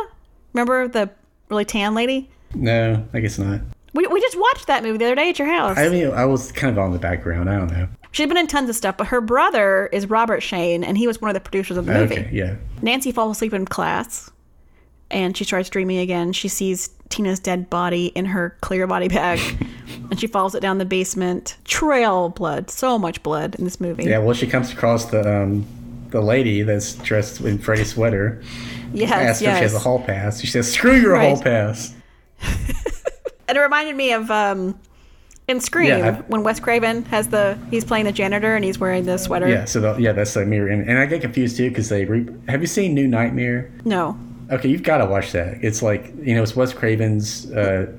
Remember 0.54 0.88
the 0.88 1.10
really 1.54 1.66
tan 1.66 1.94
lady? 1.94 2.30
no, 2.56 3.06
I 3.14 3.20
guess 3.20 3.38
not. 3.40 3.62
We, 3.94 4.08
we 4.08 4.20
just 4.20 4.40
watched 4.40 4.68
that 4.68 4.84
movie 4.84 4.98
the 4.98 5.06
other 5.06 5.16
day 5.16 5.30
at 5.30 5.38
your 5.38 5.48
house. 5.48 5.78
I 5.78 5.88
mean, 5.90 6.10
I 6.12 6.26
was 6.26 6.52
kind 6.52 6.76
of 6.76 6.84
on 6.84 6.94
the 6.94 6.98
background. 6.98 7.48
I 7.48 7.58
don't 7.58 7.72
know. 7.72 7.88
She's 8.12 8.28
been 8.28 8.38
in 8.38 8.48
tons 8.48 8.70
of 8.70 8.76
stuff, 8.76 8.98
but 8.98 9.08
her 9.08 9.22
brother 9.22 9.88
is 9.88 10.10
Robert 10.10 10.42
Shaye, 10.42 10.84
and 10.84 10.98
he 10.98 11.06
was 11.08 11.22
one 11.22 11.30
of 11.30 11.36
the 11.36 11.40
producers 11.40 11.78
of 11.78 11.86
the 11.86 11.94
movie. 11.94 12.20
Okay, 12.20 12.30
yeah. 12.32 12.56
Nancy 12.82 13.12
falls 13.12 13.38
asleep 13.38 13.54
in 13.54 13.66
class, 13.66 14.32
and 15.12 15.38
she 15.38 15.44
starts 15.44 15.70
dreaming 15.70 16.00
again. 16.00 16.34
She 16.34 16.48
sees 16.48 16.90
Tina's 17.10 17.40
dead 17.40 17.70
body 17.70 18.08
in 18.08 18.26
her 18.26 18.58
clear 18.62 18.88
body 18.88 19.10
bag, 19.10 19.40
and 20.10 20.20
she 20.20 20.26
follows 20.26 20.56
it 20.56 20.62
down 20.62 20.80
the 20.80 20.86
basement. 20.86 21.58
Trail 21.66 22.30
blood, 22.30 22.72
so 22.72 22.98
much 22.98 23.22
blood 23.22 23.56
in 23.56 23.64
this 23.64 23.80
movie. 23.80 24.06
Yeah, 24.06 24.20
well, 24.20 24.34
she 24.34 24.48
comes 24.48 24.72
across 24.72 25.06
the 25.06 25.44
um, 25.44 25.66
the 26.10 26.22
lady 26.22 26.62
that's 26.64 26.94
dressed 26.96 27.42
in 27.42 27.60
Freddy's 27.60 27.94
sweater. 27.94 28.44
Yes, 28.94 29.12
Asks 29.12 29.42
her 29.42 29.50
if 29.52 29.58
she 29.58 29.62
has 29.64 29.72
a 29.74 29.76
yes. 29.76 29.84
hall 29.84 30.00
pass. 30.00 30.40
She 30.42 30.48
says, 30.48 30.72
"Screw 30.72 30.96
your 30.96 31.14
Right. 31.14 31.30
hall 31.36 31.42
pass." 31.42 31.94
And 33.48 33.58
it 33.58 33.62
reminded 33.62 33.96
me 33.98 34.14
of 34.14 34.32
um, 34.32 34.80
in 35.50 35.60
Scream 35.60 35.90
Yeah, 35.90 36.08
I- 36.18 36.22
when 36.28 36.44
Wes 36.44 36.60
Craven 36.62 37.04
has 37.06 37.28
the 37.28 37.58
he's 37.70 37.84
playing 37.84 38.06
the 38.06 38.12
janitor 38.12 38.56
and 38.56 38.64
he's 38.64 38.80
wearing 38.80 39.06
the 39.06 39.18
sweater. 39.18 39.50
Yeah, 39.50 39.66
so 39.66 39.82
the, 39.82 39.96
yeah, 40.02 40.14
that's 40.14 40.34
the 40.34 40.46
mirror, 40.46 40.70
and, 40.70 40.88
and 40.90 40.98
I 40.98 41.06
get 41.06 41.22
confused 41.22 41.58
too 41.58 41.68
because 41.70 41.90
they 41.90 42.06
re- 42.06 42.26
have 42.48 42.62
you 42.62 42.68
seen 42.68 42.94
New 42.96 43.08
Nightmare? 43.08 43.70
No. 43.84 44.18
Okay, 44.52 44.70
you've 44.70 44.84
got 44.84 45.00
to 45.00 45.06
watch 45.06 45.34
that. 45.34 45.62
It's 45.64 45.82
like 45.82 46.14
you 46.22 46.36
know, 46.36 46.42
it's 46.44 46.56
Wes 46.56 46.74
Craven's 46.74 47.52
uh, 47.52 47.92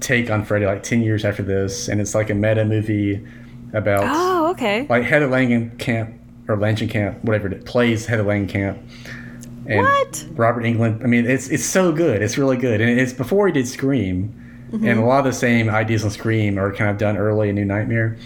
take 0.00 0.30
on 0.30 0.44
Freddy, 0.44 0.66
like 0.66 0.82
ten 0.82 1.00
years 1.02 1.24
after 1.24 1.42
this, 1.44 1.88
and 1.88 2.00
it's 2.00 2.14
like 2.14 2.28
a 2.28 2.34
meta 2.34 2.64
movie 2.64 3.24
about 3.72 4.02
Oh, 4.04 4.50
okay. 4.50 4.86
like 4.90 5.04
Heather 5.04 5.28
Langenkamp 5.28 6.12
or 6.48 6.56
Langenkamp, 6.56 7.22
whatever 7.24 7.48
it 7.48 7.64
plays 7.64 8.04
Heather 8.06 8.24
Langenkamp. 8.24 8.78
And 9.66 9.82
What? 9.86 10.26
Robert 10.32 10.64
Englund. 10.64 11.02
I 11.04 11.06
mean, 11.06 11.26
it's 11.26 11.48
it's 11.48 11.64
so 11.64 11.92
good. 11.92 12.20
It's 12.22 12.36
really 12.38 12.56
good, 12.56 12.80
and 12.80 12.98
it's 12.98 13.12
before 13.12 13.46
he 13.46 13.52
did 13.52 13.66
Scream, 13.68 14.38
Mm-hmm. 14.72 14.88
and 14.88 14.98
a 15.00 15.04
lot 15.04 15.18
of 15.18 15.26
the 15.26 15.32
same 15.34 15.68
ideas 15.68 16.02
on 16.02 16.10
Scream 16.10 16.58
are 16.58 16.72
kind 16.72 16.88
of 16.90 16.96
done 16.96 17.18
early 17.18 17.50
in 17.50 17.54
New 17.54 17.64
Nightmare. 17.66 18.16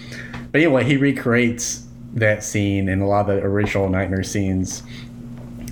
But 0.53 0.61
anyway, 0.61 0.85
he 0.85 0.97
recreates 0.97 1.85
that 2.15 2.45
scene 2.45 2.89
and 2.89 3.03
a 3.03 3.05
lot 3.07 3.29
of 3.29 3.35
the 3.37 3.43
original 3.43 3.89
Nightmare 3.89 4.23
scenes. 4.23 4.85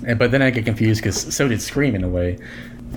And, 0.05 0.19
but 0.19 0.31
then 0.31 0.41
I 0.41 0.49
get 0.49 0.65
confused 0.65 1.01
because 1.01 1.33
so 1.33 1.47
did 1.47 1.61
Scream 1.61 1.95
in 1.95 2.03
a 2.03 2.09
way. 2.09 2.37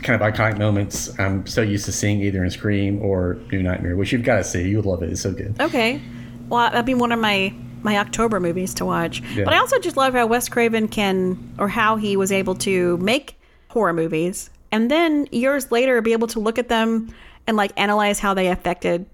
Kind 0.02 0.20
of 0.20 0.34
iconic 0.34 0.58
moments 0.58 1.16
I'm 1.20 1.46
so 1.46 1.62
used 1.62 1.84
to 1.84 1.92
seeing 1.92 2.20
either 2.20 2.42
in 2.42 2.50
Scream 2.50 3.00
or 3.00 3.38
New 3.52 3.62
Nightmare, 3.62 3.94
which 3.94 4.10
you've 4.12 4.24
got 4.24 4.38
to 4.38 4.44
see. 4.44 4.68
You 4.68 4.78
would 4.78 4.86
love 4.86 5.04
it. 5.04 5.10
It's 5.10 5.20
so 5.20 5.32
good. 5.32 5.54
Okay. 5.60 6.00
Well, 6.48 6.68
that'd 6.70 6.84
be 6.84 6.94
one 6.94 7.12
of 7.12 7.20
my 7.20 7.54
my 7.82 7.98
October 7.98 8.40
movies 8.40 8.74
to 8.74 8.84
watch. 8.84 9.20
Yeah. 9.20 9.44
But 9.44 9.54
I 9.54 9.58
also 9.58 9.78
just 9.78 9.96
love 9.96 10.14
how 10.14 10.26
Wes 10.26 10.48
Craven 10.48 10.88
can, 10.88 11.54
or 11.58 11.68
how 11.68 11.96
he 11.96 12.16
was 12.16 12.32
able 12.32 12.54
to 12.56 12.96
make 12.98 13.40
horror 13.68 13.92
movies, 13.92 14.50
and 14.72 14.90
then 14.90 15.28
years 15.30 15.70
later 15.70 16.00
be 16.00 16.12
able 16.12 16.28
to 16.28 16.40
look 16.40 16.58
at 16.58 16.68
them 16.68 17.12
and 17.46 17.56
like 17.56 17.72
analyze 17.76 18.18
how 18.18 18.34
they 18.34 18.48
affected 18.48 19.06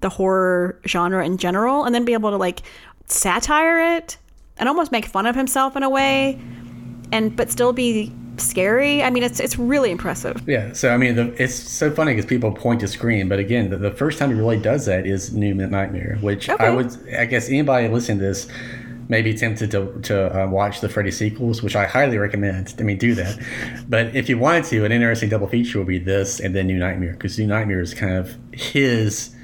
the 0.00 0.08
horror 0.08 0.78
genre 0.86 1.24
in 1.24 1.36
general, 1.36 1.84
and 1.84 1.94
then 1.94 2.04
be 2.04 2.12
able 2.12 2.30
to 2.30 2.36
like 2.36 2.62
satire 3.06 3.96
it 3.96 4.16
and 4.58 4.68
almost 4.68 4.92
make 4.92 5.06
fun 5.06 5.26
of 5.26 5.34
himself 5.34 5.76
in 5.76 5.82
a 5.82 5.90
way, 5.90 6.40
and 7.12 7.36
but 7.36 7.50
still 7.50 7.72
be 7.72 8.12
scary. 8.36 9.02
I 9.02 9.10
mean, 9.10 9.22
it's 9.22 9.40
it's 9.40 9.58
really 9.58 9.90
impressive. 9.90 10.42
Yeah, 10.46 10.72
so 10.72 10.90
I 10.90 10.96
mean, 10.96 11.14
the, 11.16 11.42
it's 11.42 11.54
so 11.54 11.90
funny 11.90 12.12
because 12.12 12.26
people 12.26 12.52
point 12.52 12.80
to 12.80 12.88
Scream, 12.88 13.28
but 13.28 13.38
again, 13.38 13.70
the, 13.70 13.76
the 13.76 13.90
first 13.90 14.18
time 14.18 14.30
he 14.30 14.36
really 14.36 14.58
does 14.58 14.86
that 14.86 15.06
is 15.06 15.32
New 15.32 15.54
Nightmare, 15.54 16.18
which 16.20 16.48
I 16.48 16.70
would, 16.70 16.96
I 17.16 17.26
guess, 17.26 17.48
anybody 17.48 17.88
listening 17.88 18.18
to 18.18 18.24
this 18.24 18.48
may 19.08 19.22
be 19.22 19.34
tempted 19.34 19.70
to 19.70 20.00
to 20.02 20.42
uh, 20.42 20.46
watch 20.46 20.80
the 20.80 20.88
Freddy 20.88 21.10
sequels, 21.10 21.62
which 21.62 21.76
I 21.76 21.86
highly 21.86 22.18
recommend. 22.18 22.74
I 22.78 22.82
mean, 22.82 22.98
do 22.98 23.14
that. 23.14 23.38
but 23.88 24.14
if 24.14 24.28
you 24.28 24.38
wanted 24.38 24.64
to, 24.64 24.84
an 24.84 24.92
interesting 24.92 25.28
double 25.28 25.46
feature 25.46 25.78
would 25.78 25.88
be 25.88 25.98
this 25.98 26.40
and 26.40 26.54
then 26.54 26.66
New 26.66 26.78
Nightmare, 26.78 27.12
because 27.12 27.38
New 27.38 27.46
Nightmare 27.46 27.80
is 27.80 27.94
kind 27.94 28.14
of 28.14 28.36
his 28.52 29.34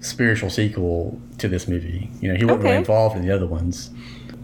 spiritual 0.00 0.50
sequel 0.50 1.20
to 1.38 1.48
this 1.48 1.66
movie. 1.66 2.10
You 2.20 2.32
know, 2.32 2.38
he 2.38 2.44
wasn't 2.44 2.64
really 2.64 2.76
involved 2.76 3.16
in 3.16 3.26
the 3.26 3.34
other 3.34 3.46
ones. 3.46 3.90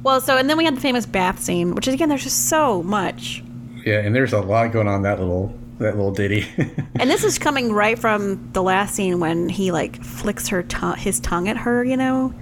Well, 0.03 0.21
so 0.21 0.37
and 0.37 0.51
then 0.51 0.59
we 0.59 0.65
had 0.65 0.77
the 0.77 0.81
famous 0.81 1.07
bath 1.07 1.41
scene, 1.41 1.75
which 1.75 1.89
is 1.89 1.95
again, 1.95 2.09
there's 2.09 2.25
just 2.25 2.49
so 2.49 2.83
much. 2.83 3.43
Yeah, 3.85 4.01
and 4.01 4.15
there's 4.15 4.33
a 4.33 4.41
lot 4.41 4.73
going 4.73 4.89
on 4.89 5.03
that 5.03 5.19
little 5.19 5.55
that 5.79 5.97
little 5.97 6.13
ditty. 6.13 6.47
And 7.01 7.11
this 7.11 7.25
is 7.25 7.39
coming 7.39 7.73
right 7.73 7.99
from 7.99 8.53
the 8.53 8.63
last 8.63 8.95
scene 8.95 9.19
when 9.19 9.49
he 9.49 9.73
like 9.73 10.03
flicks 10.03 10.49
her 10.49 10.63
tongue, 10.63 10.97
his 10.97 11.21
tongue 11.21 11.49
at 11.49 11.57
her, 11.57 11.85
you 11.85 11.97
know, 11.97 12.33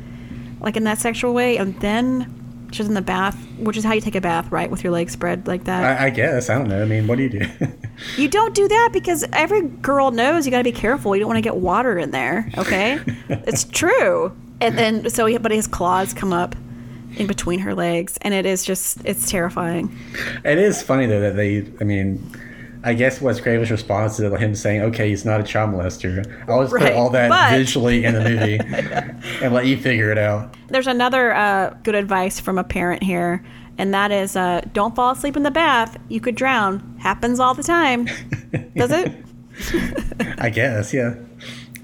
like 0.60 0.76
in 0.76 0.84
that 0.84 0.98
sexual 0.98 1.32
way, 1.32 1.56
and 1.56 1.78
then 1.80 2.68
she's 2.70 2.86
in 2.86 2.94
the 2.94 3.02
bath, 3.02 3.36
which 3.58 3.76
is 3.76 3.82
how 3.82 3.92
you 3.92 4.00
take 4.00 4.14
a 4.14 4.20
bath, 4.20 4.52
right, 4.52 4.70
with 4.70 4.84
your 4.84 4.92
legs 4.92 5.12
spread 5.12 5.48
like 5.48 5.64
that. 5.64 6.00
I, 6.00 6.06
I 6.06 6.10
guess 6.10 6.50
I 6.50 6.58
don't 6.58 6.68
know. 6.68 6.82
I 6.82 6.84
mean, 6.84 7.06
what 7.06 7.16
do 7.16 7.24
you 7.24 7.30
do? 7.30 7.46
you 8.16 8.28
don't 8.28 8.54
do 8.54 8.68
that 8.68 8.90
because 8.92 9.24
every 9.32 9.62
girl 9.62 10.10
knows 10.10 10.44
you 10.44 10.50
got 10.50 10.58
to 10.58 10.64
be 10.64 10.70
careful. 10.70 11.16
You 11.16 11.20
don't 11.20 11.28
want 11.28 11.38
to 11.38 11.42
get 11.42 11.56
water 11.56 11.98
in 11.98 12.10
there. 12.10 12.50
Okay, 12.58 13.00
it's 13.28 13.64
true. 13.64 14.36
And 14.60 14.78
then 14.78 15.10
so, 15.10 15.26
he, 15.26 15.38
but 15.38 15.50
his 15.50 15.66
claws 15.66 16.14
come 16.14 16.32
up 16.32 16.54
in 17.16 17.26
between 17.26 17.60
her 17.60 17.74
legs, 17.74 18.18
and 18.22 18.34
it 18.34 18.46
is 18.46 18.64
just 18.64 18.98
it's 19.04 19.30
terrifying. 19.30 19.96
It 20.44 20.58
is 20.58 20.82
funny 20.82 21.06
though 21.06 21.20
that 21.20 21.36
they. 21.36 21.66
I 21.80 21.84
mean, 21.84 22.22
I 22.84 22.94
guess 22.94 23.20
Wes 23.20 23.40
Craven's 23.40 23.70
response 23.70 24.16
to 24.16 24.34
him 24.36 24.54
saying, 24.54 24.82
"Okay, 24.82 25.08
he's 25.08 25.24
not 25.24 25.40
a 25.40 25.44
child 25.44 25.70
molester." 25.70 26.26
I'll 26.48 26.62
just 26.62 26.74
put 26.74 26.92
all 26.92 27.10
that 27.10 27.28
but- 27.28 27.50
visually 27.56 28.04
in 28.04 28.14
the 28.14 28.20
movie 28.20 28.58
and 29.44 29.54
let 29.54 29.66
you 29.66 29.76
figure 29.76 30.10
it 30.10 30.18
out. 30.18 30.54
There's 30.68 30.86
another 30.86 31.34
uh, 31.34 31.74
good 31.82 31.94
advice 31.94 32.40
from 32.40 32.58
a 32.58 32.64
parent 32.64 33.02
here, 33.02 33.44
and 33.78 33.94
that 33.94 34.10
is 34.10 34.36
uh, 34.36 34.62
don't 34.72 34.96
fall 34.96 35.12
asleep 35.12 35.36
in 35.36 35.42
the 35.42 35.50
bath. 35.50 35.98
You 36.08 36.20
could 36.20 36.34
drown. 36.34 36.96
Happens 36.98 37.38
all 37.40 37.54
the 37.54 37.62
time. 37.62 38.06
Does 38.76 38.90
it? 38.90 39.12
I 40.38 40.50
guess, 40.50 40.92
yeah. 40.94 41.14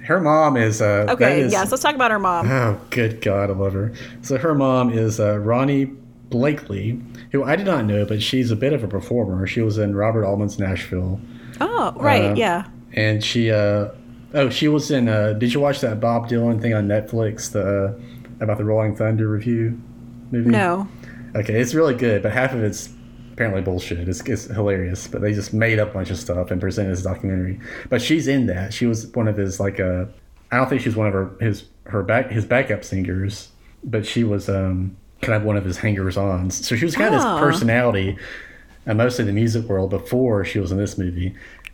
Her 0.08 0.20
mom 0.20 0.56
is. 0.56 0.80
Uh, 0.82 1.06
Okay, 1.10 1.42
is- 1.42 1.52
yes, 1.52 1.70
let's 1.70 1.82
talk 1.82 1.94
about 1.94 2.10
her 2.10 2.18
mom. 2.18 2.50
Oh, 2.50 2.80
good 2.90 3.20
God, 3.20 3.50
I 3.50 3.52
love 3.52 3.74
her. 3.74 3.92
So 4.22 4.38
her 4.38 4.54
mom 4.54 4.90
is 4.90 5.20
uh, 5.20 5.34
Ronee 5.36 5.94
Blakley, 6.30 7.00
who 7.32 7.44
I 7.44 7.56
did 7.56 7.66
not 7.66 7.84
know, 7.84 8.04
but 8.04 8.22
she's 8.22 8.50
a 8.50 8.56
bit 8.56 8.72
of 8.72 8.82
a 8.82 8.88
performer. 8.88 9.46
She 9.46 9.60
was 9.60 9.78
in 9.78 9.94
Robert 9.94 10.24
Altman's 10.24 10.58
Nashville. 10.58 11.20
Oh, 11.60 11.92
right, 11.96 12.30
Uh, 12.32 12.34
yeah. 12.34 12.66
and 12.92 13.22
she 13.22 13.50
uh 13.50 13.88
oh 14.34 14.48
she 14.50 14.68
was 14.68 14.90
in 14.90 15.08
uh 15.08 15.32
did 15.32 15.52
you 15.54 15.58
watch 15.60 15.80
that 15.80 15.98
bob 16.00 16.28
dylan 16.28 16.60
thing 16.60 16.72
on 16.74 16.86
netflix 16.86 17.50
the 17.52 17.64
uh, 17.64 18.44
about 18.44 18.58
the 18.58 18.64
rolling 18.64 18.94
thunder 18.94 19.26
revue 19.26 19.76
movie 20.30 20.50
No. 20.50 20.86
okay 21.34 21.58
it's 21.60 21.72
really 21.74 21.94
good 21.94 22.22
but 22.22 22.32
half 22.32 22.52
of 22.52 22.62
it's 22.62 22.90
apparently 23.38 23.62
bullshit 23.62 24.08
it's, 24.08 24.20
it's 24.22 24.46
hilarious 24.46 25.06
but 25.06 25.20
they 25.22 25.32
just 25.32 25.54
made 25.54 25.78
up 25.78 25.90
a 25.90 25.94
bunch 25.94 26.10
of 26.10 26.18
stuff 26.18 26.50
and 26.50 26.60
presented 26.60 26.88
it 26.88 26.92
as 26.92 27.00
a 27.02 27.04
documentary 27.04 27.60
but 27.88 28.02
she's 28.02 28.26
in 28.26 28.46
that 28.46 28.74
she 28.74 28.84
was 28.84 29.06
one 29.14 29.28
of 29.28 29.36
his 29.36 29.60
like 29.60 29.78
uh 29.78 30.04
i 30.50 30.56
don't 30.56 30.68
think 30.68 30.82
she 30.82 30.88
was 30.88 30.96
one 30.96 31.06
of 31.06 31.12
her 31.12 31.30
his 31.40 31.64
her 31.84 32.02
back 32.02 32.30
his 32.32 32.44
backup 32.44 32.82
singers 32.82 33.50
but 33.84 34.04
she 34.04 34.24
was 34.24 34.48
um 34.48 34.96
kind 35.22 35.34
of 35.36 35.44
one 35.44 35.56
of 35.56 35.64
his 35.64 35.76
hangers-ons 35.78 36.66
so 36.66 36.74
she 36.74 36.84
was 36.84 36.96
kind 36.96 37.14
of 37.14 37.20
Oh. 37.24 37.34
this 37.34 37.40
personality 37.40 38.18
uh, 38.88 38.94
mostly 38.94 39.22
in 39.22 39.26
the 39.28 39.32
music 39.32 39.66
world 39.68 39.90
before 39.90 40.44
she 40.44 40.58
was 40.58 40.72
in 40.72 40.78
this 40.78 40.98
movie 40.98 41.28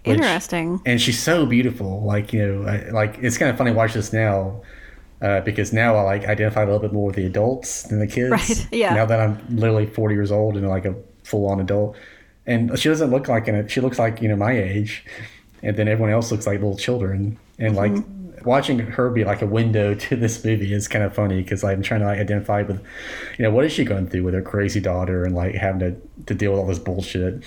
which- 0.04 0.18
Interesting. 0.18 0.82
and 0.84 1.00
she's 1.00 1.18
so 1.22 1.46
beautiful. 1.46 2.02
Like 2.02 2.34
you 2.34 2.46
know, 2.46 2.68
I, 2.68 2.90
like 2.90 3.16
it's 3.22 3.38
kind 3.38 3.50
of 3.50 3.56
funny 3.56 3.70
to 3.70 3.74
watch 3.76 3.94
this 3.94 4.12
now 4.12 4.60
uh, 5.22 5.40
because 5.40 5.72
now 5.72 5.96
I 5.96 6.02
like 6.02 6.24
identify 6.26 6.60
a 6.60 6.66
little 6.66 6.78
bit 6.80 6.92
more 6.92 7.06
with 7.06 7.16
the 7.16 7.24
adults 7.24 7.84
than 7.84 8.00
the 8.00 8.06
kids. 8.06 8.30
Right, 8.30 8.68
yeah. 8.72 8.92
Now 8.92 9.06
that 9.06 9.18
I'm 9.18 9.38
literally 9.56 9.86
40 9.86 10.14
years 10.14 10.30
old 10.30 10.58
and 10.58 10.68
like 10.68 10.84
a 10.84 10.94
full 11.24 11.48
on 11.48 11.60
adult, 11.60 11.96
and 12.46 12.78
she 12.78 12.88
doesn't 12.88 13.10
look 13.10 13.26
like 13.28 13.48
an. 13.48 13.66
She 13.68 13.80
looks 13.80 13.98
like 13.98 14.22
you 14.22 14.28
know 14.28 14.36
my 14.36 14.52
age, 14.52 15.04
and 15.62 15.76
then 15.76 15.88
everyone 15.88 16.12
else 16.12 16.30
looks 16.30 16.46
like 16.46 16.60
little 16.60 16.76
children. 16.76 17.38
And 17.58 17.74
like 17.76 17.92
Mm-hmm. 17.92 18.48
watching 18.48 18.78
her 18.80 19.10
be 19.10 19.24
like 19.24 19.40
a 19.42 19.46
window 19.46 19.94
to 20.04 20.16
this 20.16 20.44
movie 20.44 20.72
is 20.72 20.88
kind 20.88 21.04
of 21.04 21.14
funny 21.14 21.40
because 21.42 21.62
like, 21.62 21.76
I'm 21.76 21.82
trying 21.82 22.00
to 22.00 22.06
like 22.06 22.18
identify 22.18 22.62
with, 22.62 22.82
you 23.38 23.42
know, 23.44 23.50
what 23.50 23.64
is 23.64 23.72
she 23.72 23.84
going 23.84 24.08
through 24.08 24.24
with 24.24 24.34
her 24.34 24.42
crazy 24.42 24.80
daughter 24.80 25.24
and 25.24 25.34
like 25.34 25.54
having 25.54 25.80
to 25.80 25.96
to 26.26 26.34
deal 26.34 26.50
with 26.52 26.60
all 26.60 26.66
this 26.66 26.78
bullshit. 26.78 27.42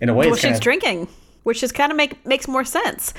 In 0.00 0.08
a 0.08 0.14
way, 0.14 0.26
Well, 0.26 0.36
she's 0.36 0.56
of, 0.56 0.60
drinking, 0.62 1.08
which 1.42 1.62
is 1.62 1.72
kind 1.72 1.90
of 1.90 1.96
make 1.96 2.24
makes 2.24 2.46
more 2.48 2.64
sense 2.64 3.12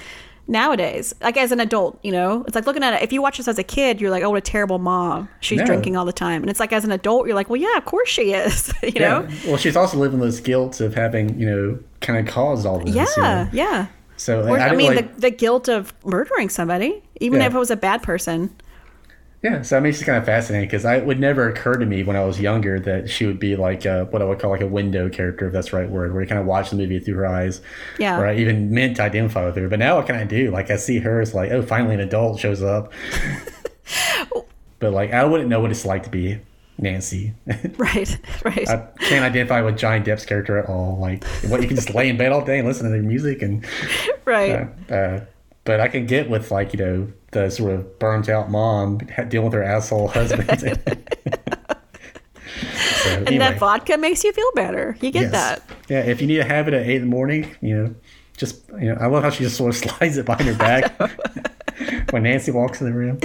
nowadays. 0.50 1.14
Like 1.22 1.38
as 1.38 1.52
an 1.52 1.60
adult, 1.60 2.00
you 2.04 2.12
know, 2.12 2.44
it's 2.48 2.56
like 2.56 2.66
looking 2.66 2.84
at 2.84 2.94
it. 2.96 3.04
If 3.04 3.14
you 3.14 3.22
watch 3.22 3.38
this 3.38 3.48
as 3.48 3.58
a 3.58 3.64
kid, 3.64 4.02
you're 4.02 4.10
like, 4.12 4.24
"Oh, 4.24 4.32
what 4.32 4.38
a 4.38 4.42
terrible 4.42 4.80
mom! 4.80 5.30
She's 5.40 5.60
No. 5.60 5.66
drinking 5.66 5.96
all 5.96 6.06
the 6.06 6.12
time." 6.12 6.42
And 6.42 6.50
it's 6.50 6.60
like 6.60 6.74
as 6.74 6.84
an 6.84 6.92
adult, 6.92 7.28
you're 7.28 7.36
like, 7.36 7.50
"Well, 7.50 7.62
yeah, 7.62 7.78
of 7.78 7.86
course 7.86 8.10
she 8.10 8.34
is." 8.34 8.74
you 8.84 9.00
know? 9.00 9.28
Yeah. 9.30 9.36
Well, 9.48 9.58
she's 9.58 9.76
also 9.78 9.98
living 9.98 10.20
this 10.20 10.40
guilt 10.40 10.82
of 10.82 10.96
having, 10.96 11.40
you 11.40 11.46
know, 11.50 11.80
kind 12.02 12.20
of 12.20 12.34
caused 12.34 12.66
all 12.66 12.80
this. 12.80 12.94
Yeah, 12.96 13.06
you 13.16 13.22
know? 13.24 13.50
yeah. 13.54 13.88
So 14.18 14.42
Or, 14.46 14.60
I, 14.60 14.70
I, 14.70 14.76
mean, 14.76 14.96
like, 14.96 15.16
the, 15.16 15.22
the 15.22 15.32
guilt 15.32 15.70
of 15.70 15.94
murdering 16.04 16.50
somebody, 16.50 17.02
even 17.22 17.40
Yeah. 17.40 17.48
if 17.48 17.56
it 17.56 17.58
was 17.58 17.72
a 17.72 17.78
bad 17.78 18.04
person. 18.04 18.54
Yeah. 19.42 19.62
So 19.62 19.78
I 19.78 19.80
mean, 19.80 19.92
it's 19.92 20.04
kind 20.04 20.18
of 20.18 20.26
fascinating 20.26 20.68
because 20.68 20.86
I 20.86 20.98
it 20.98 21.06
would 21.06 21.20
never 21.20 21.50
occur 21.50 21.76
to 21.76 21.86
me 21.86 22.04
when 22.04 22.16
I 22.16 22.24
was 22.26 22.40
younger 22.40 22.80
that 22.82 23.10
she 23.10 23.26
would 23.26 23.40
be 23.40 23.56
like 23.56 23.86
a, 23.86 24.06
what 24.06 24.22
I 24.22 24.26
would 24.26 24.40
call 24.40 24.52
like 24.52 24.62
a 24.62 24.68
window 24.68 25.10
character, 25.10 25.48
if 25.48 25.54
that's 25.54 25.72
the 25.72 25.78
right 25.78 25.90
word, 25.90 26.14
where 26.14 26.22
you 26.22 26.28
kind 26.28 26.42
of 26.42 26.46
watch 26.46 26.70
the 26.72 26.76
movie 26.76 27.00
through 27.00 27.16
her 27.16 27.28
eyes. 27.28 27.62
Yeah. 27.98 28.20
Or 28.20 28.28
I 28.28 28.36
even 28.36 28.72
meant 28.72 28.98
to 28.98 29.04
identify 29.04 29.46
with 29.46 29.56
her. 29.56 29.70
But 29.70 29.80
now 29.80 29.98
what 29.98 30.06
can 30.06 30.16
I 30.16 30.26
do? 30.26 30.52
Like 30.52 30.70
I 30.70 30.76
see 30.76 31.00
her 31.00 31.22
as 31.22 31.34
like, 31.34 31.52
oh, 31.52 31.62
finally 31.62 31.96
an 31.96 32.02
adult 32.02 32.40
shows 32.40 32.62
up. 32.62 32.92
but 34.80 34.94
like 34.94 35.14
I 35.14 35.24
wouldn't 35.24 35.50
know 35.50 35.62
what 35.62 35.72
it's 35.72 35.86
like 35.86 36.04
to 36.04 36.10
be 36.10 36.40
Nancy. 36.82 37.34
Right, 37.78 38.18
right. 38.44 38.68
I 38.70 38.88
can't 39.00 39.24
identify 39.24 39.62
with 39.62 39.78
Johnny 39.78 40.04
Depp's 40.04 40.26
character 40.26 40.58
at 40.58 40.68
all. 40.68 40.98
Like, 41.00 41.24
what 41.48 41.62
you 41.62 41.68
can 41.68 41.78
just 41.78 41.94
lay 41.94 42.10
in 42.10 42.18
bed 42.18 42.32
all 42.32 42.44
day 42.44 42.60
and 42.60 42.68
listen 42.68 42.86
to 42.86 42.92
their 42.92 43.02
music 43.02 43.42
and 43.42 43.66
right. 44.26 44.68
Uh, 44.90 45.22
but 45.70 45.80
I 45.80 45.88
can 45.88 46.08
get 46.08 46.32
with 46.32 46.50
like 46.50 46.74
you 46.74 46.80
know 46.80 47.08
the 47.32 47.52
sort 47.52 47.74
of 47.74 48.00
burnt 48.00 48.28
out 48.28 48.50
mom 48.50 48.98
dealing 49.28 49.46
with 49.46 49.54
her 49.54 49.62
asshole 49.62 50.08
husband. 50.08 50.50
so, 50.58 50.66
and 53.12 53.28
anyway, 53.28 53.38
that 53.38 53.60
vodka 53.60 53.96
makes 53.96 54.24
you 54.24 54.34
feel 54.34 54.52
better. 54.56 54.98
You 55.00 55.12
get 55.12 55.32
yes. 55.32 55.32
that. 55.32 55.62
Yeah, 55.88 56.00
if 56.00 56.22
you 56.22 56.28
need 56.28 56.40
a 56.40 56.44
habit 56.44 56.74
at 56.74 56.88
eight 56.88 56.96
in 56.96 57.02
the 57.04 57.08
morning, 57.08 57.56
you 57.62 57.78
know, 57.78 57.96
just 58.36 58.68
you 58.82 58.92
know, 58.92 58.98
I 59.00 59.06
love 59.06 59.22
how 59.22 59.30
she 59.30 59.44
just 59.44 59.58
sort 59.58 59.70
of 59.70 59.76
slides 59.90 60.18
it 60.18 60.26
behind 60.26 60.50
her 60.50 60.56
back 60.56 62.12
when 62.12 62.24
Nancy 62.24 62.50
walks 62.50 62.82
in 62.82 62.88
the 62.88 62.94
room. 62.94 63.20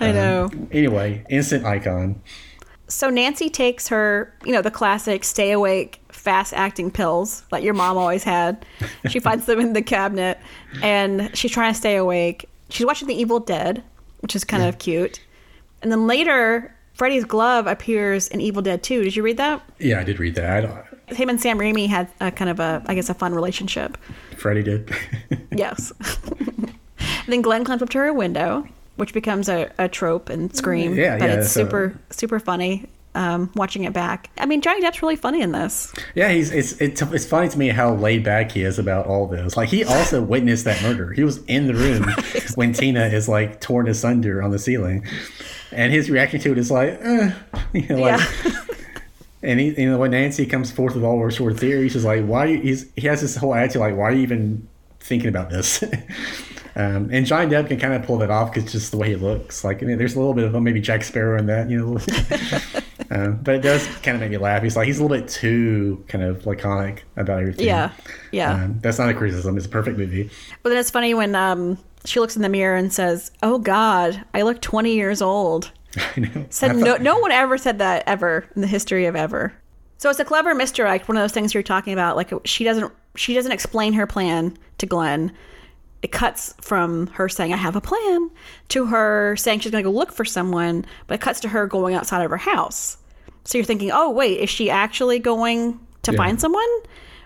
I 0.00 0.08
um, 0.08 0.14
know. 0.16 0.50
Anyway, 0.72 1.24
instant 1.30 1.64
icon. 1.64 2.20
So 2.88 3.08
Nancy 3.08 3.48
takes 3.48 3.86
her, 3.86 4.36
you 4.44 4.52
know, 4.52 4.62
the 4.62 4.72
classic 4.72 5.22
stay 5.22 5.52
awake, 5.52 6.00
fast 6.24 6.54
acting 6.54 6.90
pills 6.90 7.42
that 7.50 7.62
your 7.62 7.74
mom 7.74 7.98
always 7.98 8.24
had. 8.24 8.64
She 9.10 9.20
finds 9.26 9.44
them 9.44 9.60
in 9.60 9.74
the 9.74 9.82
cabinet 9.82 10.38
and 10.82 11.30
she's 11.36 11.50
trying 11.52 11.72
to 11.72 11.78
stay 11.78 11.96
awake. 11.96 12.48
She's 12.70 12.86
watching 12.86 13.06
The 13.06 13.14
Evil 13.14 13.40
Dead, 13.40 13.84
which 14.20 14.34
is 14.34 14.42
kind 14.42 14.62
of 14.62 14.78
cute. 14.78 15.20
And 15.82 15.92
then 15.92 16.06
later, 16.06 16.74
Freddy's 16.94 17.26
glove 17.26 17.66
appears 17.66 18.28
in 18.28 18.40
Evil 18.40 18.62
Dead 18.62 18.82
2. 18.82 19.04
Did 19.04 19.14
you 19.14 19.22
read 19.22 19.36
that? 19.36 19.62
Yeah, 19.78 20.00
I 20.00 20.04
did 20.04 20.18
read 20.18 20.34
that. 20.36 20.50
I 20.50 20.60
don't, 20.62 21.16
Him 21.18 21.28
and 21.28 21.38
Sam 21.38 21.58
Raimi 21.58 21.88
had 21.88 22.08
a 22.22 22.30
kind 22.30 22.48
of 22.48 22.58
a, 22.58 22.82
I 22.86 22.94
guess, 22.94 23.10
a 23.10 23.14
fun 23.14 23.34
relationship. 23.34 23.98
Freddy 24.36 24.62
did. 24.62 24.90
Yes. 25.56 25.92
then 27.28 27.40
Glenn 27.40 27.64
climbs 27.64 27.80
up 27.80 27.90
to 27.90 27.98
her 27.98 28.12
window, 28.12 28.66
which 28.96 29.12
becomes 29.12 29.48
a, 29.48 29.70
a 29.78 29.88
trope 29.88 30.28
and 30.28 30.54
Scream. 30.56 30.96
Yeah, 30.96 31.16
but 31.16 31.28
yeah, 31.28 31.34
it's 31.36 31.50
super 31.50 31.96
super 32.10 32.40
funny. 32.40 32.86
Um, 33.16 33.50
watching 33.54 33.84
it 33.84 33.92
back. 33.92 34.28
I 34.38 34.46
mean, 34.46 34.60
Johnny 34.60 34.80
Depp's 34.80 35.00
really 35.00 35.14
funny 35.14 35.40
in 35.40 35.52
this. 35.52 35.92
yeah, 36.16 36.30
he's 36.30 36.50
it's, 36.50 36.72
it's 36.80 37.00
it's 37.00 37.24
funny 37.24 37.48
to 37.48 37.56
me 37.56 37.68
how 37.68 37.94
laid 37.94 38.24
back 38.24 38.50
he 38.50 38.62
is 38.62 38.76
about 38.78 39.06
all 39.06 39.28
this. 39.28 39.56
Like 39.56 39.68
he 39.68 39.84
also 39.84 40.20
witnessed 40.34 40.64
that 40.64 40.82
murder. 40.82 41.12
He 41.12 41.22
was 41.22 41.38
in 41.44 41.68
the 41.68 41.74
room 41.74 42.06
when 42.56 42.72
Tina 42.72 43.06
is 43.06 43.28
like 43.28 43.60
torn 43.60 43.86
asunder 43.88 44.42
on 44.42 44.50
the 44.50 44.58
ceiling, 44.58 45.06
and 45.70 45.92
his 45.92 46.10
reaction 46.10 46.40
to 46.40 46.52
it 46.52 46.58
is 46.58 46.70
like, 46.72 46.98
eh, 47.02 47.32
you 47.72 47.86
know, 47.88 47.96
like. 47.98 48.20
Yeah. 48.20 48.52
And 49.46 49.60
he, 49.60 49.78
you 49.78 49.90
know, 49.90 49.98
when 49.98 50.12
Nancy 50.12 50.46
comes 50.46 50.72
forth 50.72 50.94
with 50.94 51.04
all 51.04 51.20
her 51.20 51.30
sort 51.30 51.52
of 51.52 51.60
theories, 51.60 51.92
he's 51.92 52.02
like, 52.02 52.24
"Why?" 52.24 52.56
He's 52.56 52.86
he 52.96 53.06
has 53.08 53.20
this 53.20 53.36
whole 53.36 53.54
attitude 53.54 53.80
like, 53.80 53.94
"Why 53.94 54.04
are 54.04 54.12
you 54.12 54.22
even 54.22 54.66
thinking 55.00 55.28
about 55.28 55.50
this?" 55.50 55.84
um, 56.76 57.10
and 57.12 57.24
Johnny 57.24 57.50
Depp 57.50 57.68
can 57.68 57.78
kind 57.78 57.94
of 57.94 58.02
pull 58.02 58.18
that 58.18 58.30
off 58.30 58.52
because 58.52 58.70
just 58.72 58.90
the 58.90 58.96
way 58.96 59.10
he 59.10 59.16
looks. 59.16 59.62
Like, 59.62 59.82
I 59.82 59.86
mean, 59.86 59.96
there's 59.96 60.14
a 60.14 60.18
little 60.18 60.34
bit 60.34 60.44
of 60.44 60.60
maybe 60.60 60.80
Jack 60.80 61.04
Sparrow 61.04 61.38
in 61.38 61.46
that, 61.46 61.70
you 61.70 61.78
know. 61.78 61.98
um, 63.10 63.36
but 63.42 63.56
it 63.56 63.60
does 63.62 63.86
kind 64.02 64.16
of 64.16 64.20
make 64.20 64.30
me 64.30 64.38
laugh. 64.38 64.62
He's 64.62 64.76
like, 64.76 64.86
he's 64.86 64.98
a 64.98 65.02
little 65.02 65.16
bit 65.16 65.28
too 65.28 66.04
kind 66.08 66.24
of 66.24 66.46
laconic 66.46 67.04
about 67.16 67.40
everything. 67.40 67.66
Yeah, 67.66 67.92
yeah. 68.32 68.54
Um, 68.54 68.80
that's 68.80 68.98
not 68.98 69.08
a 69.08 69.14
criticism. 69.14 69.56
It's 69.56 69.66
a 69.66 69.70
perfect 69.70 69.98
movie. 69.98 70.30
But 70.62 70.70
then 70.70 70.78
it's 70.78 70.90
funny 70.90 71.14
when 71.14 71.36
um, 71.36 71.78
she 72.04 72.18
looks 72.18 72.34
in 72.34 72.42
the 72.42 72.48
mirror 72.48 72.76
and 72.76 72.92
says, 72.92 73.30
"Oh 73.42 73.58
God, 73.58 74.24
I 74.34 74.42
look 74.42 74.60
20 74.60 74.94
years 74.94 75.22
old." 75.22 75.70
I 76.16 76.20
know. 76.20 76.46
Said 76.50 76.72
I 76.72 76.74
no, 76.74 76.96
no 76.96 77.18
one 77.18 77.30
ever 77.30 77.56
said 77.56 77.78
that 77.78 78.02
ever 78.06 78.46
in 78.56 78.62
the 78.62 78.66
history 78.66 79.06
of 79.06 79.14
ever. 79.14 79.54
So 79.98 80.10
it's 80.10 80.18
a 80.18 80.24
clever 80.24 80.54
misdirect. 80.54 81.06
One 81.08 81.16
of 81.16 81.22
those 81.22 81.32
things 81.32 81.54
you're 81.54 81.62
talking 81.62 81.92
about. 81.92 82.16
Like 82.16 82.32
she 82.44 82.64
doesn't 82.64 82.92
she 83.16 83.32
doesn't 83.32 83.52
explain 83.52 83.92
her 83.92 84.06
plan 84.06 84.56
to 84.78 84.86
Glenn. 84.86 85.32
It 86.04 86.12
cuts 86.12 86.54
from 86.60 87.06
her 87.08 87.28
saying 87.30 87.52
I 87.54 87.56
have 87.56 87.76
a 87.76 87.80
plan 87.80 88.30
to 88.68 88.84
her 88.86 89.34
saying 89.36 89.60
she's 89.60 89.72
going 89.72 89.82
to 89.82 89.90
go 89.90 89.96
look 89.96 90.12
for 90.12 90.24
someone, 90.24 90.84
but 91.06 91.14
it 91.14 91.20
cuts 91.22 91.40
to 91.40 91.48
her 91.48 91.66
going 91.66 91.94
outside 91.94 92.22
of 92.22 92.30
her 92.30 92.36
house. 92.36 92.98
So 93.44 93.56
you're 93.58 93.64
thinking, 93.64 93.90
oh 93.90 94.10
wait, 94.10 94.38
is 94.38 94.50
she 94.50 94.68
actually 94.70 95.18
going 95.18 95.80
to 96.02 96.12
Yeah. 96.12 96.18
find 96.18 96.38
someone, 96.38 96.68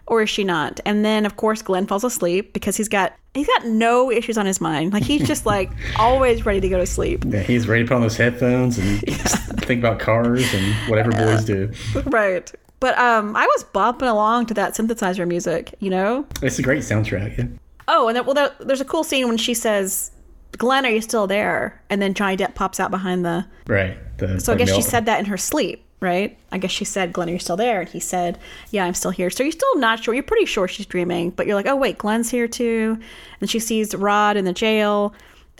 or 0.06 0.22
is 0.22 0.30
she 0.30 0.44
not? 0.44 0.78
And 0.86 1.04
then 1.04 1.26
of 1.26 1.36
course 1.36 1.60
Glenn 1.60 1.86
falls 1.88 2.04
asleep 2.04 2.52
because 2.52 2.76
he's 2.76 2.88
got 2.88 3.14
he's 3.34 3.48
got 3.48 3.66
no 3.66 4.12
issues 4.12 4.38
on 4.38 4.46
his 4.46 4.60
mind. 4.60 4.92
Like 4.92 5.02
he's 5.02 5.26
just 5.26 5.44
like 5.44 5.70
always 5.98 6.46
ready 6.46 6.60
to 6.60 6.68
go 6.68 6.78
to 6.78 6.86
sleep. 6.86 7.24
Yeah, 7.26 7.40
he's 7.40 7.66
ready 7.66 7.82
to 7.82 7.88
put 7.88 7.96
on 7.96 8.02
those 8.02 8.16
headphones 8.16 8.78
and 8.78 9.04
just 9.08 9.36
think 9.66 9.80
about 9.80 9.98
cars 9.98 10.54
and 10.54 10.74
whatever 10.88 11.10
boys 11.10 11.44
do. 11.44 11.72
right. 12.06 12.50
But 12.80 12.96
um, 12.96 13.34
I 13.34 13.44
was 13.44 13.64
bopping 13.74 14.08
along 14.08 14.46
to 14.46 14.54
that 14.54 14.74
synthesizer 14.74 15.26
music, 15.26 15.74
you 15.80 15.90
know. 15.90 16.26
It's 16.42 16.60
a 16.60 16.62
great 16.62 16.82
soundtrack. 16.84 17.36
Yeah. 17.36 17.46
Oh, 17.88 18.06
and 18.08 18.16
then, 18.16 18.24
well, 18.26 18.34
there, 18.34 18.54
there's 18.60 18.82
a 18.82 18.84
cool 18.84 19.02
scene 19.02 19.26
when 19.26 19.38
she 19.38 19.54
says, 19.54 20.12
"Glenn, 20.56 20.86
are 20.86 20.90
you 20.90 21.00
still 21.00 21.26
there?" 21.26 21.80
And 21.90 22.00
then 22.00 22.14
Johnny 22.14 22.36
Depp 22.36 22.54
pops 22.54 22.78
out 22.78 22.90
behind 22.90 23.24
the. 23.24 23.46
Right. 23.66 23.96
The, 24.18 24.38
So 24.38 24.52
I 24.52 24.56
the 24.56 24.64
guess 24.64 24.74
she 24.74 24.82
said 24.82 25.06
that 25.06 25.18
in 25.18 25.24
her 25.26 25.36
sleep, 25.38 25.84
right? 26.00 26.36
I 26.52 26.58
guess 26.58 26.70
she 26.70 26.84
said, 26.84 27.12
"Glenn, 27.12 27.28
are 27.28 27.32
you 27.32 27.38
still 27.38 27.56
there?" 27.56 27.80
And 27.80 27.88
he 27.88 27.98
said, 27.98 28.38
"Yeah, 28.70 28.84
I'm 28.84 28.94
still 28.94 29.10
here." 29.10 29.30
So 29.30 29.42
you're 29.42 29.52
still 29.52 29.78
not 29.78 30.04
sure. 30.04 30.12
You're 30.12 30.22
pretty 30.22 30.44
sure 30.44 30.68
she's 30.68 30.86
dreaming, 30.86 31.30
but 31.30 31.46
you're 31.46 31.56
like, 31.56 31.66
"Oh 31.66 31.76
wait, 31.76 31.98
Glenn's 31.98 32.30
here 32.30 32.46
too." 32.46 32.98
And 33.40 33.48
she 33.48 33.58
sees 33.58 33.94
Rod 33.94 34.36
in 34.36 34.44
the 34.44 34.52
jail, 34.52 35.14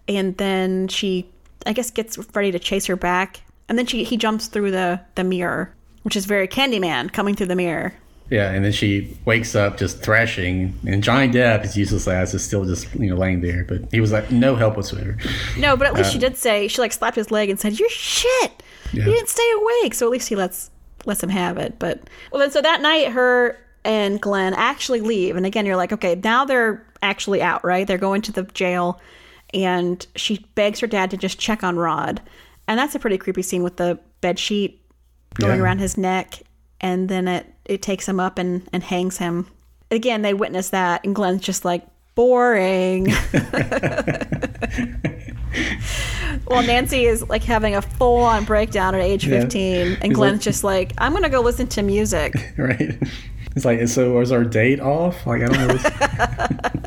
and 0.07 0.37
then 0.37 0.89
she, 0.89 1.29
I 1.67 1.73
guess, 1.73 1.91
gets 1.91 2.19
ready 2.35 2.53
to 2.53 2.59
chase 2.59 2.87
her 2.87 2.97
back, 2.97 3.41
and 3.71 3.79
then 3.79 3.87
she 3.87 4.05
he 4.05 4.17
jumps 4.19 4.49
through 4.49 4.73
the 4.73 5.01
the 5.15 5.25
mirror, 5.25 5.73
which 6.03 6.17
is 6.17 6.27
very 6.27 6.47
Candyman 6.47 7.11
coming 7.13 7.35
through 7.35 7.47
the 7.47 7.57
mirror. 7.57 7.95
Yeah, 8.31 8.51
and 8.51 8.63
then 8.65 8.73
she 8.73 9.17
wakes 9.25 9.55
up 9.55 9.79
just 9.79 10.03
thrashing, 10.03 10.79
and 10.87 11.03
Johnny 11.03 11.29
Depp, 11.33 11.61
as 11.63 11.77
useless 11.79 12.07
as, 12.07 12.35
is 12.35 12.45
still 12.45 12.65
just 12.67 12.95
you 12.95 13.09
know 13.09 13.17
laying 13.17 13.41
there, 13.41 13.65
but 13.65 13.91
he 13.91 14.01
was 14.01 14.13
like 14.13 14.31
no 14.31 14.55
help 14.55 14.77
whatsoever. 14.77 15.17
No, 15.59 15.77
but 15.77 15.87
at 15.87 15.95
least 15.95 16.13
she 16.13 16.19
uh, 16.19 16.21
did 16.21 16.37
say 16.37 16.69
she 16.69 16.81
like 16.81 16.93
slapped 16.93 17.17
his 17.17 17.31
leg 17.31 17.49
and 17.49 17.59
said, 17.59 17.79
"You're 17.79 17.89
shit. 17.89 18.63
Yeah. 18.93 19.07
You 19.07 19.13
didn't 19.13 19.29
stay 19.29 19.51
awake." 19.57 19.95
So 19.95 20.07
at 20.07 20.13
least 20.13 20.29
he 20.29 20.37
lets 20.37 20.71
lets 21.07 21.23
him 21.23 21.31
have 21.31 21.57
it. 21.57 21.79
But 21.79 22.03
well, 22.31 22.41
then 22.41 22.51
so 22.51 22.61
that 22.61 22.83
night, 22.83 23.13
her 23.13 23.59
and 23.85 24.21
Glenn 24.21 24.53
actually 24.55 25.01
leave, 25.01 25.37
and 25.37 25.47
again, 25.47 25.65
you're 25.65 25.77
like, 25.77 25.93
okay, 25.93 26.15
now 26.23 26.45
they're 26.45 26.85
actually 27.03 27.41
out, 27.41 27.65
right? 27.65 27.87
They're 27.87 27.97
going 27.97 28.21
to 28.23 28.33
the 28.33 28.43
jail, 28.43 29.01
and 29.55 30.07
she 30.17 30.45
begs 30.55 30.81
her 30.81 30.87
dad 30.87 31.11
to 31.13 31.17
just 31.17 31.39
check 31.39 31.63
on 31.65 31.77
Rod, 31.77 32.21
and 32.67 32.79
that's 32.79 32.95
a 32.95 32.99
pretty 32.99 33.17
creepy 33.17 33.41
scene 33.41 33.63
with 33.63 33.77
the 33.79 33.99
bed 34.21 34.39
sheet 34.39 34.83
going 35.35 35.57
Yeah. 35.57 35.63
around 35.63 35.79
his 35.79 35.97
neck, 35.97 36.43
and 36.81 37.09
then 37.09 37.29
it 37.29 37.47
it 37.65 37.83
takes 37.83 38.09
him 38.09 38.19
up 38.21 38.39
and 38.39 38.69
and 38.73 38.83
hangs 38.83 39.19
him. 39.19 39.47
Again, 39.91 40.23
they 40.23 40.35
witness 40.35 40.71
that, 40.71 41.05
and 41.05 41.15
Glenn's 41.15 41.43
just 41.43 41.65
like 41.65 41.87
boring. 42.15 43.09
Well, 46.47 46.63
Nancy 46.63 47.05
is 47.05 47.29
like 47.29 47.43
having 47.45 47.75
a 47.75 47.83
full 47.83 48.23
on 48.23 48.45
breakdown 48.45 48.95
at 48.95 49.01
age 49.03 49.27
Yeah. 49.27 49.41
15, 49.43 49.99
and 50.01 50.15
Glenn's 50.15 50.35
like- 50.39 50.41
just 50.43 50.65
like, 50.65 50.93
I'm 50.99 51.13
going 51.13 51.23
to 51.25 51.29
go 51.29 51.41
listen 51.41 51.67
to 51.69 51.83
music. 51.83 52.35
right? 52.57 52.97
It's 53.55 53.65
like, 53.65 53.87
so 53.89 54.13
was 54.15 54.33
our 54.33 54.45
date 54.45 54.81
off? 54.81 55.27
Like, 55.27 55.43
I 55.43 55.47
don't 55.47 55.69
know. 55.69 56.71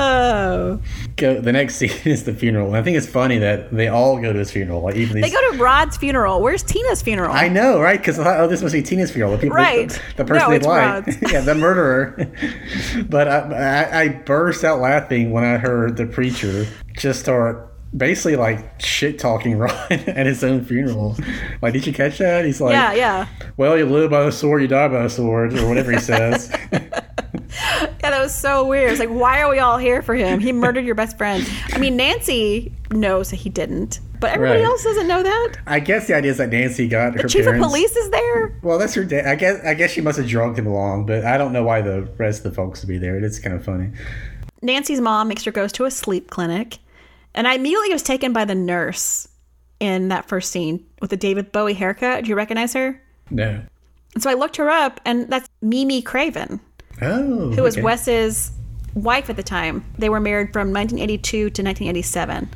Oh. 0.00 0.80
go, 1.16 1.40
the 1.40 1.52
next 1.52 1.76
scene 1.76 1.90
is 2.04 2.24
the 2.24 2.34
funeral. 2.34 2.68
And 2.68 2.76
I 2.76 2.82
think 2.82 2.96
it's 2.96 3.06
funny 3.06 3.38
that 3.38 3.70
they 3.70 3.88
all 3.88 4.20
go 4.20 4.32
to 4.32 4.38
his 4.38 4.50
funeral. 4.50 4.82
Like, 4.82 4.96
even 4.96 5.16
these. 5.16 5.24
They 5.24 5.30
go 5.30 5.52
to 5.52 5.58
Rod's 5.58 5.96
funeral. 5.96 6.40
Where's 6.40 6.62
Tina's 6.62 7.02
funeral? 7.02 7.32
I 7.32 7.48
know, 7.48 7.80
right? 7.80 7.98
Because 7.98 8.18
I 8.18 8.24
thought, 8.24 8.40
oh, 8.40 8.46
this 8.48 8.62
must 8.62 8.72
be 8.72 8.82
Tina's 8.82 9.10
funeral. 9.10 9.32
The 9.32 9.38
people, 9.38 9.56
Right. 9.56 9.88
The, 9.88 10.00
the 10.16 10.24
person 10.24 10.50
No, 10.50 10.58
they 10.58 10.66
like. 10.66 11.20
Yeah, 11.32 11.42
the 11.42 11.54
murderer. 11.54 12.30
but 13.08 13.28
I, 13.28 13.38
I, 13.38 14.00
I 14.00 14.08
burst 14.08 14.64
out 14.64 14.80
laughing 14.80 15.30
when 15.30 15.44
I 15.44 15.58
heard 15.58 15.96
the 15.96 16.06
preacher 16.06 16.66
just 16.94 17.20
start 17.20 17.66
basically 17.96 18.36
like 18.36 18.80
shit 18.80 19.18
talking 19.18 19.58
Ron 19.58 19.70
at 19.90 20.26
his 20.26 20.42
own 20.44 20.64
funeral. 20.64 21.16
Like, 21.60 21.72
did 21.72 21.86
you 21.86 21.92
catch 21.92 22.18
that? 22.18 22.44
He's 22.44 22.60
like, 22.60 22.72
yeah, 22.72 22.92
yeah. 22.92 23.26
well, 23.56 23.76
you 23.76 23.86
live 23.86 24.10
by 24.10 24.24
the 24.24 24.32
sword, 24.32 24.62
you 24.62 24.68
die 24.68 24.88
by 24.88 25.02
the 25.02 25.10
sword, 25.10 25.58
or 25.58 25.68
whatever 25.68 25.92
he 25.92 25.98
says. 25.98 26.52
Yeah, 28.02 28.10
that 28.10 28.20
was 28.22 28.34
so 28.34 28.64
weird. 28.66 28.90
It's 28.92 29.00
like, 29.00 29.08
why 29.10 29.40
are 29.42 29.50
we 29.50 29.58
all 29.58 29.76
here 29.76 30.00
for 30.02 30.14
him? 30.14 30.40
He 30.40 30.52
murdered 30.52 30.84
your 30.86 30.94
best 30.94 31.18
friend. 31.18 31.46
I 31.72 31.78
mean, 31.78 31.96
Nancy 31.96 32.72
knows 32.90 33.30
that 33.30 33.36
he 33.36 33.50
didn't, 33.50 34.00
but 34.20 34.30
everybody 34.32 34.60
Right. 34.60 34.66
else 34.66 34.82
doesn't 34.84 35.06
know 35.06 35.22
that. 35.22 35.56
I 35.66 35.80
guess 35.80 36.06
the 36.06 36.14
idea 36.14 36.30
is 36.30 36.38
that 36.38 36.48
Nancy 36.50 36.88
got 36.88 37.14
her 37.14 37.22
The 37.22 37.28
chief 37.28 37.44
parents. 37.44 37.64
of 37.64 37.70
police 37.70 37.94
is 37.96 38.10
there. 38.10 38.52
Well, 38.62 38.78
that's 38.78 38.94
her 38.94 39.04
dad. 39.04 39.26
I 39.26 39.34
guess 39.34 39.62
I 39.64 39.74
guess 39.74 39.90
she 39.90 40.00
must 40.00 40.16
have 40.18 40.26
drugged 40.28 40.58
him 40.58 40.66
along, 40.66 41.06
but 41.06 41.24
I 41.24 41.36
don't 41.36 41.52
know 41.52 41.62
why 41.62 41.82
the 41.82 42.08
rest 42.18 42.38
of 42.44 42.50
the 42.50 42.56
folks 42.56 42.80
would 42.80 42.88
be 42.88 42.98
there. 42.98 43.16
It's 43.16 43.38
kind 43.38 43.54
of 43.54 43.64
funny. 43.64 43.90
Nancy's 44.62 45.00
mom 45.00 45.28
makes 45.28 45.44
her 45.44 45.50
goes 45.52 45.72
to 45.72 45.84
a 45.84 45.90
sleep 45.90 46.30
clinic, 46.30 46.78
and 47.34 47.46
I 47.46 47.54
immediately 47.54 47.92
was 47.92 48.02
taken 48.02 48.32
by 48.32 48.44
the 48.44 48.54
nurse 48.54 49.28
in 49.78 50.08
that 50.08 50.26
first 50.28 50.50
scene 50.50 50.84
with 51.00 51.10
the 51.10 51.16
David 51.16 51.52
Bowie 51.52 51.74
haircut. 51.74 52.24
Do 52.24 52.30
you 52.30 52.34
recognize 52.36 52.72
her? 52.74 53.00
No. 53.30 53.60
And 54.14 54.22
so 54.22 54.28
I 54.28 54.34
looked 54.34 54.56
her 54.56 54.68
up, 54.68 55.00
and 55.04 55.30
that's 55.30 55.48
Mimi 55.62 56.02
Craven, 56.02 56.60
Oh. 57.02 57.50
who 57.50 57.62
was 57.62 57.76
okay. 57.76 57.82
Wes's 57.82 58.52
wife 58.94 59.30
at 59.30 59.36
the 59.36 59.42
time. 59.42 59.84
They 59.98 60.08
were 60.08 60.20
married 60.20 60.52
from 60.52 60.72
1982 60.72 61.38
to 61.38 61.44
1987. 61.46 62.48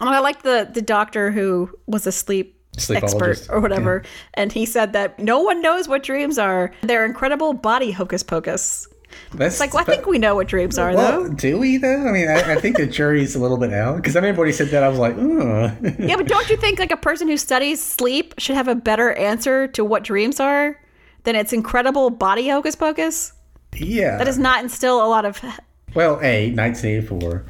And 0.00 0.08
I 0.08 0.18
liked 0.20 0.42
the 0.44 0.68
the 0.72 0.82
doctor 0.82 1.30
who 1.30 1.70
was 1.86 2.06
a 2.06 2.12
sleep 2.12 2.56
expert 2.90 3.46
or 3.50 3.60
whatever, 3.60 4.02
and 4.34 4.52
he 4.52 4.64
said 4.64 4.92
that 4.94 5.18
no 5.18 5.40
one 5.40 5.60
knows 5.60 5.88
what 5.88 6.02
dreams 6.02 6.38
are. 6.38 6.72
They're 6.82 7.04
incredible 7.04 7.52
body 7.52 7.90
hocus 7.90 8.22
pocus. 8.22 8.86
That's 9.34 9.54
It's 9.54 9.60
like, 9.60 9.74
well, 9.74 9.82
I 9.82 9.84
think 9.84 10.06
we 10.06 10.18
know 10.18 10.36
what 10.36 10.46
dreams 10.46 10.78
are, 10.78 10.94
Well, 10.94 11.24
though. 11.24 11.28
do 11.34 11.58
we 11.58 11.76
though? 11.78 12.06
I 12.06 12.12
mean, 12.12 12.28
I, 12.28 12.52
I 12.52 12.54
think 12.54 12.76
the 12.76 12.86
jury's 12.86 13.34
a 13.34 13.40
little 13.40 13.56
bit 13.56 13.72
out 13.72 13.96
because 13.96 14.14
I 14.14 14.20
remember 14.20 14.40
when 14.42 14.46
he 14.48 14.52
said 14.52 14.68
that, 14.68 14.84
I 14.84 14.88
was 14.88 15.00
like, 15.00 15.16
oh. 15.18 15.76
Yeah, 15.98 16.14
but 16.16 16.28
don't 16.28 16.48
you 16.48 16.56
think 16.56 16.78
like 16.78 16.92
a 16.92 16.96
person 16.96 17.26
who 17.26 17.36
studies 17.36 17.82
sleep 17.82 18.34
should 18.38 18.54
have 18.54 18.68
a 18.68 18.76
better 18.76 19.12
answer 19.14 19.66
to 19.68 19.84
what 19.84 20.04
dreams 20.04 20.38
are 20.38 20.80
than 21.24 21.34
its 21.34 21.52
incredible 21.52 22.10
body 22.10 22.48
hocus 22.48 22.76
pocus? 22.76 23.32
Yeah. 23.74 24.16
That 24.16 24.24
does 24.24 24.38
not 24.38 24.62
instill 24.62 25.04
a 25.04 25.08
lot 25.08 25.24
of. 25.24 25.40
Well, 25.92 26.20
A, 26.22 26.52
1984. 26.54 27.44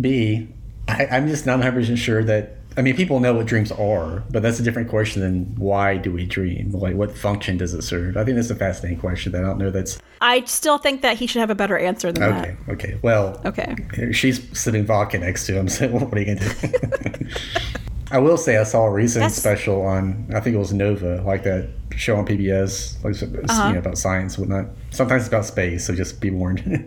B, 0.00 0.46
I, 0.86 1.06
I'm 1.06 1.26
just 1.26 1.44
not 1.44 1.58
100% 1.58 1.96
sure 1.96 2.22
that 2.22 2.60
I 2.76 2.82
mean, 2.82 2.94
people 2.94 3.18
know 3.18 3.34
what 3.34 3.46
dreams 3.46 3.72
are, 3.72 4.22
but 4.30 4.42
that's 4.42 4.60
a 4.60 4.62
different 4.62 4.88
question 4.88 5.20
than 5.22 5.56
why 5.56 5.96
do 5.96 6.12
we 6.12 6.24
dream? 6.24 6.70
Like, 6.70 6.94
what 6.94 7.16
function 7.16 7.56
does 7.56 7.74
it 7.74 7.82
serve? 7.82 8.16
I 8.16 8.24
think 8.24 8.36
that's 8.36 8.50
a 8.50 8.54
fascinating 8.54 9.00
question 9.00 9.32
that 9.32 9.42
I 9.42 9.46
don't 9.48 9.58
know 9.58 9.70
that's 9.70 10.00
I 10.20 10.44
still 10.44 10.78
think 10.78 11.02
that 11.02 11.16
he 11.16 11.26
should 11.26 11.40
have 11.40 11.50
a 11.50 11.54
better 11.54 11.76
answer 11.76 12.12
than 12.12 12.22
okay. 12.22 12.56
Okay, 12.68 12.98
well. 13.02 13.40
Okay. 13.44 13.74
she's 14.12 14.40
sitting 14.58 14.86
vodka 14.86 15.18
next 15.18 15.46
to 15.46 15.54
him, 15.54 15.68
so 15.76 15.88
what 15.88 16.14
are 16.14 16.20
you 16.20 16.36
gonna 16.36 16.54
do? 16.54 17.28
I 18.12 18.18
will 18.18 18.36
say 18.36 18.56
I 18.56 18.64
saw 18.64 18.84
a 18.86 18.90
recent 18.90 19.22
That's- 19.22 19.36
special 19.36 19.82
on 19.82 20.30
I 20.34 20.40
think 20.40 20.54
it 20.54 20.58
was 20.58 20.72
Nova, 20.72 21.22
like 21.22 21.42
that 21.44 21.68
show 22.00 22.16
on 22.16 22.26
PBS, 22.26 23.02
like 23.04 23.14
Uh-huh. 23.22 23.66
you 23.68 23.72
know 23.74 23.78
about 23.78 23.98
science, 23.98 24.38
and 24.38 24.48
whatnot. 24.48 24.74
Sometimes 24.90 25.22
it's 25.22 25.28
about 25.28 25.44
space, 25.44 25.86
so 25.86 25.94
just 25.94 26.20
be 26.20 26.30
warned. 26.30 26.60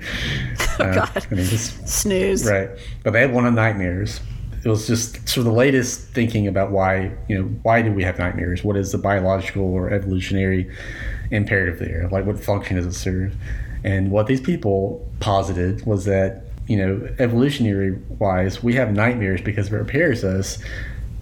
Uh, 0.59 0.66
Oh, 0.80 0.93
God. 0.95 1.28
I 1.32 1.36
mean, 1.36 1.45
just 1.45 1.88
Snooze. 1.88 2.45
Right. 2.49 2.70
But 3.03 3.14
they 3.14 3.22
had 3.22 3.32
one 3.32 3.45
on 3.45 3.53
nightmares. 3.53 4.20
It 4.66 4.70
was 4.70 4.88
just 4.88 5.28
sort 5.28 5.45
of 5.45 5.53
the 5.53 5.57
latest 5.59 6.07
thinking 6.14 6.47
about 6.47 6.72
why, 6.72 7.11
you 7.30 7.38
know, 7.38 7.43
why 7.61 7.82
do 7.84 7.91
we 7.91 8.03
have 8.03 8.18
nightmares? 8.18 8.64
What 8.64 8.76
is 8.78 8.91
the 8.91 8.97
biological 8.97 9.61
or 9.64 9.91
evolutionary 9.91 10.72
imperative 11.32 11.78
there? 11.80 12.07
Like, 12.11 12.26
what 12.26 12.39
function 12.39 12.78
does 12.78 12.86
it 12.88 12.93
serve? 12.93 13.36
And 13.84 14.09
what 14.09 14.26
these 14.28 14.41
people 14.41 15.05
posited 15.20 15.86
was 15.86 16.05
that, 16.05 16.45
you 16.68 16.78
know, 16.78 17.07
evolutionary 17.20 17.91
wise, 18.20 18.64
we 18.64 18.74
have 18.76 18.91
nightmares 18.93 19.41
because 19.41 19.68
it 19.68 19.72
prepares 19.72 20.24
us 20.24 20.57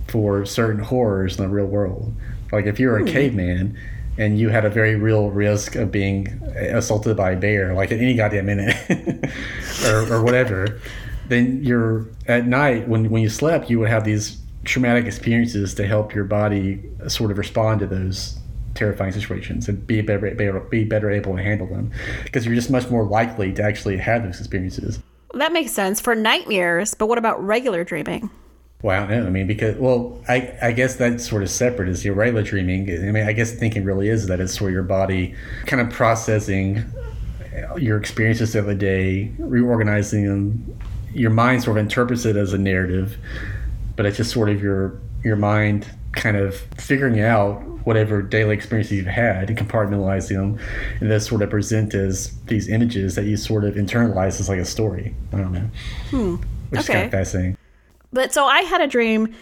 for 0.08 0.46
certain 0.46 0.82
horrors 0.84 1.38
in 1.38 1.44
the 1.44 1.50
real 1.50 1.66
world. 1.66 2.14
Like, 2.52 2.66
if 2.66 2.80
you 2.80 2.88
were 2.88 2.98
a 2.98 3.02
hmm. 3.02 3.08
caveman, 3.08 3.78
and 4.18 4.38
you 4.38 4.50
had 4.50 4.66
a 4.66 4.70
very 4.70 4.96
real 4.96 5.30
risk 5.30 5.76
of 5.76 5.92
being 5.92 6.28
assaulted 6.56 7.16
by 7.18 7.32
a 7.32 7.38
bear, 7.38 7.74
like 7.74 7.92
at 7.92 8.00
any 8.00 8.14
goddamn 8.14 8.46
minute, 8.46 8.76
or, 9.86 10.14
or 10.14 10.22
whatever, 10.24 10.80
then 11.28 11.64
you're 11.64 12.08
at 12.28 12.46
night 12.46 12.88
when 12.88 13.10
when 13.10 13.24
you 13.24 13.30
slept, 13.30 13.70
you 13.70 13.80
would 13.80 13.90
have 13.90 14.04
these 14.04 14.38
traumatic 14.64 15.06
experiences 15.06 15.74
to 15.74 15.88
help 15.88 16.14
your 16.14 16.26
body 16.26 16.84
sort 17.08 17.32
of 17.32 17.38
respond 17.38 17.80
to 17.80 17.88
those 17.88 18.38
terrifying 18.76 19.12
situations 19.12 19.68
and 19.68 19.86
be 19.88 20.02
better 20.02 20.32
be, 20.32 20.52
be 20.70 20.84
better 20.84 21.10
able 21.10 21.36
to 21.36 21.42
handle 21.42 21.68
them 21.68 21.92
because 22.24 22.46
you're 22.46 22.56
just 22.56 22.70
much 22.70 22.90
more 22.90 23.04
likely 23.04 23.52
to 23.54 23.64
actually 23.64 23.98
have 23.98 24.24
those 24.24 24.40
experiences. 24.40 25.00
That 25.34 25.54
makes 25.54 25.72
sense 25.72 26.00
for 26.02 26.14
nightmares, 26.14 26.94
but 26.94 27.08
what 27.08 27.18
about 27.18 27.44
regular 27.44 27.84
dreaming? 27.84 28.30
Well, 28.84 29.04
I 29.04 29.08
don't 29.08 29.22
know. 29.22 29.28
I 29.28 29.30
mean, 29.30 29.48
because 29.48 29.76
well, 29.78 30.20
I 30.28 30.54
I 30.62 30.72
guess 30.72 30.96
that's 30.96 31.28
sort 31.30 31.44
of 31.44 31.50
separate 31.50 31.90
is 31.90 32.04
your 32.04 32.16
regular 32.16 32.42
dreaming. 32.44 32.90
I 32.90 33.12
mean, 33.12 33.28
I 33.28 33.34
guess 33.34 33.52
thinking 33.52 33.84
really 33.84 34.10
is 34.10 34.28
that 34.28 34.40
it's 34.40 34.60
where 34.60 34.72
your 34.72 34.84
body 34.84 35.36
kind 35.68 35.82
of 35.82 35.90
processing 35.92 36.84
your 37.78 37.98
experiences 37.98 38.56
of 38.56 38.66
the 38.66 38.76
day, 38.76 39.32
reorganizing 39.38 40.26
them. 40.26 40.78
Your 41.14 41.30
mind 41.30 41.62
sort 41.64 41.78
of 41.78 41.84
interprets 41.84 42.26
it 42.26 42.38
as 42.38 42.54
a 42.54 42.58
narrative, 42.58 43.18
but 43.98 44.06
it's 44.06 44.18
just 44.18 44.32
sort 44.32 44.50
of 44.50 44.62
your 44.62 45.00
your 45.24 45.36
mind 45.36 45.88
kind 46.14 46.38
of 46.38 46.56
figuring 46.78 47.20
out 47.22 47.62
whatever 47.86 48.22
daily 48.22 48.54
experiences 48.54 48.94
you've 48.94 49.06
had 49.08 49.50
and 49.50 49.58
compartmentalizing 49.58 50.36
them, 50.36 50.60
and 51.02 51.12
then 51.12 51.20
sort 51.20 51.42
of 51.42 51.50
present 51.50 51.94
as 51.94 52.32
these 52.46 52.70
images 52.70 53.16
that 53.16 53.26
you 53.26 53.36
sort 53.38 53.64
of 53.64 53.76
internalize 53.76 54.40
as 54.40 54.48
like 54.50 54.60
a 54.60 54.66
story. 54.66 55.14
I 55.34 55.38
don't 55.38 55.52
know. 55.52 55.70
Hmm. 56.10 56.36
Which 56.70 56.82
is 56.82 56.90
kind 56.90 57.00
Okay. 57.00 57.06
of 57.06 57.12
fascinating. 57.12 57.58
But 58.14 58.34
so 58.34 58.46
I 58.46 58.62
had 58.62 58.82
a 58.82 58.88
dream 58.88 59.34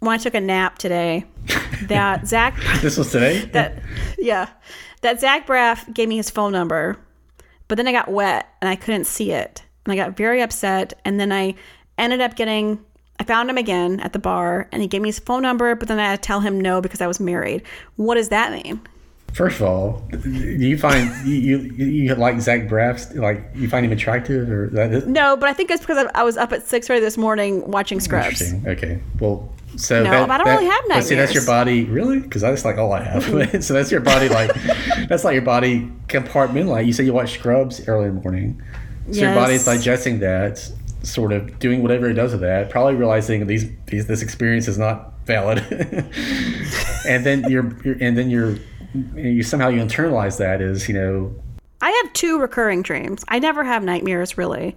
when 0.00 0.12
I 0.14 0.18
took 0.18 0.34
a 0.34 0.40
nap 0.40 0.78
today 0.78 1.24
that 1.88 2.26
Zach 2.26 2.56
This 2.82 2.96
was 2.96 3.10
today. 3.10 3.46
that 3.52 3.82
yeah 4.18 4.48
that 5.02 5.20
Zach 5.20 5.46
Braff 5.46 5.92
gave 5.94 6.08
me 6.08 6.16
his 6.16 6.30
phone 6.30 6.52
number, 6.52 6.96
but 7.68 7.76
then 7.76 7.86
I 7.86 7.92
got 7.92 8.08
wet 8.10 8.48
and 8.60 8.68
I 8.68 8.76
couldn't 8.76 9.04
see 9.06 9.30
it, 9.32 9.62
and 9.84 9.92
I 9.92 9.96
got 9.96 10.16
very 10.16 10.42
upset, 10.42 10.94
and 11.04 11.20
then 11.20 11.32
I 11.32 11.54
ended 11.98 12.20
up 12.20 12.34
getting. 12.36 12.84
I 13.18 13.24
found 13.24 13.48
him 13.48 13.56
again 13.56 14.00
at 14.00 14.12
the 14.12 14.18
bar, 14.18 14.68
and 14.72 14.82
he 14.82 14.88
gave 14.88 15.00
me 15.00 15.08
his 15.08 15.18
phone 15.18 15.40
number, 15.42 15.74
but 15.74 15.88
then 15.88 15.98
I 15.98 16.10
had 16.10 16.22
to 16.22 16.26
tell 16.26 16.40
him 16.40 16.60
no 16.60 16.82
because 16.82 17.00
I 17.00 17.06
was 17.06 17.18
married. 17.18 17.62
What 17.96 18.16
does 18.16 18.28
that 18.28 18.52
mean? 18.52 18.80
First 19.32 19.56
of 19.60 19.66
all, 19.66 20.02
do 20.22 20.30
you 20.30 20.78
find 20.78 21.10
you, 21.26 21.34
you 21.58 21.84
you 21.86 22.14
like 22.14 22.40
Zach 22.40 22.62
Braff? 22.68 23.14
Like 23.14 23.44
you 23.54 23.68
find 23.68 23.84
him 23.84 23.92
attractive, 23.92 24.50
or 24.50 24.68
that 24.68 24.92
is 24.92 25.06
No, 25.06 25.36
but 25.36 25.48
I 25.48 25.52
think 25.52 25.70
it's 25.70 25.80
because 25.82 26.06
I 26.14 26.20
I 26.20 26.22
was 26.24 26.38
up 26.38 26.52
at 26.52 26.66
six 26.66 26.86
thirty 26.88 27.00
this 27.00 27.18
morning 27.18 27.70
watching 27.70 28.00
Scrubs. 28.00 28.40
interesting? 28.40 28.66
Okay, 28.66 29.00
well, 29.20 29.52
so 29.76 30.02
No, 30.02 30.10
that, 30.10 30.30
I 30.30 30.38
don't 30.38 30.46
that- 30.46 30.54
really 30.54 30.70
have 30.70 30.84
but 30.88 31.02
See, 31.02 31.16
that's 31.16 31.34
your 31.34 31.44
body, 31.44 31.84
really? 31.84 32.20
Because 32.20 32.40
that's 32.40 32.64
like 32.64 32.78
all 32.78 32.92
I 32.94 33.02
have. 33.02 33.24
so 33.64 33.74
that's 33.74 33.90
your 33.92 34.00
body, 34.00 34.30
like 34.30 34.54
that's 35.08 35.22
like 35.24 35.34
your 35.34 35.42
body 35.42 35.90
compartment. 36.08 36.70
Like 36.70 36.86
You 36.86 36.94
said 36.94 37.04
you 37.04 37.12
watch 37.12 37.34
Scrubs 37.34 37.86
early 37.86 38.06
in 38.06 38.14
the 38.14 38.20
morning, 38.22 38.62
so 39.12 39.20
your 39.20 39.34
body's 39.34 39.66
Yes. 39.66 39.76
digesting 39.76 40.20
that, 40.20 40.66
sort 41.02 41.32
of 41.32 41.58
doing 41.58 41.82
whatever 41.82 42.08
it 42.08 42.14
does 42.14 42.32
with 42.32 42.40
that. 42.40 42.70
Probably 42.70 42.94
realizing 42.94 43.46
these, 43.46 43.66
these 43.86 44.06
this 44.06 44.22
experience 44.22 44.66
is 44.66 44.78
not 44.78 45.12
valid, 45.26 45.58
and 47.06 47.26
then 47.26 47.44
you're, 47.50 47.76
you're 47.84 47.96
and 48.00 48.16
then 48.16 48.30
you're 48.30 48.56
you 49.14 49.42
somehow 49.42 49.68
you 49.68 49.80
internalize 49.80 50.38
that 50.38 50.60
as 50.60 50.88
you 50.88 50.94
know 50.94 51.34
I 51.80 51.90
have 52.02 52.12
two 52.14 52.38
recurring 52.38 52.82
dreams. 52.82 53.24
I 53.28 53.38
never 53.38 53.62
have 53.62 53.82
nightmares 53.82 54.38
really, 54.38 54.76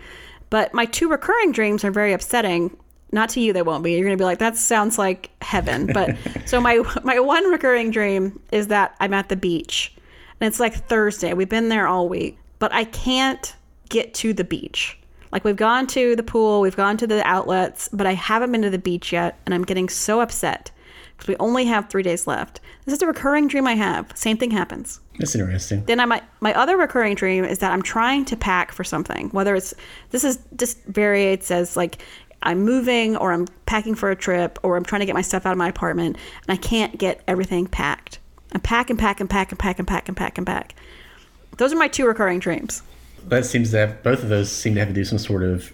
but 0.50 0.74
my 0.74 0.86
two 0.86 1.10
recurring 1.10 1.52
dreams 1.52 1.84
are 1.84 1.92
very 1.92 2.14
upsetting. 2.14 2.76
Not 3.12 3.30
to 3.30 3.40
you, 3.40 3.54
they 3.54 3.62
won't 3.62 3.84
be. 3.84 3.94
You're 3.94 4.04
gonna 4.04 4.18
be 4.18 4.24
like, 4.24 4.40
that 4.40 4.58
sounds 4.58 4.98
like 4.98 5.32
heaven. 5.42 5.88
But 5.88 6.16
so 6.46 6.60
my 6.60 6.84
my 7.04 7.20
one 7.20 7.46
recurring 7.50 7.92
dream 7.92 8.40
is 8.52 8.68
that 8.68 8.96
I'm 9.00 9.14
at 9.14 9.30
the 9.30 9.36
beach, 9.36 9.94
and 10.40 10.48
it's 10.48 10.60
like 10.60 10.88
Thursday. 10.88 11.34
We've 11.34 11.50
been 11.50 11.70
there 11.70 11.88
all 11.88 12.10
week, 12.10 12.38
but 12.60 12.74
I 12.74 12.84
can't 12.84 13.56
get 13.90 14.14
to 14.16 14.34
the 14.34 14.44
beach. 14.44 14.98
Like 15.32 15.44
we've 15.44 15.56
gone 15.56 15.88
to 15.88 16.16
the 16.16 16.24
pool, 16.24 16.62
we've 16.62 16.76
gone 16.76 16.98
to 16.98 17.08
the 17.08 17.26
outlets, 17.26 17.90
but 17.94 18.08
I 18.08 18.14
haven't 18.14 18.52
been 18.52 18.64
to 18.64 18.70
the 18.70 18.80
beach 18.80 19.14
yet, 19.14 19.40
and 19.46 19.54
I'm 19.54 19.64
getting 19.64 19.88
so 19.88 20.22
upset 20.22 20.72
because 21.16 21.28
we 21.28 21.36
only 21.38 21.66
have 21.66 21.90
three 21.90 22.04
days 22.04 22.28
left. 22.28 22.60
This 22.86 22.96
is 22.96 23.02
a 23.02 23.08
recurring 23.08 23.48
dream 23.48 23.68
I 23.68 23.74
have. 23.76 24.12
Same 24.16 24.38
thing 24.38 24.52
happens. 24.52 25.00
That's 25.20 25.36
interesting. 25.36 25.84
Then 25.86 26.00
I 26.00 26.06
might, 26.06 26.24
my 26.40 26.54
other 26.54 26.76
recurring 26.78 27.14
dream 27.16 27.44
is 27.46 27.60
that 27.60 27.72
I'm 27.72 27.82
trying 27.84 28.26
to 28.26 28.36
pack 28.38 28.72
for 28.72 28.84
something. 28.84 29.30
Whether 29.30 29.54
it's 29.56 29.74
this 30.10 30.24
is 30.24 30.40
just 30.56 30.84
varies 30.86 31.52
as 31.52 31.78
like 31.78 32.02
I'm 32.42 32.62
moving 32.64 33.16
or 33.18 33.32
I'm 33.34 33.48
packing 33.66 33.96
for 33.96 34.10
a 34.10 34.16
trip 34.16 34.58
or 34.64 34.76
I'm 34.78 34.86
trying 34.86 35.02
to 35.02 35.06
get 35.06 35.14
my 35.14 35.22
stuff 35.22 35.46
out 35.46 35.52
of 35.52 35.58
my 35.58 35.68
apartment 35.68 36.18
and 36.48 36.54
I 36.54 36.56
can't 36.60 36.98
get 36.98 37.22
everything 37.28 37.68
packed. 37.68 38.20
I'm 38.54 38.62
pack 38.62 38.90
and 38.90 38.98
pack 38.98 39.20
and 39.20 39.30
pack 39.30 39.52
and 39.52 39.60
pack 39.60 39.78
and 39.78 39.88
pack 39.88 40.08
and 40.08 40.18
pack 40.18 40.38
and 40.38 40.48
pack. 40.48 40.74
Those 41.58 41.74
are 41.74 41.78
my 41.78 41.90
two 41.90 42.08
recurring 42.08 42.40
dreams. 42.40 42.82
That 43.28 43.46
seems 43.46 43.72
to 43.72 43.78
have 43.78 44.02
both 44.02 44.24
of 44.24 44.30
those 44.30 44.50
seem 44.52 44.74
to 44.76 44.80
have 44.80 44.88
to 44.90 44.94
do 44.96 45.04
some 45.04 45.20
sort 45.20 45.44
of 45.44 45.72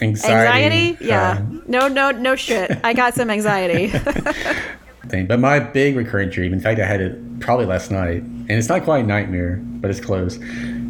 anxiety. 0.00 0.84
Anxiety? 0.92 1.04
Yeah. 1.06 1.30
uh, 1.30 1.60
No, 1.68 1.88
no, 1.88 2.10
no 2.10 2.34
shit. 2.36 2.72
I 2.84 2.92
got 2.92 3.14
some 3.14 3.30
anxiety. 3.30 3.92
thing. 5.08 5.26
But 5.26 5.40
my 5.40 5.58
big 5.60 5.96
recurring 5.96 6.30
dream, 6.30 6.52
in 6.52 6.60
fact, 6.60 6.80
I 6.80 6.86
had 6.86 7.00
it 7.00 7.40
probably 7.40 7.66
last 7.66 7.90
night, 7.90 8.22
and 8.22 8.50
it's 8.50 8.68
not 8.68 8.82
quite 8.84 9.04
a 9.04 9.06
nightmare, 9.06 9.60
but 9.62 9.90
it's 9.90 10.00
close, 10.00 10.36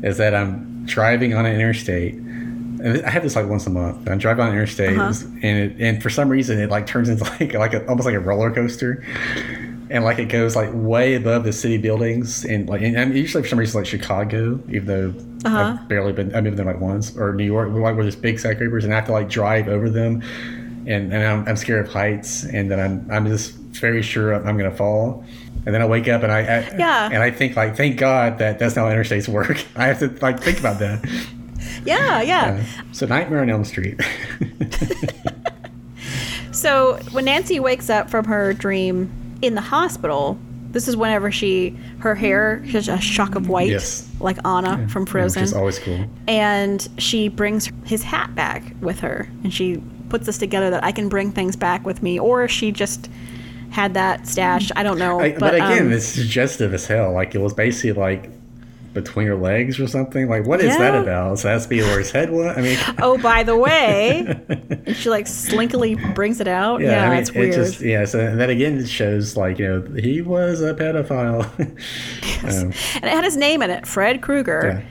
is 0.03 0.17
that 0.19 0.35
I'm 0.35 0.85
driving 0.87 1.35
on 1.35 1.45
an 1.47 1.55
interstate. 1.55 2.15
And 2.15 3.05
I 3.05 3.11
have 3.11 3.23
this 3.25 3.35
like 3.35 3.47
once 3.49 3.67
a 3.67 3.71
month. 3.71 4.09
I'm 4.09 4.19
driving 4.19 4.43
on 4.43 4.49
an 4.51 4.55
interstate, 4.55 4.97
Uh-huh. 4.97 5.13
and 5.43 5.59
it, 5.73 5.77
and 5.81 6.03
for 6.03 6.11
some 6.11 6.29
reason 6.29 6.59
it 6.61 6.71
like 6.71 6.87
turns 6.87 7.09
into 7.09 7.25
like 7.41 7.53
like 7.55 7.75
a, 7.75 7.87
almost 7.89 8.07
like 8.07 8.15
a 8.15 8.21
roller 8.21 8.51
coaster, 8.53 9.05
and 9.91 10.05
like 10.05 10.19
it 10.19 10.27
goes 10.27 10.55
like 10.55 10.71
way 10.73 11.15
above 11.15 11.45
the 11.45 11.53
city 11.53 11.77
buildings, 11.79 12.45
and 12.45 12.69
like 12.69 12.81
and, 12.83 12.97
and 12.97 13.17
usually 13.17 13.43
for 13.43 13.49
some 13.49 13.59
reason 13.59 13.81
like 13.81 13.87
Chicago, 13.87 14.61
even 14.69 14.87
though 14.87 15.15
Uh-huh. 15.45 15.77
I've 15.81 15.89
barely 15.89 16.13
been 16.13 16.35
I've 16.35 16.45
been 16.45 16.55
there 16.57 16.65
like 16.67 16.81
once, 16.81 17.17
or 17.17 17.33
New 17.35 17.45
York, 17.45 17.69
like 17.71 17.95
where 17.97 18.05
there's 18.05 18.17
big 18.17 18.39
skyscrapers, 18.39 18.85
and 18.85 18.93
I 18.93 18.97
have 18.97 19.07
to 19.07 19.13
like 19.13 19.29
drive 19.29 19.67
over 19.69 19.91
them, 19.91 20.23
and 20.87 21.13
and 21.13 21.17
I'm, 21.27 21.49
I'm 21.49 21.57
scared 21.57 21.87
of 21.87 21.93
heights, 21.93 22.45
and 22.45 22.71
then 22.71 22.79
I'm 22.81 23.11
I'm 23.11 23.27
just 23.27 23.53
very 23.81 24.03
sure 24.03 24.33
I'm 24.35 24.57
gonna 24.57 24.71
fall. 24.75 25.25
And 25.67 25.75
then 25.75 25.83
I 25.83 25.87
wake 25.87 26.09
up 26.09 26.23
and 26.23 26.33
I, 26.33 26.39
I 26.41 26.77
Yeah. 26.79 27.11
and 27.13 27.23
I 27.23 27.31
think 27.31 27.55
like 27.57 27.77
thank 27.77 27.99
God 27.99 28.39
that 28.39 28.59
that's 28.59 28.75
not 28.77 28.89
how 28.91 28.95
interstates 28.97 29.29
work. 29.29 29.63
I 29.77 29.87
have 29.87 29.99
to 29.99 30.09
like 30.23 30.41
think 30.41 30.59
about 30.61 30.79
that. 30.79 31.05
yeah, 31.85 32.23
yeah. 32.23 32.65
So 32.93 33.07
Nightmare 33.07 33.41
on 33.43 33.51
Elm 33.51 33.65
Street. 33.65 34.01
So 36.51 36.97
when 37.13 37.27
Nancy 37.27 37.61
wakes 37.61 37.89
up 37.89 38.11
from 38.11 38.25
her 38.25 38.53
dream 38.53 39.11
in 39.43 39.55
the 39.55 39.61
hospital, 39.61 40.37
this 40.73 40.89
is 40.89 40.97
whenever 40.97 41.31
she 41.31 41.77
her 42.01 42.17
hair 42.17 42.59
has 42.71 42.89
a 42.89 42.99
shock 43.01 43.37
of 43.37 43.49
white, 43.49 43.69
Yes. 43.71 44.09
like 44.19 44.45
Anna 44.45 44.89
from 44.89 45.07
Frozen, 45.07 45.43
Which 45.43 45.51
is 45.51 45.55
always 45.55 45.79
cool. 45.79 46.07
and 46.27 46.87
she 46.99 47.29
brings 47.29 47.71
his 47.85 48.03
hat 48.03 48.35
back 48.35 48.75
with 48.81 48.99
her, 49.01 49.29
and 49.45 49.55
she 49.55 49.81
puts 50.09 50.27
this 50.27 50.39
together 50.39 50.71
that 50.71 50.85
I 50.85 50.93
can 50.93 51.09
bring 51.09 51.33
things 51.33 51.57
back 51.57 51.85
with 51.85 52.03
me, 52.03 52.19
or 52.19 52.49
she 52.49 52.73
just 52.73 53.09
had 53.71 53.95
that 53.95 54.27
stash. 54.27 54.71
I 54.77 54.83
don't 54.83 54.99
know, 54.99 55.21
I, 55.21 55.37
but, 55.39 55.55
again, 55.55 55.87
um, 55.87 55.93
it's 55.93 56.07
suggestive 56.07 56.73
as 56.75 56.87
hell. 56.87 57.13
Like 57.13 57.35
it 57.35 57.41
was 57.41 57.53
basically 57.53 57.93
like 57.93 58.31
between 58.95 59.27
her 59.27 59.37
legs 59.37 59.79
or 59.79 59.87
something. 59.87 60.29
Like 60.29 60.47
what 60.47 60.61
is 60.61 60.77
that 60.77 60.95
Yeah. 60.95 61.03
about? 61.03 61.39
So 61.39 61.49
that's 61.49 61.67
be 61.67 61.81
where 61.83 61.99
his 61.99 62.11
head 62.11 62.31
was. 62.31 62.57
I 62.57 62.61
mean, 62.61 62.79
oh, 63.03 63.19
by 63.19 63.43
the 63.43 63.57
way, 63.57 64.27
and 64.49 64.97
she 64.97 65.11
like 65.11 65.27
slinkily 65.27 66.15
brings 66.15 66.41
it 66.41 66.49
out. 66.49 66.81
Yeah, 66.81 67.05
I 67.07 67.11
mean, 67.11 67.19
it's 67.19 67.33
weird. 67.33 67.53
It 67.53 67.57
just, 67.57 67.81
yeah, 67.81 68.05
so 68.05 68.21
and 68.21 68.41
that 68.41 68.51
again 68.51 68.79
it 68.79 68.89
shows 68.89 69.37
like 69.37 69.59
you 69.59 69.69
know 69.69 70.01
he 70.01 70.23
was 70.23 70.61
a 70.63 70.75
pedophile. 70.75 71.47
Um, 72.45 72.73
and 72.95 73.05
it 73.05 73.11
had 73.11 73.25
his 73.25 73.37
name 73.37 73.63
in 73.63 73.71
it, 73.71 73.85
Fred 73.85 74.23
Krueger. 74.23 74.85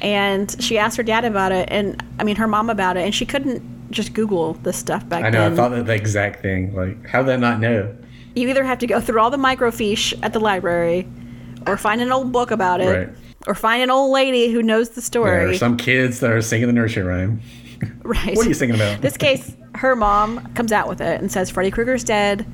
And 0.00 0.54
she 0.62 0.78
asked 0.78 0.96
her 0.96 1.02
dad 1.02 1.26
about 1.26 1.52
it, 1.52 1.68
and 1.70 2.02
I 2.18 2.24
mean 2.24 2.36
her 2.36 2.48
mom 2.48 2.70
about 2.70 2.96
it, 2.96 3.04
and 3.04 3.14
she 3.14 3.26
couldn't 3.26 3.62
just 3.90 4.12
Google 4.14 4.54
this 4.54 4.76
stuff 4.76 5.08
back 5.08 5.24
I 5.24 5.30
know. 5.30 5.40
then. 5.48 5.52
I 5.52 5.56
thought 5.56 5.68
that 5.70 5.86
the 5.86 5.94
exact 5.94 6.42
thing. 6.42 6.74
Like, 6.74 7.06
how 7.06 7.22
did 7.22 7.32
I 7.32 7.36
not 7.36 7.60
know? 7.60 7.94
you 8.36 8.48
either 8.48 8.64
have 8.64 8.78
to 8.78 8.86
go 8.88 9.00
through 9.00 9.20
all 9.20 9.30
the 9.30 9.36
microfiche 9.36 10.12
at 10.22 10.32
the 10.32 10.40
library, 10.40 11.06
or 11.68 11.76
find 11.76 12.00
an 12.00 12.10
old 12.10 12.32
book 12.32 12.50
about 12.50 12.80
it, 12.80 12.88
Right. 13.08 13.08
or 13.46 13.54
find 13.54 13.80
an 13.82 13.90
old 13.90 14.10
lady 14.12 14.52
who 14.52 14.60
knows 14.60 14.88
the 14.88 14.94
There 14.96 15.02
story. 15.02 15.44
are 15.44 15.54
some 15.54 15.76
kids 15.76 16.18
that 16.20 16.32
are 16.32 16.42
singing 16.42 16.66
the 16.66 16.72
nursery 16.72 17.04
rhyme. 17.04 17.40
right. 18.02 18.34
What 18.36 18.44
are 18.44 18.48
you 18.48 18.54
singing 18.54 18.74
about? 18.74 19.00
this 19.02 19.16
case, 19.16 19.54
her 19.76 19.94
mom 19.94 20.52
comes 20.54 20.72
out 20.72 20.88
with 20.88 21.00
it 21.00 21.20
and 21.20 21.30
says 21.30 21.48
Freddy 21.50 21.70
Krueger's 21.70 22.02
dead. 22.02 22.44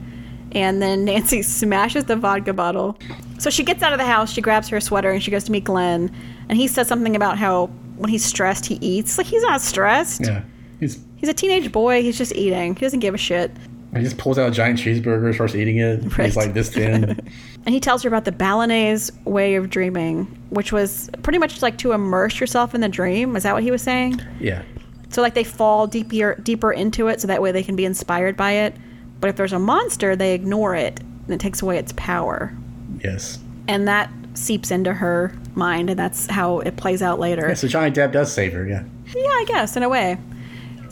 And 0.52 0.82
then 0.82 1.04
Nancy 1.06 1.40
smashes 1.60 2.04
the 2.04 2.16
vodka 2.16 2.52
bottle. 2.52 2.98
So 3.38 3.48
she 3.50 3.62
gets 3.64 3.82
out 3.82 3.92
of 3.94 3.98
the 3.98 4.04
house, 4.04 4.30
she 4.32 4.40
grabs 4.42 4.68
her 4.68 4.80
sweater, 4.80 5.10
and 5.10 5.22
she 5.22 5.30
goes 5.30 5.44
to 5.44 5.52
meet 5.52 5.64
Glenn. 5.64 6.14
And 6.50 6.58
he 6.58 6.66
says 6.68 6.88
something 6.88 7.16
about 7.16 7.38
how 7.38 7.66
when 7.96 8.10
he's 8.10 8.24
stressed, 8.24 8.66
he 8.66 8.74
eats. 8.82 9.16
Like, 9.16 9.28
he's 9.28 9.42
not 9.44 9.60
stressed. 9.62 10.26
Yeah. 10.26 10.42
He's 10.80 10.96
He's 11.20 11.28
a 11.28 11.34
teenage 11.34 11.70
boy. 11.70 12.02
He's 12.02 12.16
just 12.18 12.34
eating. 12.34 12.74
He 12.74 12.80
doesn't 12.80 13.00
give 13.00 13.14
a 13.14 13.18
shit. 13.18 13.50
he 13.94 14.02
just 14.02 14.16
pulls 14.18 14.38
out 14.38 14.48
a 14.48 14.50
giant 14.52 14.78
cheeseburger, 14.78 15.34
starts 15.34 15.54
eating 15.54 15.76
it. 15.78 16.16
Right. 16.18 16.26
He's 16.26 16.36
like 16.36 16.54
this 16.54 16.70
thin. 16.72 17.20
And 17.66 17.74
he 17.74 17.78
tells 17.80 18.02
her 18.04 18.08
about 18.08 18.24
the 18.24 18.32
Balinese 18.32 19.12
way 19.26 19.54
of 19.56 19.68
dreaming, 19.68 20.24
which 20.48 20.72
was 20.72 21.10
pretty 21.22 21.38
much 21.38 21.60
like 21.60 21.76
to 21.78 21.92
immerse 21.92 22.40
yourself 22.40 22.74
in 22.74 22.80
the 22.80 22.88
dream. 22.88 23.36
Is 23.36 23.42
that 23.42 23.52
what 23.52 23.62
he 23.62 23.70
was 23.70 23.82
saying? 23.82 24.18
yeah. 24.40 24.62
So 25.10 25.20
like 25.20 25.34
they 25.34 25.44
fall 25.44 25.86
deeper 25.86 26.36
deeper 26.42 26.72
into 26.72 27.08
it, 27.08 27.20
so 27.20 27.26
that 27.26 27.42
way 27.42 27.52
they 27.52 27.62
can 27.62 27.76
be 27.76 27.84
inspired 27.84 28.34
by 28.34 28.52
it. 28.52 28.74
But 29.20 29.28
if 29.28 29.36
there's 29.36 29.52
a 29.52 29.58
monster, 29.58 30.16
they 30.16 30.32
ignore 30.34 30.74
it, 30.74 31.00
and 31.00 31.30
it 31.30 31.38
takes 31.40 31.60
away 31.60 31.76
its 31.76 31.92
power. 31.96 32.56
Yes. 33.04 33.38
And 33.68 33.86
that 33.88 34.10
seeps 34.32 34.70
into 34.70 34.94
her 34.94 35.34
mind, 35.54 35.90
and 35.90 35.98
that's 35.98 36.24
how 36.26 36.60
it 36.60 36.76
plays 36.78 37.02
out 37.02 37.18
later. 37.20 37.46
Yeah, 37.48 37.54
so 37.54 37.68
Johnny 37.68 37.90
Depp 37.90 38.12
does 38.12 38.32
save 38.32 38.54
her. 38.54 38.66
Yeah. 38.66 38.84
Yeah, 39.14 39.20
I 39.20 39.44
guess 39.48 39.76
in 39.76 39.82
a 39.82 39.88
way. 39.90 40.16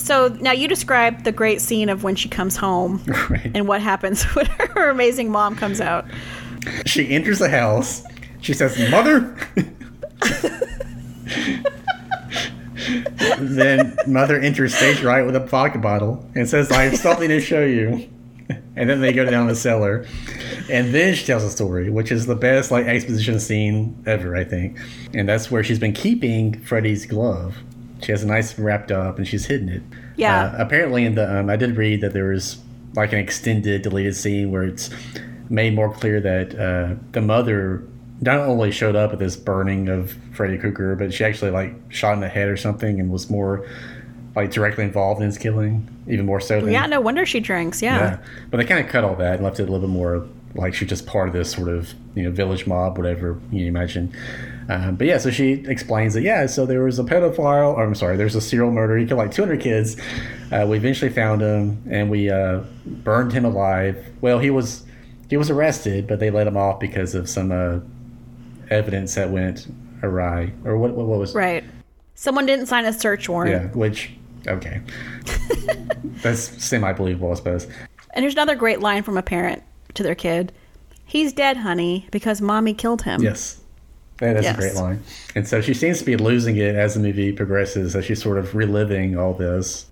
So 0.09 0.29
now 0.41 0.53
you 0.53 0.69
describe 0.69 1.25
the 1.25 1.33
great 1.33 1.61
scene 1.61 1.91
of 1.91 2.03
when 2.03 2.17
she 2.17 2.31
comes 2.31 2.57
home 2.57 3.03
Right. 3.29 3.51
and 3.55 3.69
what 3.69 3.83
happens 3.83 4.25
when 4.35 4.47
her 4.47 4.89
amazing 4.89 5.31
mom 5.31 5.55
comes 5.55 5.83
out. 5.83 6.07
She 6.87 7.11
enters 7.11 7.41
the 7.41 7.51
house. 7.51 8.03
She 8.41 8.55
says, 8.55 8.79
"Mother." 8.91 9.37
then 13.39 13.95
mother 14.07 14.41
enters 14.41 14.75
stage 14.75 15.03
right 15.03 15.27
with 15.27 15.37
a 15.37 15.41
vodka 15.41 15.77
bottle 15.79 16.27
and 16.35 16.49
says, 16.49 16.73
"I 16.73 16.85
have 16.85 16.97
something 16.99 17.29
to 17.29 17.39
show 17.39 17.63
you." 17.65 18.09
And 18.77 18.89
then 18.89 19.03
they 19.03 19.13
go 19.13 19.27
down 19.27 19.47
the 19.47 19.55
cellar, 19.57 20.07
and 20.71 20.95
then 20.95 21.15
she 21.15 21.27
tells 21.27 21.43
a 21.43 21.51
story, 21.51 21.91
which 21.91 22.11
is 22.11 22.25
the 22.25 22.35
best 22.37 22.71
like 22.71 22.87
exposition 22.87 23.41
scene 23.41 24.03
ever, 24.07 24.35
I 24.35 24.45
think. 24.45 24.79
And 25.13 25.29
that's 25.29 25.51
where 25.51 25.63
she's 25.63 25.79
been 25.79 25.93
keeping 25.93 26.59
Freddy's 26.61 27.05
glove. 27.05 27.57
She 28.03 28.13
has 28.13 28.23
a 28.23 28.27
nice 28.27 28.59
wrapped 28.59 28.93
up, 28.93 29.19
and 29.19 29.27
she's 29.27 29.47
hidden 29.47 29.69
it. 29.69 29.83
Yeah. 30.17 30.45
Uh, 30.45 30.57
apparently, 30.59 31.05
in 31.05 31.15
the 31.15 31.39
um, 31.39 31.51
I 31.51 31.57
did 31.57 31.77
read 31.77 32.01
that 32.01 32.13
there 32.13 32.29
was 32.29 32.59
like 32.95 33.13
an 33.13 33.19
extended 33.19 33.83
deleted 33.83 34.17
scene 34.17 34.51
where 34.51 34.65
it's 34.65 34.91
made 35.51 35.75
more 35.75 35.93
clear 35.93 36.21
that 36.21 36.59
uh, 36.59 36.95
the 37.13 37.21
mother 37.21 37.83
not 38.21 38.39
only 38.39 38.71
showed 38.71 38.97
up 38.97 39.13
at 39.13 39.19
this 39.19 39.37
burning 39.37 39.89
of 39.89 40.17
Freddy 40.33 40.59
Krueger, 40.59 40.97
but 40.97 41.13
she 41.15 41.25
actually 41.25 41.51
like 41.51 41.75
shot 41.89 42.15
in 42.15 42.21
the 42.21 42.29
head 42.29 42.49
or 42.49 42.57
something 42.57 42.99
and 42.99 43.11
was 43.11 43.31
more 43.31 43.67
like 44.35 44.51
directly 44.51 44.85
involved 44.85 45.21
in 45.21 45.27
his 45.27 45.39
killing, 45.39 45.89
even 46.09 46.27
more 46.27 46.41
so 46.41 46.61
than 46.61 46.73
Yeah, 46.73 46.87
no 46.87 47.01
wonder 47.01 47.25
she 47.27 47.41
drinks. 47.41 47.83
Yeah. 47.83 47.99
yeah. 47.99 48.19
But 48.51 48.59
they 48.59 48.65
kind 48.65 48.85
of 48.85 48.91
cut 48.91 49.05
all 49.05 49.17
that 49.17 49.35
and 49.35 49.45
left 49.45 49.61
it 49.61 49.65
a 49.65 49.67
little 49.67 49.87
bit 49.87 49.91
more 49.91 50.27
like 50.55 50.75
she's 50.75 50.89
just 50.89 51.07
part 51.07 51.29
of 51.29 51.35
this 51.35 51.51
sort 51.53 51.69
of 51.69 51.95
you 52.15 52.25
know 52.25 52.31
village 52.31 52.67
mob, 52.67 52.99
whatever 52.99 53.41
you 53.51 53.67
imagine. 53.67 54.13
Um, 54.69 54.97
but 54.97 55.07
yeah, 55.07 55.17
so 55.17 55.31
she 55.31 55.53
explains 55.67 56.13
that 56.15 56.23
yeah, 56.23 56.45
so 56.47 56.67
there 56.67 56.83
was 56.83 56.99
a 56.99 57.05
pedophile, 57.05 57.75
or 57.75 57.85
I'm 57.85 57.95
sorry, 57.95 58.17
there's 58.17 58.35
a 58.35 58.41
serial 58.41 58.71
murder. 58.71 58.99
He 58.99 59.07
killed 59.07 59.19
like 59.19 59.33
200 59.33 59.61
kids. 59.61 59.97
Uh, 60.53 60.67
we 60.69 60.77
eventually 60.77 61.11
found 61.11 61.41
him 61.41 61.83
and 61.91 62.11
we 62.11 62.31
uh, 62.31 62.61
burned 62.85 63.33
him 63.33 63.47
alive. 63.47 64.05
Well, 64.21 64.39
he 64.39 64.51
was 64.51 64.85
he 65.31 65.37
was 65.37 65.51
arrested, 65.51 66.07
but 66.07 66.21
they 66.21 66.31
let 66.31 66.47
him 66.47 66.57
off 66.57 66.81
because 66.81 67.15
of 67.15 67.29
some 67.29 67.51
uh, 67.51 67.81
evidence 68.71 69.15
that 69.15 69.31
went 69.31 69.67
awry, 70.03 70.53
or 70.65 70.77
what? 70.77 70.93
What, 70.93 71.07
what 71.07 71.19
was? 71.19 71.35
Right. 71.35 71.65
Someone 72.15 72.47
didn't 72.47 72.67
sign 72.67 72.85
a 72.85 72.93
search 72.93 73.29
warrant. 73.29 73.51
Yeah, 73.51 73.79
which 73.79 74.11
okay, 74.47 74.83
that's 76.23 76.63
semi 76.63 76.93
believable, 76.93 77.31
I 77.31 77.35
suppose. 77.35 77.67
And 78.13 78.23
here's 78.23 78.35
another 78.35 78.55
great 78.55 78.81
line 78.81 79.03
from 79.03 79.17
a 79.17 79.23
parent 79.23 79.63
to 79.95 80.03
their 80.03 80.15
kid. 80.15 80.53
He's 81.05 81.33
dead, 81.33 81.57
honey, 81.57 82.07
because 82.11 82.41
mommy 82.41 82.75
killed 82.75 83.03
him. 83.03 83.23
Yes. 83.23 83.58
Yeah, 84.21 84.33
that's 84.35 84.45
Yes. 84.45 84.55
a 84.55 84.59
great 84.59 84.75
line. 84.75 85.03
And 85.35 85.47
so 85.47 85.61
she 85.61 85.75
seems 85.75 85.99
to 86.01 86.05
be 86.05 86.17
losing 86.17 86.57
it 86.57 86.75
as 86.75 86.95
the 86.95 87.01
movie 87.01 87.33
progresses, 87.33 87.95
as 87.95 88.05
she's 88.05 88.23
sort 88.23 88.39
of 88.39 88.55
reliving 88.55 89.17
all 89.17 89.35
this. 89.35 89.87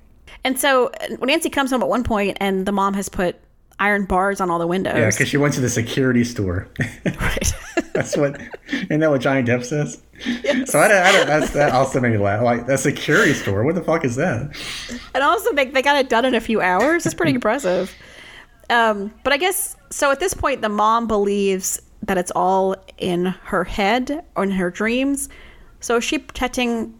And 0.45 0.59
so 0.59 0.91
uh, 1.01 1.17
Nancy 1.25 1.51
comes 1.51 1.71
home 1.71 1.83
at 1.83 1.89
one 1.89 2.05
point 2.05 2.37
and 2.41 2.67
the 2.67 2.73
mom 2.73 2.95
has 2.95 3.09
put 3.09 3.37
iron 3.79 4.05
bars 4.05 4.41
on 4.41 4.51
all 4.51 4.59
the 4.59 4.67
windows. 4.67 4.95
Yeah, 4.97 5.11
because 5.11 5.29
she 5.29 5.37
went 5.37 5.55
to 5.55 5.61
the 5.61 5.69
security 5.69 6.25
store. 6.25 6.67
right. 7.05 7.53
that's 7.95 8.17
what, 8.17 8.41
isn't 8.73 9.01
that 9.01 9.11
what 9.11 9.21
Johnny 9.21 9.43
Depp 9.43 9.65
says? 9.65 10.03
So 10.67 10.79
I 10.81 10.89
don't, 10.89 11.03
I 11.03 11.13
don't, 11.13 11.27
that's, 11.27 11.51
that 11.53 11.73
also 11.73 12.01
made 12.01 12.13
me 12.13 12.19
laugh. 12.19 12.43
Like, 12.43 12.67
a 12.69 12.79
security 12.79 13.35
store? 13.35 13.65
What 13.65 13.75
the 13.75 13.83
fuck 13.85 14.05
is 14.05 14.17
that? 14.17 14.57
and 15.15 15.23
also 15.23 15.53
they, 15.53 15.67
they 15.67 15.83
got 15.83 15.97
it 15.97 16.09
done 16.09 16.25
in 16.25 16.35
a 16.35 16.41
few 16.41 16.61
hours. 16.61 17.05
It's 17.05 17.15
pretty 17.15 17.35
impressive. 17.35 17.95
Um, 18.71 19.13
but 19.23 19.33
I 19.33 19.37
guess 19.37 19.77
so 19.91 20.11
at 20.11 20.19
this 20.21 20.35
point 20.35 20.61
the 20.63 20.69
mom 20.69 21.07
believes 21.07 21.81
that 22.07 22.19
it's 22.19 22.31
all 22.35 22.75
in 22.99 23.27
her 23.27 23.65
head 23.65 24.25
or 24.37 24.45
in 24.45 24.51
her 24.53 24.71
dreams. 24.71 25.29
So 25.81 25.97
is 25.97 26.05
she 26.05 26.19
protecting 26.19 26.95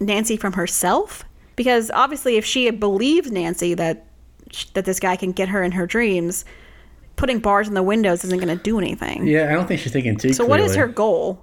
Nancy 0.00 0.36
from 0.36 0.52
herself? 0.52 1.24
Because 1.56 1.90
obviously 1.92 2.36
if 2.36 2.44
she 2.44 2.66
had 2.66 2.78
believed 2.78 3.32
Nancy 3.32 3.74
that 3.74 4.04
that 4.74 4.84
this 4.84 5.00
guy 5.00 5.16
can 5.16 5.32
get 5.32 5.48
her 5.48 5.62
in 5.62 5.72
her 5.72 5.86
dreams, 5.86 6.44
putting 7.16 7.40
bars 7.40 7.66
in 7.66 7.74
the 7.74 7.82
windows 7.82 8.24
isn't 8.24 8.38
going 8.38 8.56
to 8.56 8.62
do 8.62 8.78
anything. 8.78 9.26
Yeah, 9.26 9.48
I 9.50 9.54
don't 9.54 9.66
think 9.66 9.80
she's 9.80 9.92
thinking 9.92 10.16
too 10.16 10.32
So 10.32 10.44
what 10.46 10.60
is 10.60 10.76
her 10.76 10.86
goal? 10.86 11.42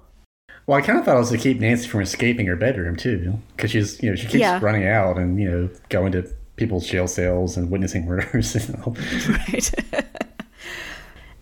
Well, 0.66 0.78
I 0.78 0.80
kind 0.80 0.98
of 0.98 1.04
thought 1.04 1.16
it 1.16 1.18
was 1.18 1.30
to 1.30 1.36
keep 1.36 1.60
Nancy 1.60 1.86
from 1.86 2.00
escaping 2.00 2.46
her 2.46 2.56
bedroom, 2.56 2.96
too. 2.96 3.38
Because 3.54 3.70
she's, 3.72 4.02
you 4.02 4.08
know, 4.08 4.16
she 4.16 4.22
keeps 4.22 4.36
Yeah. 4.36 4.58
running 4.62 4.86
out 4.86 5.18
and, 5.18 5.38
you 5.38 5.50
know, 5.50 5.68
going 5.90 6.12
to 6.12 6.22
people's 6.56 6.86
jail 6.86 7.06
cells 7.06 7.58
and 7.58 7.70
witnessing 7.70 8.06
murders 8.06 8.54
and 8.68 8.82
all. 8.82 8.96
Right. 9.28 9.70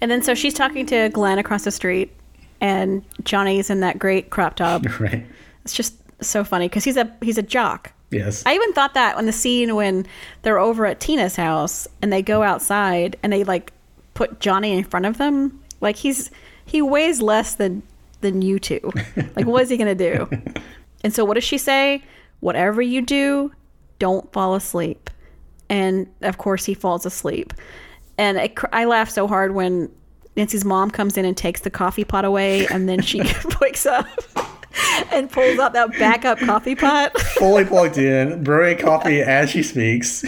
and 0.03 0.11
then 0.11 0.21
so 0.21 0.35
she's 0.35 0.53
talking 0.53 0.85
to 0.87 1.09
Glenn 1.11 1.39
across 1.39 1.63
the 1.63 1.71
street, 1.71 2.13
and 2.61 3.05
Johnny's 3.23 3.71
in 3.71 3.81
that 3.81 4.01
great 4.01 4.31
crop 4.31 4.57
top. 4.57 4.83
right. 5.01 5.25
It's 5.65 5.73
just 5.73 5.95
so 6.21 6.43
funny 6.43 6.69
because 6.69 6.83
he's 6.83 6.97
a 6.97 7.17
he's 7.23 7.39
a 7.39 7.43
jock. 7.43 7.93
Yes. 8.11 8.43
I 8.45 8.55
even 8.55 8.73
thought 8.73 8.95
that 8.95 9.15
when 9.15 9.27
the 9.27 9.33
scene 9.33 9.77
when 9.77 10.05
they're 10.43 10.59
over 10.59 10.87
at 10.87 10.99
Tina's 10.99 11.37
house 11.37 11.87
and 12.03 12.13
they 12.13 12.21
go 12.21 12.43
outside 12.43 13.17
and 13.23 13.33
they 13.33 13.45
like 13.45 13.73
put 14.15 14.41
Johnny 14.41 14.77
in 14.77 14.83
front 14.83 15.07
of 15.07 15.19
them, 15.19 15.63
like 15.81 15.95
he's 15.95 16.33
he 16.65 16.83
weighs 16.83 17.23
less 17.23 17.55
than 17.55 17.85
than 18.23 18.43
you 18.43 18.59
two. 18.59 18.93
Like 19.37 19.47
what 19.47 19.63
is 19.63 19.71
he 19.71 19.77
gonna 19.77 19.95
do? 19.95 20.29
And 21.05 21.15
so 21.15 21.25
what 21.25 21.35
does 21.35 21.45
she 21.45 21.59
say? 21.59 22.03
Whatever 22.41 22.83
you 22.83 23.03
do, 23.03 23.53
don't 24.01 24.31
fall 24.33 24.57
asleep. 24.57 25.11
And 25.69 26.09
of 26.23 26.39
course 26.39 26.65
he 26.65 26.75
falls 26.75 27.07
asleep. 27.07 27.53
And 28.19 28.39
I, 28.39 28.53
I 28.73 28.85
laugh 28.85 29.11
so 29.11 29.27
hard 29.27 29.55
when 29.55 29.91
Nancy's 30.37 30.65
mom 30.65 30.91
comes 30.91 31.17
in 31.17 31.25
and 31.25 31.37
takes 31.37 31.61
the 31.61 31.71
coffee 31.71 32.05
pot 32.05 32.25
away, 32.25 32.67
and 32.69 32.89
then 32.89 33.03
she 33.03 33.23
wakes 33.61 33.87
up 33.87 34.07
and 35.13 35.31
pulls 35.31 35.59
out 35.59 35.73
that 35.75 35.91
backup 35.99 36.39
coffee 36.39 36.75
pot. 36.75 37.19
fully 37.21 37.65
plugged 37.67 37.99
in, 37.99 38.43
brewing 38.43 38.79
coffee 38.79 39.21
as 39.21 39.51
she 39.51 39.63
speaks. 39.63 40.25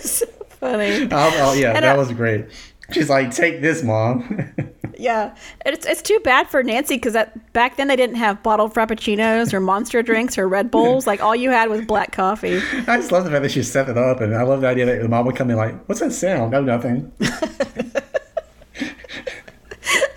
so 0.00 0.26
funny. 0.48 1.08
Oh, 1.10 1.32
oh, 1.38 1.52
yeah, 1.54 1.72
And, 1.72 1.84
that 1.84 1.96
uh, 1.96 1.98
was 1.98 2.12
great. 2.12 2.46
She's 2.92 3.10
like, 3.10 3.30
"Take 3.34 3.60
this, 3.62 3.82
mom." 3.82 4.52
Yeah, 4.98 5.34
it's 5.66 5.84
it's 5.84 6.00
too 6.00 6.18
bad 6.20 6.48
for 6.48 6.62
Nancy 6.62 6.94
because 6.96 7.12
that 7.12 7.52
back 7.52 7.76
then 7.76 7.88
they 7.88 7.96
didn't 7.96 8.16
have 8.16 8.42
bottled 8.42 8.72
frappuccinos 8.72 9.52
or 9.52 9.60
monster 9.60 10.02
drinks 10.02 10.38
or 10.38 10.48
Red 10.48 10.70
Bulls. 10.70 11.06
Like 11.06 11.20
all 11.22 11.36
you 11.36 11.50
had 11.50 11.68
was 11.68 11.84
black 11.84 12.12
coffee. 12.12 12.62
I 12.86 12.96
just 12.96 13.12
love 13.12 13.24
the 13.24 13.30
fact 13.30 13.42
that 13.42 13.50
she 13.50 13.62
set 13.62 13.90
it 13.90 13.98
up, 13.98 14.22
and 14.22 14.34
I 14.34 14.42
love 14.42 14.62
the 14.62 14.68
idea 14.68 14.86
that 14.86 15.02
the 15.02 15.08
mom 15.08 15.26
would 15.26 15.36
come 15.36 15.50
in 15.50 15.56
like, 15.56 15.84
"What's 15.86 16.00
that 16.00 16.12
sound?" 16.12 16.52
No, 16.52 16.62
nothing. 16.62 17.12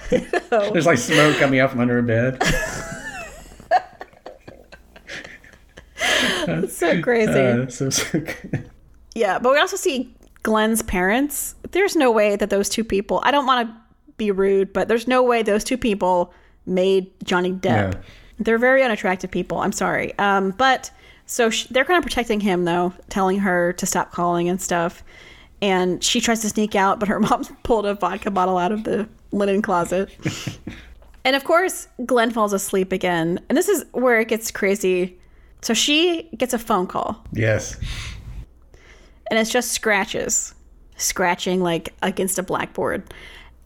There's 0.10 0.86
like 0.86 0.98
smoke 0.98 1.36
coming 1.38 1.60
out 1.60 1.72
from 1.72 1.82
under 1.82 1.96
her 1.96 2.02
bed. 2.02 2.38
It's 6.48 6.78
so 6.78 7.02
crazy. 7.02 7.32
Uh, 7.32 7.68
so, 7.68 7.90
so. 7.90 8.24
Yeah, 9.14 9.40
but 9.40 9.52
we 9.52 9.60
also 9.60 9.76
see 9.76 10.16
Glenn's 10.44 10.82
parents. 10.82 11.56
There's 11.72 11.96
no 11.96 12.12
way 12.12 12.36
that 12.36 12.50
those 12.50 12.70
two 12.70 12.84
people. 12.84 13.22
I 13.24 13.32
don't 13.32 13.46
want 13.46 13.68
to 13.68 13.76
be 14.18 14.32
rude, 14.32 14.74
but 14.74 14.88
there's 14.88 15.08
no 15.08 15.24
way 15.24 15.44
those 15.44 15.64
two 15.64 15.78
people 15.78 16.34
made 16.66 17.12
Johnny 17.24 17.52
Depp. 17.52 18.02
They're 18.38 18.58
very 18.58 18.84
unattractive 18.84 19.32
people. 19.32 19.60
I'm 19.60 19.72
sorry. 19.72 20.18
Um, 20.18 20.52
but 20.52 20.92
so 21.26 21.50
sh 21.50 21.66
they're 21.66 21.86
kind 21.86 21.98
of 21.98 22.04
protecting 22.04 22.40
him 22.40 22.66
though, 22.66 22.94
telling 23.10 23.40
her 23.40 23.74
to 23.74 23.86
stop 23.86 24.12
calling 24.12 24.50
and 24.50 24.62
stuff. 24.62 25.04
And 25.62 26.04
she 26.04 26.22
tries 26.22 26.42
to 26.42 26.50
sneak 26.50 26.76
out, 26.76 27.00
but 27.00 27.10
her 27.10 27.20
mom 27.26 27.44
pulled 27.64 27.86
a 27.86 27.96
vodka 27.96 28.32
bottle 28.32 28.58
out 28.58 28.72
of 28.72 28.84
the 28.84 29.10
linen 29.32 29.62
closet. 29.62 30.10
and 31.26 31.36
of 31.36 31.44
course, 31.44 31.88
Glenn 32.06 32.32
falls 32.32 32.54
asleep 32.54 32.92
again. 32.92 33.40
And 33.50 33.58
this 33.58 33.68
is 33.68 33.86
where 33.92 34.20
it 34.20 34.28
gets 34.28 34.52
crazy. 34.52 35.20
So 35.62 35.74
she 35.74 36.30
gets 36.38 36.54
a 36.54 36.60
phone 36.60 36.88
call 36.88 37.22
yes, 37.34 37.76
and 39.30 39.40
it's 39.40 39.52
just 39.52 39.72
scratches, 39.72 40.54
scratching 40.98 41.62
like 41.62 41.94
against 42.02 42.40
a 42.40 42.44
blackboard. 42.44 43.14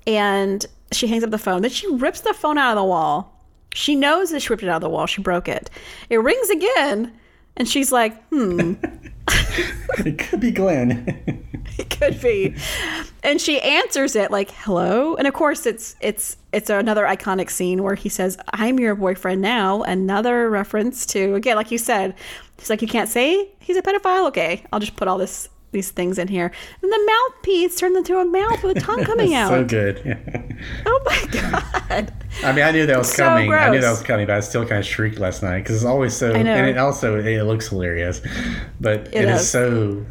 And 0.05 0.65
she 0.91 1.07
hangs 1.07 1.23
up 1.23 1.31
the 1.31 1.37
phone. 1.37 1.61
Then 1.61 1.71
she 1.71 1.87
rips 1.95 2.21
the 2.21 2.33
phone 2.33 2.57
out 2.57 2.71
of 2.71 2.81
the 2.81 2.83
wall. 2.83 3.29
She 3.73 3.95
knows 3.95 4.31
that 4.31 4.41
she 4.41 4.49
ripped 4.49 4.63
it 4.63 4.69
out 4.69 4.77
of 4.77 4.81
the 4.81 4.89
wall. 4.89 5.07
She 5.07 5.21
broke 5.21 5.47
it. 5.47 5.69
It 6.09 6.17
rings 6.17 6.49
again, 6.49 7.11
and 7.57 7.67
she's 7.67 7.91
like, 7.91 8.21
hmm. 8.27 8.73
it 9.99 10.19
could 10.19 10.39
be 10.39 10.51
Glenn. 10.51 11.43
it 11.77 11.89
could 11.89 12.19
be 12.21 12.55
and 13.23 13.39
she 13.39 13.59
answers 13.61 14.15
it 14.15 14.29
like 14.31 14.51
hello 14.51 15.15
and 15.15 15.27
of 15.27 15.33
course 15.33 15.65
it's 15.65 15.95
it's 16.01 16.37
it's 16.51 16.69
another 16.69 17.05
iconic 17.05 17.49
scene 17.49 17.81
where 17.81 17.95
he 17.95 18.09
says 18.09 18.37
i'm 18.53 18.79
your 18.79 18.95
boyfriend 18.95 19.41
now 19.41 19.81
another 19.83 20.49
reference 20.49 21.05
to 21.05 21.35
again 21.35 21.55
like 21.55 21.71
you 21.71 21.77
said 21.77 22.13
he's 22.59 22.69
like 22.69 22.81
you 22.81 22.87
can't 22.87 23.09
say 23.09 23.49
he's 23.59 23.77
a 23.77 23.81
pedophile 23.81 24.27
okay 24.27 24.63
i'll 24.71 24.79
just 24.79 24.95
put 24.95 25.07
all 25.07 25.17
this 25.17 25.49
these 25.73 25.91
things 25.91 26.17
in 26.17 26.27
here 26.29 26.51
and 26.81 26.91
the 26.91 27.11
mouthpiece 27.29 27.75
turned 27.75 27.97
into 27.97 28.17
a 28.17 28.25
mouth 28.25 28.63
with 28.63 28.77
a 28.77 28.79
tongue 28.79 29.03
coming 29.05 29.33
out 29.33 29.49
so 29.49 29.65
good. 29.65 29.99
oh 30.85 31.01
my 31.05 31.25
god 31.31 32.13
I 32.43 32.51
mean, 32.51 32.63
I 32.65 32.71
knew 32.71 32.85
that 32.87 32.97
was 32.97 33.11
So 33.11 33.23
coming. 33.25 33.53
I 33.53 33.69
knew 33.69 33.79
that 33.81 33.89
was 33.91 34.01
coming, 34.01 34.25
but 34.25 34.35
I 34.35 34.39
still 34.39 34.65
kind 34.65 34.79
of 34.79 34.85
shrieked 34.85 35.19
last 35.19 35.43
night 35.43 35.59
because 35.59 35.75
it's 35.75 35.85
always 35.85 36.15
so. 36.15 36.33
I 36.33 36.41
know. 36.41 36.53
And 36.55 36.67
it 36.67 36.77
also 36.77 37.19
it 37.19 37.43
looks 37.43 37.67
hilarious, 37.67 38.21
but 38.81 39.01
It 39.07 39.15
it 39.15 39.29
is 39.29 39.41
is. 39.41 39.49
so. 39.49 40.05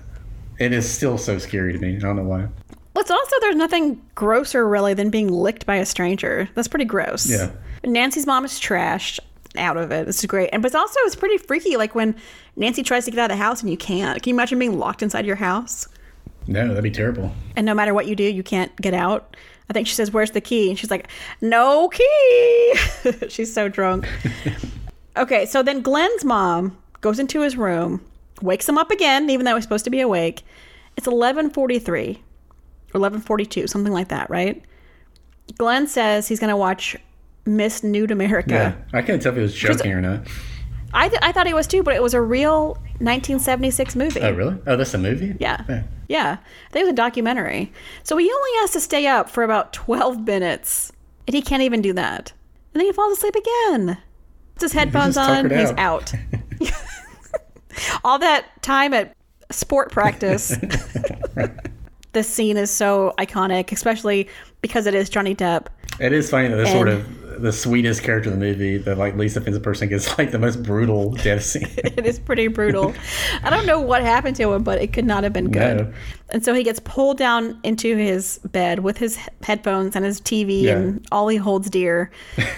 It 0.58 0.72
is 0.72 0.88
still 0.88 1.18
so 1.18 1.38
scary 1.38 1.72
to 1.72 1.78
me. 1.80 1.96
I 1.96 1.98
don't 1.98 2.14
know 2.16 2.22
why. 2.22 2.46
Well, 2.94 3.00
it's 3.02 3.10
also 3.10 3.36
there's 3.40 3.56
nothing 3.56 4.00
grosser 4.14 4.68
really 4.68 4.94
than 4.94 5.10
being 5.10 5.28
licked 5.32 5.66
by 5.66 5.76
a 5.76 5.86
stranger. 5.86 6.48
That's 6.54 6.68
pretty 6.68 6.84
gross. 6.84 7.28
Yeah. 7.28 7.50
Nancy's 7.84 8.26
mom 8.26 8.44
is 8.44 8.52
trashed 8.60 9.18
out 9.56 9.76
of 9.76 9.90
it. 9.92 10.06
This 10.06 10.18
is 10.20 10.26
great, 10.26 10.50
and 10.52 10.62
but 10.62 10.68
it's 10.68 10.74
also 10.74 10.98
it's 11.00 11.14
pretty 11.16 11.38
freaky. 11.38 11.76
Like 11.76 11.94
when 11.94 12.14
Nancy 12.56 12.82
tries 12.82 13.04
to 13.06 13.10
get 13.10 13.20
out 13.20 13.30
of 13.30 13.36
the 13.38 13.42
house 13.42 13.60
and 13.62 13.70
you 13.70 13.76
can't. 13.76 14.22
Can 14.22 14.30
you 14.30 14.34
imagine 14.36 14.58
being 14.58 14.78
locked 14.78 15.02
inside 15.02 15.26
your 15.26 15.36
house 15.36 15.88
No, 16.46 16.68
that'd 16.68 16.82
be 16.82 16.90
terrible. 16.90 17.32
and 17.56 17.64
no 17.66 17.74
matter 17.74 17.94
what 17.94 18.06
you 18.06 18.16
do, 18.16 18.24
you 18.24 18.42
can't 18.42 18.74
get 18.76 18.94
out? 18.94 19.36
I 19.70 19.72
think 19.72 19.86
she 19.86 19.94
says, 19.94 20.10
"Where's 20.12 20.32
the 20.32 20.40
key?" 20.40 20.70
And 20.70 20.78
she's 20.78 20.90
like, 20.90 21.08
"No 21.40 21.88
key." 21.88 22.74
she's 23.28 23.52
so 23.52 23.68
drunk. 23.68 24.08
okay, 25.16 25.46
so 25.46 25.62
then 25.62 25.82
Glenn's 25.82 26.24
mom 26.24 26.76
goes 27.00 27.18
into 27.18 27.40
his 27.40 27.56
room, 27.56 28.00
wakes 28.42 28.68
him 28.68 28.76
up 28.78 28.90
again, 28.90 29.28
even 29.30 29.44
though 29.46 29.54
he's 29.54 29.64
supposed 29.64 29.84
to 29.84 29.90
be 29.90 30.00
awake. 30.00 30.42
It's 30.96 31.06
eleven 31.06 31.48
forty 31.50 31.78
three 31.78 32.22
or 32.92 32.98
eleven 32.98 33.20
forty 33.20 33.46
two, 33.46 33.66
something 33.66 33.92
like 33.92 34.08
that, 34.08 34.28
right? 34.30 34.62
Glenn 35.58 35.86
says 35.86 36.28
he's 36.28 36.38
going 36.40 36.50
to 36.50 36.56
watch 36.56 36.96
Miss 37.44 37.82
Nude 37.82 38.10
America. 38.10 38.50
Yeah, 38.92 38.98
I 38.98 39.02
couldn't 39.02 39.20
tell 39.20 39.32
if 39.32 39.36
he 39.36 39.42
was 39.42 39.54
joking 39.54 39.92
or 39.92 40.00
not. 40.00 40.26
I, 40.94 41.08
th- 41.08 41.20
I 41.22 41.32
thought 41.32 41.46
he 41.46 41.54
was 41.54 41.66
too, 41.66 41.82
but 41.82 41.94
it 41.94 42.02
was 42.02 42.14
a 42.14 42.20
real 42.20 42.74
1976 42.98 43.96
movie. 43.96 44.20
Oh, 44.20 44.32
really? 44.32 44.58
Oh, 44.66 44.76
that's 44.76 44.92
a 44.92 44.98
movie. 44.98 45.34
Yeah. 45.40 45.64
Yeah. 45.68 45.82
Yeah. 46.08 46.36
I 46.40 46.70
think 46.70 46.82
it 46.82 46.86
was 46.86 46.92
a 46.92 46.96
documentary. 46.96 47.72
So 48.02 48.16
he 48.18 48.30
only 48.30 48.50
has 48.60 48.72
to 48.72 48.80
stay 48.80 49.06
up 49.06 49.30
for 49.30 49.42
about 49.42 49.72
12 49.72 50.26
minutes, 50.26 50.92
and 51.26 51.34
he 51.34 51.40
can't 51.40 51.62
even 51.62 51.80
do 51.80 51.94
that. 51.94 52.32
And 52.74 52.80
then 52.80 52.86
he 52.86 52.92
falls 52.92 53.16
asleep 53.16 53.34
again. 53.34 53.98
Puts 54.54 54.62
his 54.62 54.72
headphones 54.72 55.14
just 55.14 55.30
on, 55.30 55.44
tuckered 55.44 55.58
he's 55.58 55.70
out. 55.72 56.12
out. 56.14 56.74
All 58.04 58.18
that 58.18 58.62
time 58.62 58.92
at 58.92 59.16
sport 59.50 59.92
practice. 59.92 60.56
this 62.12 62.28
scene 62.28 62.58
is 62.58 62.70
so 62.70 63.14
iconic, 63.18 63.72
especially 63.72 64.28
because 64.60 64.86
it 64.86 64.94
is 64.94 65.08
Johnny 65.08 65.34
Depp. 65.34 65.68
It 65.98 66.12
is 66.12 66.30
funny 66.30 66.48
that 66.48 66.56
the 66.56 66.66
sort 66.66 66.88
of 66.88 67.21
the 67.38 67.52
sweetest 67.52 68.02
character 68.02 68.30
in 68.30 68.38
the 68.38 68.44
movie, 68.44 68.78
the 68.78 68.94
like 68.94 69.16
least 69.16 69.36
offensive 69.36 69.62
person, 69.62 69.88
gets 69.88 70.16
like 70.18 70.30
the 70.30 70.38
most 70.38 70.62
brutal 70.62 71.12
death 71.22 71.42
scene. 71.44 71.68
It 71.78 72.04
is 72.06 72.18
pretty 72.18 72.48
brutal. 72.48 72.94
I 73.42 73.50
don't 73.50 73.66
know 73.66 73.80
what 73.80 74.02
happened 74.02 74.36
to 74.36 74.52
him, 74.52 74.62
but 74.62 74.80
it 74.80 74.92
could 74.92 75.04
not 75.04 75.24
have 75.24 75.32
been 75.32 75.50
good. 75.50 75.76
No. 75.78 75.92
And 76.30 76.44
so 76.44 76.54
he 76.54 76.62
gets 76.62 76.80
pulled 76.80 77.18
down 77.18 77.58
into 77.62 77.96
his 77.96 78.38
bed 78.50 78.80
with 78.80 78.98
his 78.98 79.18
headphones 79.42 79.94
and 79.96 80.04
his 80.04 80.20
TV 80.20 80.62
Yeah. 80.62 80.76
and 80.78 81.06
all 81.12 81.28
he 81.28 81.36
holds 81.36 81.68
dear, 81.70 82.10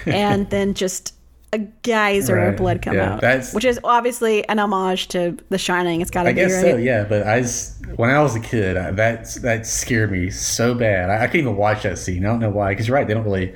and 0.06 0.48
then 0.50 0.74
just 0.74 1.14
a 1.52 1.58
geyser 1.84 2.36
of 2.36 2.56
blood 2.56 2.82
come 2.82 2.94
Yeah, 2.96 3.20
out, 3.22 3.44
which 3.52 3.64
is 3.64 3.78
obviously 3.84 4.46
an 4.48 4.58
homage 4.58 5.06
to 5.08 5.38
The 5.50 5.58
Shining. 5.58 6.00
It's 6.00 6.10
got 6.10 6.24
to 6.24 6.32
be. 6.34 6.42
I 6.42 6.46
guess 6.46 6.52
right. 6.64 6.72
so, 6.72 6.76
yeah. 6.78 7.04
But 7.04 7.28
I 7.28 7.42
just, 7.42 7.86
when 7.96 8.10
I 8.10 8.20
was 8.20 8.34
a 8.34 8.40
kid, 8.40 8.76
I, 8.76 8.90
that 8.90 9.32
that 9.42 9.64
scared 9.64 10.10
me 10.10 10.30
so 10.30 10.74
bad. 10.74 11.10
I, 11.10 11.22
I 11.22 11.26
couldn't 11.28 11.42
even 11.42 11.56
watch 11.56 11.84
that 11.84 11.98
scene. 11.98 12.24
I 12.26 12.28
don't 12.28 12.40
know 12.40 12.50
why. 12.50 12.70
Because 12.72 12.88
you're 12.88 12.96
right, 12.96 13.06
they 13.06 13.14
don't 13.14 13.22
really 13.22 13.54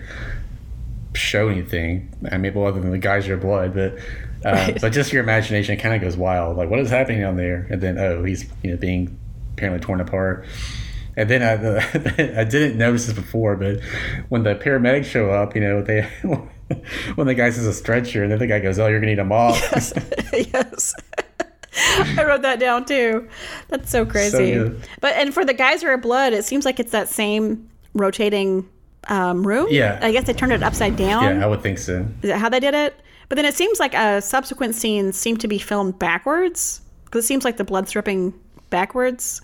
show 1.18 1.48
anything. 1.48 2.14
I 2.30 2.38
mean, 2.38 2.54
well, 2.54 2.66
other 2.66 2.80
than 2.80 2.90
the 2.90 2.98
geyser 2.98 3.34
of 3.34 3.40
blood, 3.40 3.74
but 3.74 3.98
uh, 4.44 4.52
Right. 4.52 4.78
but 4.80 4.92
just 4.92 5.12
your 5.12 5.22
imagination 5.22 5.76
kind 5.78 5.94
of 5.94 6.00
goes 6.00 6.16
wild. 6.16 6.56
Like, 6.56 6.70
what 6.70 6.78
is 6.78 6.90
happening 6.90 7.20
down 7.20 7.36
there? 7.36 7.66
And 7.70 7.80
then, 7.80 7.98
oh, 7.98 8.24
he's 8.24 8.44
you 8.62 8.70
know 8.70 8.76
being 8.76 9.18
apparently 9.54 9.84
torn 9.84 10.00
apart. 10.00 10.46
And 11.16 11.28
then 11.28 11.42
I, 11.42 11.78
I 12.40 12.44
didn't 12.44 12.78
notice 12.78 13.06
this 13.06 13.14
before, 13.14 13.56
but 13.56 13.80
when 14.28 14.44
the 14.44 14.54
paramedics 14.54 15.06
show 15.06 15.30
up, 15.30 15.54
you 15.56 15.60
know, 15.60 15.82
they 15.82 16.02
when 17.16 17.26
the 17.26 17.34
guy 17.34 17.50
says 17.50 17.66
a 17.66 17.72
stretcher, 17.72 18.22
and 18.22 18.30
then 18.30 18.38
the 18.38 18.46
guy 18.46 18.60
goes, 18.60 18.78
"Oh, 18.78 18.86
you're 18.86 19.00
gonna 19.00 19.12
need 19.12 19.18
a 19.18 19.24
mop." 19.24 19.56
yes. 20.32 20.94
I 21.80 22.24
wrote 22.24 22.42
that 22.42 22.58
down 22.58 22.84
too. 22.84 23.28
That's 23.68 23.90
so 23.90 24.04
crazy. 24.04 24.52
good. 24.52 24.88
but 25.00 25.14
and 25.14 25.32
for 25.32 25.44
the 25.44 25.54
geyser 25.54 25.92
of 25.92 26.02
blood, 26.02 26.32
it 26.32 26.44
seems 26.44 26.64
like 26.64 26.80
it's 26.80 26.92
that 26.92 27.08
same 27.08 27.68
rotating 27.94 28.68
um, 29.08 29.46
room. 29.46 29.66
Yeah. 29.70 29.98
I 30.02 30.12
guess 30.12 30.24
they 30.24 30.32
turned 30.32 30.52
it 30.52 30.62
upside 30.62 30.96
down. 30.96 31.22
yeah, 31.22 31.44
I 31.44 31.48
would 31.48 31.62
think 31.62 31.78
so. 31.78 32.06
Is 32.22 32.30
that 32.30 32.38
how 32.38 32.48
they 32.48 32.60
did 32.60 32.74
it? 32.74 32.94
But 33.28 33.36
then 33.36 33.44
it 33.44 33.54
seems 33.54 33.78
like 33.78 33.94
uh, 33.94 34.20
subsequent 34.20 34.74
scenes 34.74 35.16
seem 35.16 35.36
to 35.38 35.48
be 35.48 35.58
filmed 35.58 35.98
backwards 35.98 36.80
because 37.04 37.24
it 37.24 37.26
seems 37.26 37.44
like 37.44 37.56
the 37.56 37.64
blood's 37.64 37.92
dripping 37.92 38.32
backwards. 38.70 39.42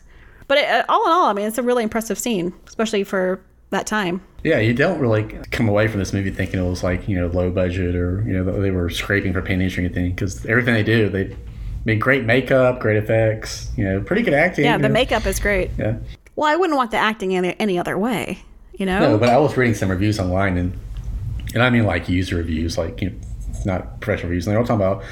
But 0.48 0.58
it, 0.58 0.68
uh, 0.68 0.84
all 0.88 1.04
in 1.06 1.12
all, 1.12 1.26
I 1.26 1.32
mean, 1.32 1.46
it's 1.46 1.58
a 1.58 1.62
really 1.62 1.82
impressive 1.82 2.18
scene, 2.18 2.52
especially 2.66 3.04
for 3.04 3.40
that 3.70 3.86
time. 3.86 4.22
Yeah, 4.42 4.58
you 4.58 4.74
don't 4.74 4.98
really 5.00 5.24
come 5.50 5.68
away 5.68 5.88
from 5.88 5.98
this 5.98 6.12
movie 6.12 6.30
thinking 6.30 6.60
it 6.60 6.68
was 6.68 6.82
like 6.82 7.08
you 7.08 7.18
know 7.18 7.28
low 7.28 7.50
budget 7.50 7.94
or 7.96 8.22
you 8.26 8.32
know 8.32 8.60
they 8.60 8.70
were 8.70 8.90
scraping 8.90 9.32
for 9.32 9.40
pennies 9.40 9.76
or 9.76 9.80
anything 9.80 10.10
because 10.10 10.44
everything 10.46 10.74
they 10.74 10.82
do 10.82 11.08
they 11.08 11.34
mean 11.84 11.98
great 11.98 12.24
makeup, 12.24 12.80
great 12.80 12.96
effects, 12.96 13.70
you 13.76 13.84
know, 13.84 14.00
pretty 14.00 14.22
good 14.22 14.34
acting. 14.34 14.64
Yeah, 14.64 14.78
the 14.78 14.88
know. 14.88 14.92
makeup 14.92 15.26
is 15.26 15.38
great. 15.38 15.70
Yeah, 15.78 15.96
Well, 16.36 16.50
I 16.50 16.56
wouldn't 16.56 16.76
want 16.76 16.90
the 16.90 16.96
acting 16.96 17.36
any, 17.36 17.58
any 17.60 17.78
other 17.78 17.98
way, 17.98 18.38
you 18.74 18.86
know? 18.86 18.98
no, 19.00 19.18
but 19.18 19.28
I 19.28 19.38
was 19.38 19.56
reading 19.56 19.74
some 19.74 19.90
reviews 19.90 20.18
online 20.18 20.56
and 20.56 20.78
and 21.54 21.62
I 21.62 21.70
mean 21.70 21.84
like 21.84 22.08
user 22.08 22.36
reviews, 22.36 22.76
like 22.76 23.00
you 23.00 23.10
know, 23.10 23.16
not 23.64 24.00
professional 24.00 24.30
reviews, 24.30 24.46
and 24.46 24.52
they're 24.52 24.60
all 24.60 24.66
talking 24.66 24.84
about 24.84 25.04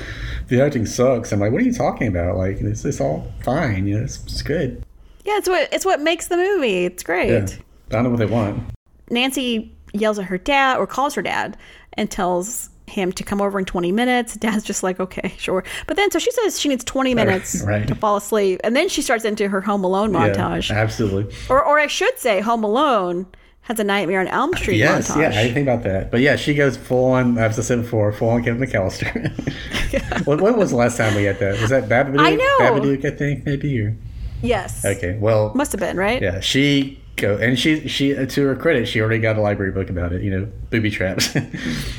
the 0.49 0.61
acting 0.61 0.87
sucks. 0.87 1.33
I'm 1.33 1.41
like, 1.41 1.53
what 1.53 1.61
are 1.63 1.65
you 1.65 1.73
talking 1.73 2.09
about? 2.09 2.37
Like 2.37 2.61
it's, 2.61 2.85
it's 2.85 3.01
all 3.01 3.33
fine, 3.43 3.87
you 3.87 3.97
know, 3.97 4.05
it's, 4.05 4.23
it's 4.25 4.43
good. 4.43 4.85
yeah, 5.25 5.39
it's 5.39 5.49
what 5.49 5.73
it's 5.73 5.85
what 5.85 6.01
makes 6.01 6.29
the 6.29 6.37
movie. 6.37 6.85
It's 6.85 7.03
great. 7.03 7.31
Yeah, 7.31 7.47
I 7.91 7.93
don't 7.93 8.05
know 8.05 8.11
what 8.11 8.19
they 8.19 8.27
want. 8.27 8.63
Nancy 9.11 9.75
yells 9.93 10.19
at 10.19 10.25
her 10.27 10.39
dad 10.39 10.79
or 10.79 10.87
calls 10.87 11.15
her 11.15 11.23
dad 11.23 11.57
and 11.95 12.11
tells 12.11 12.71
him 12.87 13.13
to 13.13 13.23
come 13.23 13.41
over 13.41 13.59
in 13.59 13.65
20 13.65 13.93
minutes. 13.93 14.35
Dad's 14.37 14.65
just 14.65 14.83
like, 14.83 15.01
okay, 15.01 15.35
sure. 15.39 15.65
But 15.87 15.97
then, 15.97 16.11
so 16.11 16.19
she 16.19 16.31
says 16.33 16.59
she 16.59 16.69
needs 16.69 16.85
20 16.85 17.15
minutes 17.23 17.63
right. 17.63 17.87
to 17.87 17.95
fall 17.95 18.17
asleep. 18.17 18.61
And 18.65 18.75
then 18.75 18.89
she 18.89 19.03
starts 19.03 19.25
into 19.25 19.49
her 19.49 19.61
Home 19.61 19.85
Alone 19.85 20.13
montage. 20.13 20.71
Yeah, 20.71 20.77
absolutely. 20.77 21.35
Or, 21.49 21.65
or 21.65 21.79
I 21.79 21.87
should 21.87 22.19
say, 22.19 22.41
Home 22.41 22.65
Alone 22.65 23.27
has 23.63 23.79
a 23.79 23.85
Nightmare 23.85 24.21
on 24.21 24.29
Elm 24.29 24.53
Street 24.55 24.77
Yes, 24.79 25.11
montage. 25.11 25.21
yeah, 25.21 25.29
I 25.29 25.43
didn't 25.43 25.55
think 25.55 25.69
about 25.69 25.83
that. 25.85 26.11
But 26.11 26.21
yeah, 26.21 26.37
she 26.37 26.53
goes 26.55 26.77
full 26.77 27.13
on, 27.13 27.39
as 27.39 27.59
I 27.59 27.63
said 27.63 27.83
before, 27.83 28.13
full 28.13 28.31
on 28.31 28.43
Kevin 28.43 28.61
McCallister. 28.61 30.27
when, 30.27 30.43
when 30.43 30.57
was 30.57 30.71
the 30.71 30.77
last 30.77 30.97
time 30.97 31.15
we 31.15 31.25
had 31.25 31.39
that? 31.39 31.61
Was 31.61 31.71
that 31.71 31.89
Babadook? 31.89 32.21
I 32.21 32.35
know. 32.35 32.59
Babadook, 32.61 33.05
I 33.05 33.11
think, 33.17 33.47
maybe? 33.47 33.81
Or, 33.81 33.97
yes. 34.43 34.85
okay, 34.85 35.17
well, 35.19 35.53
Must 35.55 35.71
have 35.73 35.81
been, 35.81 35.97
right? 35.97 36.21
yeah, 36.21 36.41
she 36.41 37.01
go, 37.17 37.37
and 37.37 37.57
she, 37.57 37.87
she, 37.87 38.15
to 38.27 38.47
her 38.47 38.57
credit, 38.57 38.89
she 38.89 39.01
already 39.01 39.21
got 39.21 39.37
a 39.37 39.41
library 39.41 39.71
book 39.71 39.91
about 39.91 40.13
it, 40.13 40.23
you 40.23 40.31
know, 40.31 40.49
booby 40.71 40.91
traps. 40.91 41.35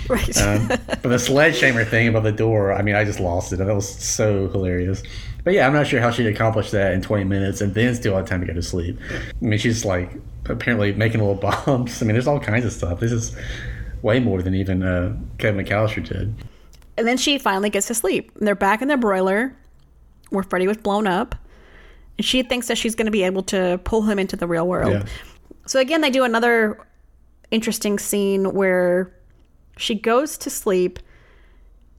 Right. 0.10 0.38
um, 0.42 0.68
but 0.68 1.02
the 1.04 1.18
sledgehammer 1.18 1.86
thing 1.86 2.10
above 2.10 2.24
the 2.26 2.32
door, 2.34 2.74
I 2.74 2.82
mean, 2.82 2.94
I 2.96 3.06
just 3.06 3.22
lost 3.22 3.54
it. 3.54 3.56
That 3.56 3.74
was 3.74 3.88
so 3.88 4.50
hilarious. 4.50 5.02
But 5.44 5.54
yeah, 5.54 5.68
I'm 5.68 5.74
not 5.74 5.88
sure 5.88 6.00
how 6.00 6.10
she'd 6.12 6.28
accomplish 6.28 6.72
that 6.72 6.94
in 6.94 7.02
20 7.02 7.26
minutes 7.26 7.60
and 7.62 7.74
then 7.74 7.94
still 7.96 8.16
have 8.16 8.26
time 8.26 8.42
to 8.42 8.48
go 8.48 8.54
to 8.54 8.62
sleep. 8.62 8.98
I 9.12 9.46
mean, 9.46 9.60
she's 9.60 9.84
like 9.84 10.12
apparently 10.46 10.94
making 10.94 11.20
little 11.20 11.36
bombs. 11.66 12.02
I 12.02 12.06
mean, 12.06 12.14
there's 12.14 12.28
all 12.28 12.40
kinds 12.40 12.66
of 12.66 12.72
stuff. 12.72 13.00
This 13.00 13.12
is 13.12 13.36
way 14.02 14.20
more 14.20 14.42
than 14.42 14.56
even 14.56 14.84
uh, 14.84 15.16
Kevin 15.38 15.66
McCallister 15.66 16.06
did. 16.08 16.34
and 16.98 17.08
then 17.08 17.18
she 17.18 17.38
finally 17.38 17.70
gets 17.70 17.88
to 17.88 17.94
sleep. 17.94 18.32
And 18.38 18.48
they're 18.48 18.56
back 18.56 18.82
in 18.82 18.88
their 18.88 18.98
broiler 18.98 19.56
where 20.30 20.44
Freddy 20.44 20.68
was 20.68 20.78
blown 20.78 21.08
up. 21.08 21.36
And 22.18 22.26
she 22.26 22.44
thinks 22.44 22.68
that 22.68 22.78
she's 22.78 22.96
going 22.96 23.06
to 23.08 23.12
be 23.12 23.24
able 23.24 23.44
to 23.44 23.80
pull 23.84 24.04
him 24.04 24.20
into 24.20 24.36
the 24.36 24.48
real 24.48 24.68
world. 24.68 24.92
Yeah. 24.94 25.06
So 25.66 25.80
again, 25.80 26.02
they 26.02 26.10
do 26.10 26.24
another 26.24 26.78
interesting 27.52 27.98
scene 28.00 28.54
where 28.54 29.14
she 29.78 29.96
goes 29.96 30.38
to 30.40 30.50
sleep 30.50 31.00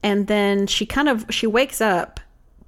and 0.03 0.27
then 0.27 0.67
she 0.67 0.85
kind 0.85 1.09
of 1.09 1.25
she 1.29 1.47
wakes 1.47 1.81
up, 1.81 2.19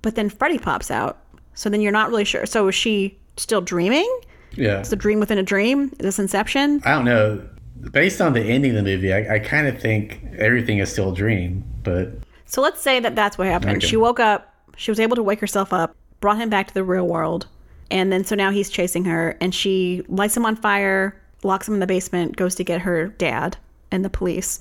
but 0.08 0.16
then 0.16 0.30
Freddy 0.30 0.58
pops 0.58 0.90
out. 0.90 1.18
So 1.54 1.70
then 1.70 1.82
you're 1.82 1.92
not 1.92 2.10
really 2.10 2.24
sure. 2.24 2.46
So 2.46 2.66
is 2.70 2.76
she 2.76 3.20
still 3.36 3.60
dreaming? 3.60 4.10
Yeah. 4.56 4.80
It's 4.80 4.94
a 4.94 4.96
dream 4.96 5.20
within 5.20 5.38
a 5.38 5.44
dream? 5.44 5.92
Is 6.00 6.06
this 6.06 6.18
Inception? 6.18 6.82
I 6.86 6.92
don't 6.94 7.04
know. 7.04 7.46
Based 7.92 8.22
on 8.22 8.32
the 8.32 8.40
ending 8.40 8.72
of 8.72 8.78
the 8.78 8.84
movie, 8.84 9.12
I, 9.12 9.36
I 9.36 9.40
kind 9.40 9.68
of 9.68 9.82
think 9.82 10.22
everything 10.38 10.78
is 10.78 10.90
still 10.90 11.12
a 11.12 11.14
dream. 11.14 11.62
But 11.84 12.14
So 12.46 12.62
let's 12.62 12.82
say 12.82 13.02
that 13.02 13.18
that's 13.18 13.38
what 13.38 13.48
happened. 13.48 13.80
Okay. 13.80 13.88
She 13.88 13.98
woke 13.98 14.22
up, 14.22 14.56
she 14.78 14.92
was 14.92 15.00
able 15.02 15.18
to 15.18 15.24
wake 15.24 15.42
herself 15.42 15.74
up, 15.74 15.94
brought 16.22 16.38
him 16.38 16.50
back 16.50 16.70
to 16.70 16.74
the 16.74 16.86
real 16.86 17.06
world, 17.06 17.48
And 17.92 18.10
then 18.10 18.24
so 18.24 18.34
now 18.34 18.52
he's 18.52 18.70
chasing 18.70 19.04
her 19.04 19.36
and 19.42 19.54
she 19.54 20.04
lights 20.08 20.38
him 20.38 20.46
on 20.46 20.56
fire, 20.56 21.22
locks 21.44 21.68
him 21.68 21.74
in 21.74 21.82
the 21.82 21.88
basement, 21.88 22.38
goes 22.38 22.56
to 22.56 22.64
get 22.64 22.80
her 22.80 23.08
dad 23.08 23.58
and 23.92 24.06
the 24.06 24.10
police. 24.10 24.58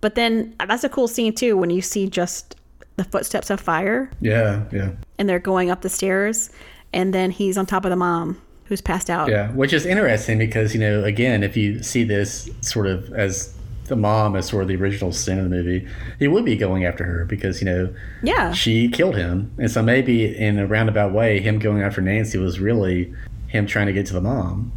But 0.00 0.16
then 0.16 0.56
that's 0.66 0.82
a 0.82 0.88
cool 0.88 1.06
scene 1.06 1.36
too 1.36 1.56
when 1.56 1.70
you 1.70 1.82
see 1.82 2.08
just 2.08 2.56
the 2.98 3.04
footsteps 3.04 3.48
of 3.48 3.60
fire 3.60 4.10
Yeah, 4.20 4.64
yeah, 4.72 4.90
and 5.18 5.28
they're 5.28 5.38
going 5.38 5.70
up 5.70 5.80
the 5.80 5.88
stairs 5.88 6.50
and 6.92 7.14
then 7.14 7.30
he's 7.30 7.56
on 7.56 7.64
top 7.66 7.84
of 7.86 7.90
the 7.90 7.96
mom 7.96 8.40
who's 8.64 8.80
passed 8.82 9.08
out. 9.08 9.30
yeah. 9.30 9.50
Which 9.52 9.72
is 9.72 9.86
interesting 9.86 10.36
because 10.38 10.74
you 10.74 10.80
know, 10.80 11.02
again, 11.04 11.42
if 11.42 11.56
you 11.56 11.82
see 11.82 12.04
this 12.04 12.50
sort 12.60 12.86
of 12.86 13.10
as 13.14 13.54
the 13.86 13.96
mom 13.96 14.36
as 14.36 14.46
sort 14.48 14.62
of 14.62 14.68
the 14.68 14.76
original 14.76 15.12
sin 15.12 15.38
of 15.38 15.44
the 15.44 15.50
movie, 15.50 15.88
he 16.18 16.28
would 16.28 16.44
be 16.44 16.56
going 16.56 16.84
after 16.84 17.04
her 17.04 17.24
because 17.24 17.60
you 17.62 17.64
know 17.66 17.94
Yeah. 18.22 18.52
she 18.52 18.88
killed 18.88 19.16
him, 19.16 19.50
and 19.58 19.70
so 19.70 19.82
maybe 19.82 20.36
in 20.36 20.58
a 20.58 20.66
roundabout 20.66 21.12
way, 21.14 21.40
him 21.40 21.58
going 21.58 21.80
after 21.82 22.02
Nancy 22.02 22.36
was 22.36 22.60
really 22.60 23.14
him 23.46 23.66
trying 23.66 23.86
to 23.86 23.92
get 23.94 24.04
to 24.06 24.12
the 24.12 24.20
mom. 24.20 24.72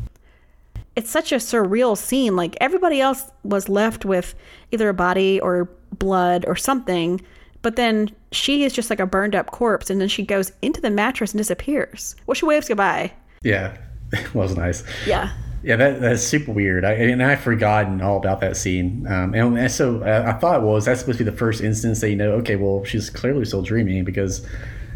it's 0.96 1.10
such 1.10 1.32
a 1.34 1.36
surreal 1.38 1.98
scene. 1.98 2.36
Like 2.38 2.56
everybody 2.62 3.02
else 3.02 3.24
was 3.44 3.68
left 3.68 4.06
with 4.06 4.36
either 4.72 4.88
a 4.90 4.94
body 4.94 5.40
or 5.42 5.70
blood 5.98 6.46
or 6.48 6.56
something, 6.56 7.20
but 7.62 7.76
then 7.76 8.10
she 8.32 8.64
is 8.64 8.74
just 8.74 8.90
like 8.90 9.00
a 9.00 9.06
burned 9.06 9.36
up 9.36 9.52
corpse, 9.52 9.90
and 9.90 10.02
then 10.02 10.08
she 10.08 10.26
goes 10.26 10.52
into 10.62 10.82
the 10.82 10.90
mattress 10.90 11.32
and 11.32 11.38
disappears. 11.38 12.16
Well, 12.26 12.36
she 12.36 12.46
waves 12.46 12.68
goodbye. 12.68 13.14
Yeah, 13.44 13.78
it 14.14 14.34
was 14.34 14.56
nice. 14.56 14.84
Yeah. 15.06 15.32
Yeah, 15.64 15.76
that, 15.76 16.02
that's 16.02 16.24
super 16.24 16.52
weird. 16.52 16.84
I, 16.84 16.94
and 16.94 17.22
I've 17.22 17.42
forgotten 17.42 18.02
all 18.02 18.18
about 18.18 18.42
that 18.42 18.58
scene. 18.58 19.06
Um, 19.06 19.36
and, 19.36 19.72
so 19.72 20.02
I, 20.04 20.32
I 20.32 20.34
thought, 20.34 20.64
well, 20.64 20.76
is 20.76 20.86
that 20.86 20.98
supposed 20.98 21.20
to 21.20 21.24
be 21.24 21.30
the 21.30 21.38
first 21.38 21.62
instance 21.62 22.02
that 22.02 22.10
you 22.10 22.16
know, 22.16 22.32
okay, 22.32 22.56
well, 22.56 22.84
she's 22.84 23.12
clearly 23.12 23.46
still 23.46 23.62
dreaming 23.62 24.04
because, 24.04 24.44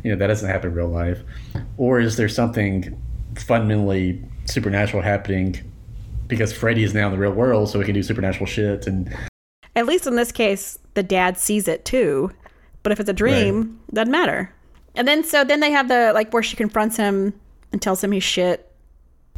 you 0.04 0.12
know, 0.12 0.18
that 0.18 0.26
doesn't 0.26 0.50
happen 0.50 0.72
in 0.72 0.76
real 0.76 0.88
life. 0.88 1.22
Or 1.78 2.00
is 2.00 2.18
there 2.18 2.28
something 2.28 3.00
fundamentally 3.36 4.24
supernatural 4.46 5.04
happening 5.04 5.72
because 6.26 6.52
Freddy 6.52 6.84
is 6.84 6.96
now 6.96 7.08
in 7.08 7.12
the 7.12 7.20
real 7.20 7.34
world, 7.34 7.70
so 7.70 7.78
he 7.78 7.86
can 7.86 7.94
do 7.94 8.02
supernatural 8.02 8.48
shit? 8.48 8.88
And 8.88 9.16
At 9.76 9.86
least 9.86 10.08
in 10.08 10.16
this 10.16 10.32
case, 10.32 10.80
the 10.96 11.04
dad 11.04 11.38
sees 11.38 11.68
it 11.68 11.86
too. 11.86 12.32
But 12.86 12.92
if 12.92 13.00
it's 13.00 13.10
a 13.10 13.14
dream, 13.14 13.80
doesn't 13.92 14.12
matter. 14.12 14.54
And 14.94 15.08
then 15.08 15.24
so 15.24 15.44
then 15.44 15.60
they 15.60 15.72
have 15.72 15.88
the 15.88 16.12
like 16.14 16.32
where 16.32 16.44
she 16.44 16.56
confronts 16.56 16.96
him 16.98 17.34
and 17.72 17.82
tells 17.82 18.04
him 18.04 18.12
he's 18.12 18.24
shit. 18.24 18.72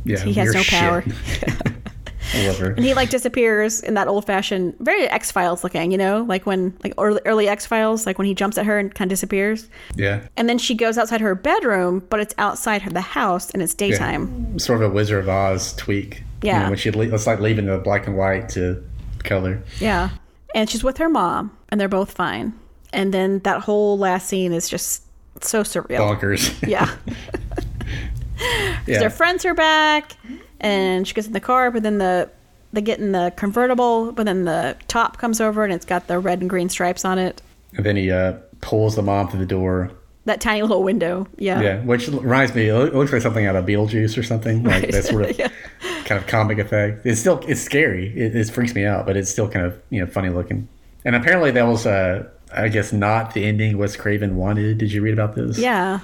yeah, 0.03 0.19
He 0.19 0.33
has 0.33 0.53
no 0.53 0.61
shit. 0.61 0.77
power. 0.79 1.03
I 2.33 2.45
love 2.47 2.59
her. 2.59 2.71
And 2.71 2.83
he 2.83 2.93
like 2.93 3.09
disappears 3.09 3.81
in 3.81 3.93
that 3.93 4.09
old 4.09 4.25
fashioned, 4.25 4.75
very 4.79 5.07
X 5.07 5.31
Files 5.31 5.63
looking, 5.63 5.93
you 5.93 5.97
know, 5.97 6.23
like 6.27 6.45
when 6.45 6.77
like 6.83 6.93
early, 6.97 7.21
early 7.25 7.47
X 7.47 7.65
Files, 7.65 8.05
like 8.05 8.17
when 8.17 8.27
he 8.27 8.33
jumps 8.33 8.57
at 8.57 8.65
her 8.65 8.77
and 8.77 8.93
kind 8.93 9.09
of 9.09 9.13
disappears. 9.13 9.69
Yeah. 9.95 10.27
And 10.35 10.49
then 10.49 10.57
she 10.57 10.75
goes 10.75 10.97
outside 10.97 11.21
her 11.21 11.33
bedroom, 11.35 12.05
but 12.09 12.19
it's 12.19 12.33
outside 12.37 12.81
her 12.81 12.89
the 12.91 12.99
house 12.99 13.49
and 13.51 13.63
it's 13.63 13.73
yeah. 13.79 13.87
daytime. 13.87 14.59
Sort 14.59 14.83
of 14.83 14.91
a 14.91 14.93
Wizard 14.93 15.19
of 15.23 15.29
Oz 15.29 15.73
tweak. 15.75 16.17
You 16.43 16.49
Yeah. 16.49 16.63
know, 16.63 16.69
when 16.71 16.77
she 16.77 16.91
le- 16.91 17.05
it's 17.15 17.25
like 17.27 17.39
leaving 17.39 17.65
the 17.67 17.77
black 17.77 18.07
and 18.07 18.17
white 18.17 18.49
to 18.49 18.83
color. 19.23 19.63
Yeah. 19.79 20.09
And 20.53 20.69
she's 20.69 20.83
with 20.83 20.97
her 20.97 21.07
mom 21.09 21.55
and 21.69 21.79
they're 21.79 21.87
both 21.87 22.11
fine. 22.11 22.53
And 22.93 23.13
then 23.13 23.39
that 23.39 23.61
whole 23.61 23.97
last 23.97 24.27
scene 24.27 24.53
is 24.53 24.69
just 24.69 25.03
so 25.41 25.63
surreal. 25.63 25.99
Bonkers. 25.99 26.53
Yeah. 26.67 26.95
yeah. 28.85 28.99
Their 28.99 29.09
friends 29.09 29.45
are 29.45 29.53
back 29.53 30.13
and 30.59 31.07
she 31.07 31.13
gets 31.13 31.27
in 31.27 31.33
the 31.33 31.39
car, 31.39 31.71
but 31.71 31.83
then 31.83 31.97
the 31.97 32.29
they 32.73 32.81
get 32.81 32.99
in 32.99 33.11
the 33.13 33.33
convertible, 33.37 34.11
but 34.11 34.25
then 34.25 34.43
the 34.45 34.75
top 34.87 35.17
comes 35.17 35.39
over 35.39 35.63
and 35.63 35.73
it's 35.73 35.85
got 35.85 36.07
the 36.07 36.19
red 36.19 36.41
and 36.41 36.49
green 36.49 36.69
stripes 36.69 37.05
on 37.05 37.17
it. 37.17 37.41
And 37.75 37.85
then 37.85 37.95
he 37.95 38.11
uh, 38.11 38.33
pulls 38.61 38.95
the 38.95 39.01
mom 39.01 39.29
through 39.29 39.39
the 39.39 39.45
door. 39.45 39.91
That 40.25 40.41
tiny 40.41 40.61
little 40.61 40.83
window. 40.83 41.27
Yeah. 41.37 41.61
Yeah, 41.61 41.79
which 41.83 42.09
reminds 42.09 42.53
me, 42.53 42.67
it 42.67 42.93
looks 42.93 43.13
like 43.13 43.21
something 43.21 43.45
out 43.45 43.55
of 43.55 43.65
Beetlejuice 43.65 44.17
or 44.17 44.23
something, 44.23 44.63
like 44.63 44.83
Right. 44.83 44.91
that 44.91 45.05
sort 45.05 45.23
of 45.29 45.39
Yeah. 45.39 45.47
kind 46.03 46.19
of 46.21 46.27
comic 46.27 46.57
effect. 46.59 47.05
It's 47.05 47.19
still 47.21 47.39
it's 47.47 47.61
scary. 47.61 48.09
It, 48.17 48.35
it 48.35 48.49
freaks 48.49 48.75
me 48.75 48.83
out, 48.85 49.05
but 49.05 49.15
it's 49.15 49.29
still 49.31 49.47
kind 49.49 49.65
of 49.65 49.81
you 49.89 50.01
know 50.01 50.07
funny 50.07 50.29
looking. 50.29 50.67
And 51.05 51.15
apparently 51.15 51.51
that 51.51 51.65
was, 51.65 51.85
uh, 51.85 52.27
I 52.55 52.69
guess, 52.69 52.93
not 52.93 53.33
the 53.33 53.45
ending 53.45 53.77
Wes 53.77 53.95
Craven 53.95 54.35
wanted. 54.35 54.77
Did 54.77 54.91
you 54.91 55.01
read 55.01 55.13
about 55.13 55.35
this? 55.35 55.57
Yeah. 55.57 55.99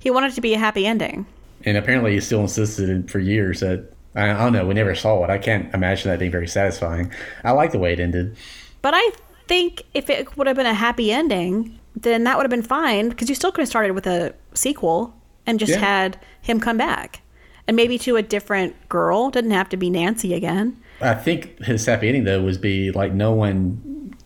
He 0.00 0.10
wanted 0.10 0.32
it 0.32 0.34
to 0.34 0.40
be 0.40 0.54
a 0.54 0.58
happy 0.58 0.86
ending. 0.86 1.26
And 1.64 1.76
apparently 1.76 2.12
he 2.14 2.20
still 2.20 2.40
insisted 2.40 3.10
for 3.10 3.18
years 3.18 3.60
that 3.60 3.92
I, 4.14 4.30
I 4.30 4.34
don't 4.34 4.52
know. 4.52 4.66
We 4.66 4.74
never 4.74 4.94
saw 4.94 5.22
it. 5.24 5.30
I 5.30 5.38
can't 5.38 5.72
imagine 5.74 6.10
that 6.10 6.18
being 6.18 6.30
very 6.30 6.48
satisfying. 6.48 7.12
I 7.44 7.52
like 7.52 7.72
the 7.72 7.78
way 7.78 7.92
it 7.92 8.00
ended. 8.00 8.36
But 8.82 8.94
I 8.96 9.10
think 9.46 9.82
if 9.94 10.08
it 10.08 10.36
would 10.36 10.46
have 10.46 10.56
been 10.56 10.66
a 10.66 10.74
happy 10.74 11.12
ending, 11.12 11.78
then 11.94 12.24
that 12.24 12.36
would 12.36 12.44
have 12.44 12.50
been 12.50 12.62
fine 12.62 13.08
because 13.10 13.28
you 13.28 13.34
still 13.34 13.52
could 13.52 13.60
have 13.62 13.68
started 13.68 13.92
with 13.92 14.06
a 14.06 14.34
sequel 14.54 15.14
and 15.46 15.58
just 15.58 15.72
Yeah. 15.72 15.78
had 15.80 16.20
him 16.40 16.60
come 16.60 16.76
back. 16.78 17.20
And 17.68 17.76
maybe 17.76 17.98
to 17.98 18.16
a 18.16 18.22
different 18.22 18.88
girl. 18.88 19.30
Didn't 19.30 19.50
have 19.52 19.68
to 19.68 19.76
be 19.76 19.90
Nancy 19.90 20.34
again. 20.34 20.76
I 21.00 21.14
think 21.14 21.58
his 21.62 21.84
happy 21.86 22.08
ending 22.08 22.24
though 22.24 22.42
was 22.42 22.58
be 22.58 22.90
like 22.90 23.12
no 23.12 23.32
one 23.32 23.80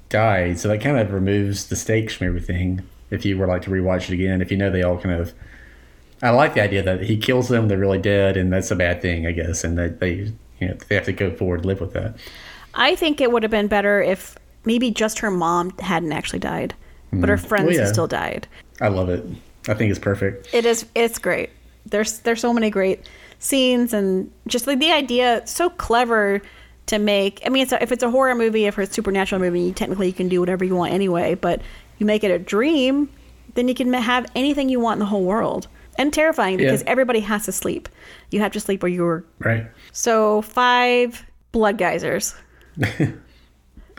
died, 0.09 0.59
so 0.59 0.69
that 0.69 0.81
kind 0.81 0.99
of 0.99 1.13
removes 1.13 1.67
the 1.67 1.77
stakes 1.77 2.15
from 2.15 2.27
everything. 2.27 2.83
If 3.11 3.25
you 3.25 3.39
were 3.39 3.47
like 3.47 3.63
to 3.63 3.71
rewatch 3.71 4.11
it 4.11 4.15
again, 4.15 4.41
if 4.41 4.51
you 4.51 4.57
know 4.57 4.71
they 4.71 4.83
all 4.83 4.99
kind 4.99 5.21
of, 5.21 5.35
I 6.23 6.31
like 6.31 6.55
the 6.55 6.63
idea 6.63 6.83
that 6.83 7.03
he 7.03 7.17
kills 7.17 7.49
them, 7.49 7.69
they're 7.69 7.79
really 7.79 7.99
dead, 7.99 8.37
and 8.37 8.53
that's 8.53 8.71
a 8.71 8.77
bad 8.77 9.03
thing, 9.03 9.27
I 9.27 9.33
guess, 9.33 9.65
and 9.65 9.77
that 9.79 10.01
they, 10.01 10.33
you 10.61 10.69
know, 10.69 10.75
they 10.89 10.95
have 10.95 11.05
to 11.05 11.13
go 11.13 11.31
forward 11.31 11.61
and 11.61 11.67
live 11.67 11.81
with 11.81 11.93
that. 11.93 12.17
I 12.75 12.97
think 12.97 13.21
it 13.21 13.31
would 13.31 13.43
have 13.43 13.51
been 13.51 13.69
better 13.69 14.03
if 14.03 14.37
maybe 14.65 14.91
just 14.91 15.19
her 15.21 15.31
mom 15.31 15.71
hadn't 15.79 16.13
actually 16.13 16.41
died, 16.41 16.75
but 17.13 17.29
her 17.29 17.37
mm. 17.37 17.47
friends 17.47 17.67
Well, 17.69 17.77
yeah. 17.77 17.93
still 17.93 18.07
died. 18.07 18.49
I 18.81 18.89
love 18.89 19.09
it. 19.09 19.25
I 19.69 19.75
think 19.75 19.91
it's 19.91 19.99
perfect. 19.99 20.53
It 20.53 20.67
is. 20.67 20.87
It's 20.95 21.19
great. 21.19 21.51
There's 21.87 22.21
there's 22.21 22.41
so 22.41 22.53
many 22.53 22.71
great 22.71 23.09
scenes 23.39 23.93
and 23.93 24.31
just 24.47 24.67
like 24.67 24.79
the 24.79 24.91
idea 24.91 25.43
so 25.45 25.71
clever 25.71 26.41
to 26.87 26.99
make. 26.99 27.41
I 27.47 27.49
mean, 27.49 27.63
it's 27.63 27.73
a, 27.73 27.83
if 27.83 27.93
it's 27.93 28.03
a 28.03 28.11
horror 28.11 28.35
movie, 28.35 28.67
if 28.67 28.79
it's 28.79 28.91
a 28.91 28.95
supernatural 28.95 29.41
movie, 29.41 29.73
technically 29.73 30.07
you 30.09 30.13
can 30.13 30.29
do 30.29 30.41
whatever 30.41 30.65
you 30.65 30.75
want 30.77 30.93
anyway. 30.93 31.35
But 31.35 31.61
you 31.99 32.07
make 32.07 32.25
it 32.25 32.31
a 32.31 32.39
dream, 32.39 33.09
then 33.55 33.69
you 33.69 33.75
can 33.75 33.93
have 33.93 34.27
anything 34.35 34.69
you 34.69 34.81
want 34.81 34.97
in 34.97 34.99
the 35.01 35.07
whole 35.07 35.25
world. 35.25 35.69
And 35.97 36.13
terrifying 36.13 36.57
because 36.57 36.83
Yeah. 36.83 36.91
everybody 36.91 37.21
has 37.21 37.45
to 37.45 37.53
sleep. 37.53 37.89
You 38.33 38.41
have 38.41 38.53
to 38.53 38.61
sleep 38.61 38.83
where 38.83 38.91
you're. 38.91 39.25
Right. 39.39 39.67
So 39.93 40.43
five 40.43 41.25
blood 41.53 41.79
geysers. 41.79 42.35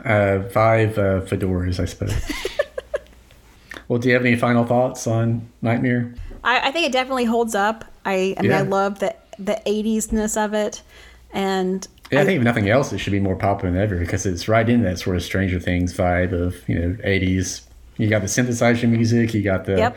Uh, 0.04 0.42
five 0.50 0.96
uh, 0.98 1.20
fedoras, 1.22 1.80
I 1.80 1.84
suppose. 1.86 2.14
well, 3.88 3.98
do 3.98 4.08
you 4.08 4.14
have 4.14 4.24
any 4.24 4.36
final 4.36 4.64
thoughts 4.64 5.06
on 5.06 5.48
Nightmare? 5.62 6.14
I, 6.44 6.68
I 6.68 6.70
think 6.70 6.86
it 6.86 6.92
definitely 6.92 7.24
holds 7.24 7.54
up. 7.56 7.84
I, 8.04 8.36
I 8.38 8.42
mean, 8.42 8.52
I 8.52 8.60
love 8.60 9.00
the 9.00 9.16
the 9.38 9.60
80s-ness 9.66 10.36
of 10.36 10.54
it. 10.54 10.82
And 11.32 11.86
Yeah, 12.10 12.20
I 12.20 12.24
think 12.24 12.38
if 12.38 12.44
nothing 12.44 12.68
else, 12.68 12.92
it 12.92 12.98
should 12.98 13.12
be 13.12 13.20
more 13.20 13.36
popular 13.36 13.72
than 13.72 13.80
ever 13.82 13.96
because 13.96 14.26
it's 14.26 14.48
right 14.48 14.68
in 14.68 14.82
that 14.82 14.98
sort 14.98 15.16
of 15.16 15.22
Stranger 15.22 15.58
Things 15.60 15.92
vibe 15.94 16.32
of 16.32 16.68
you 16.68 16.78
know 16.78 16.96
'80s. 17.04 17.62
You 17.98 18.08
got 18.08 18.20
the 18.20 18.28
synthesizer 18.28 18.88
music, 18.88 19.32
you 19.34 19.42
got 19.42 19.64
the 19.64 19.76
Yep. 19.76 19.96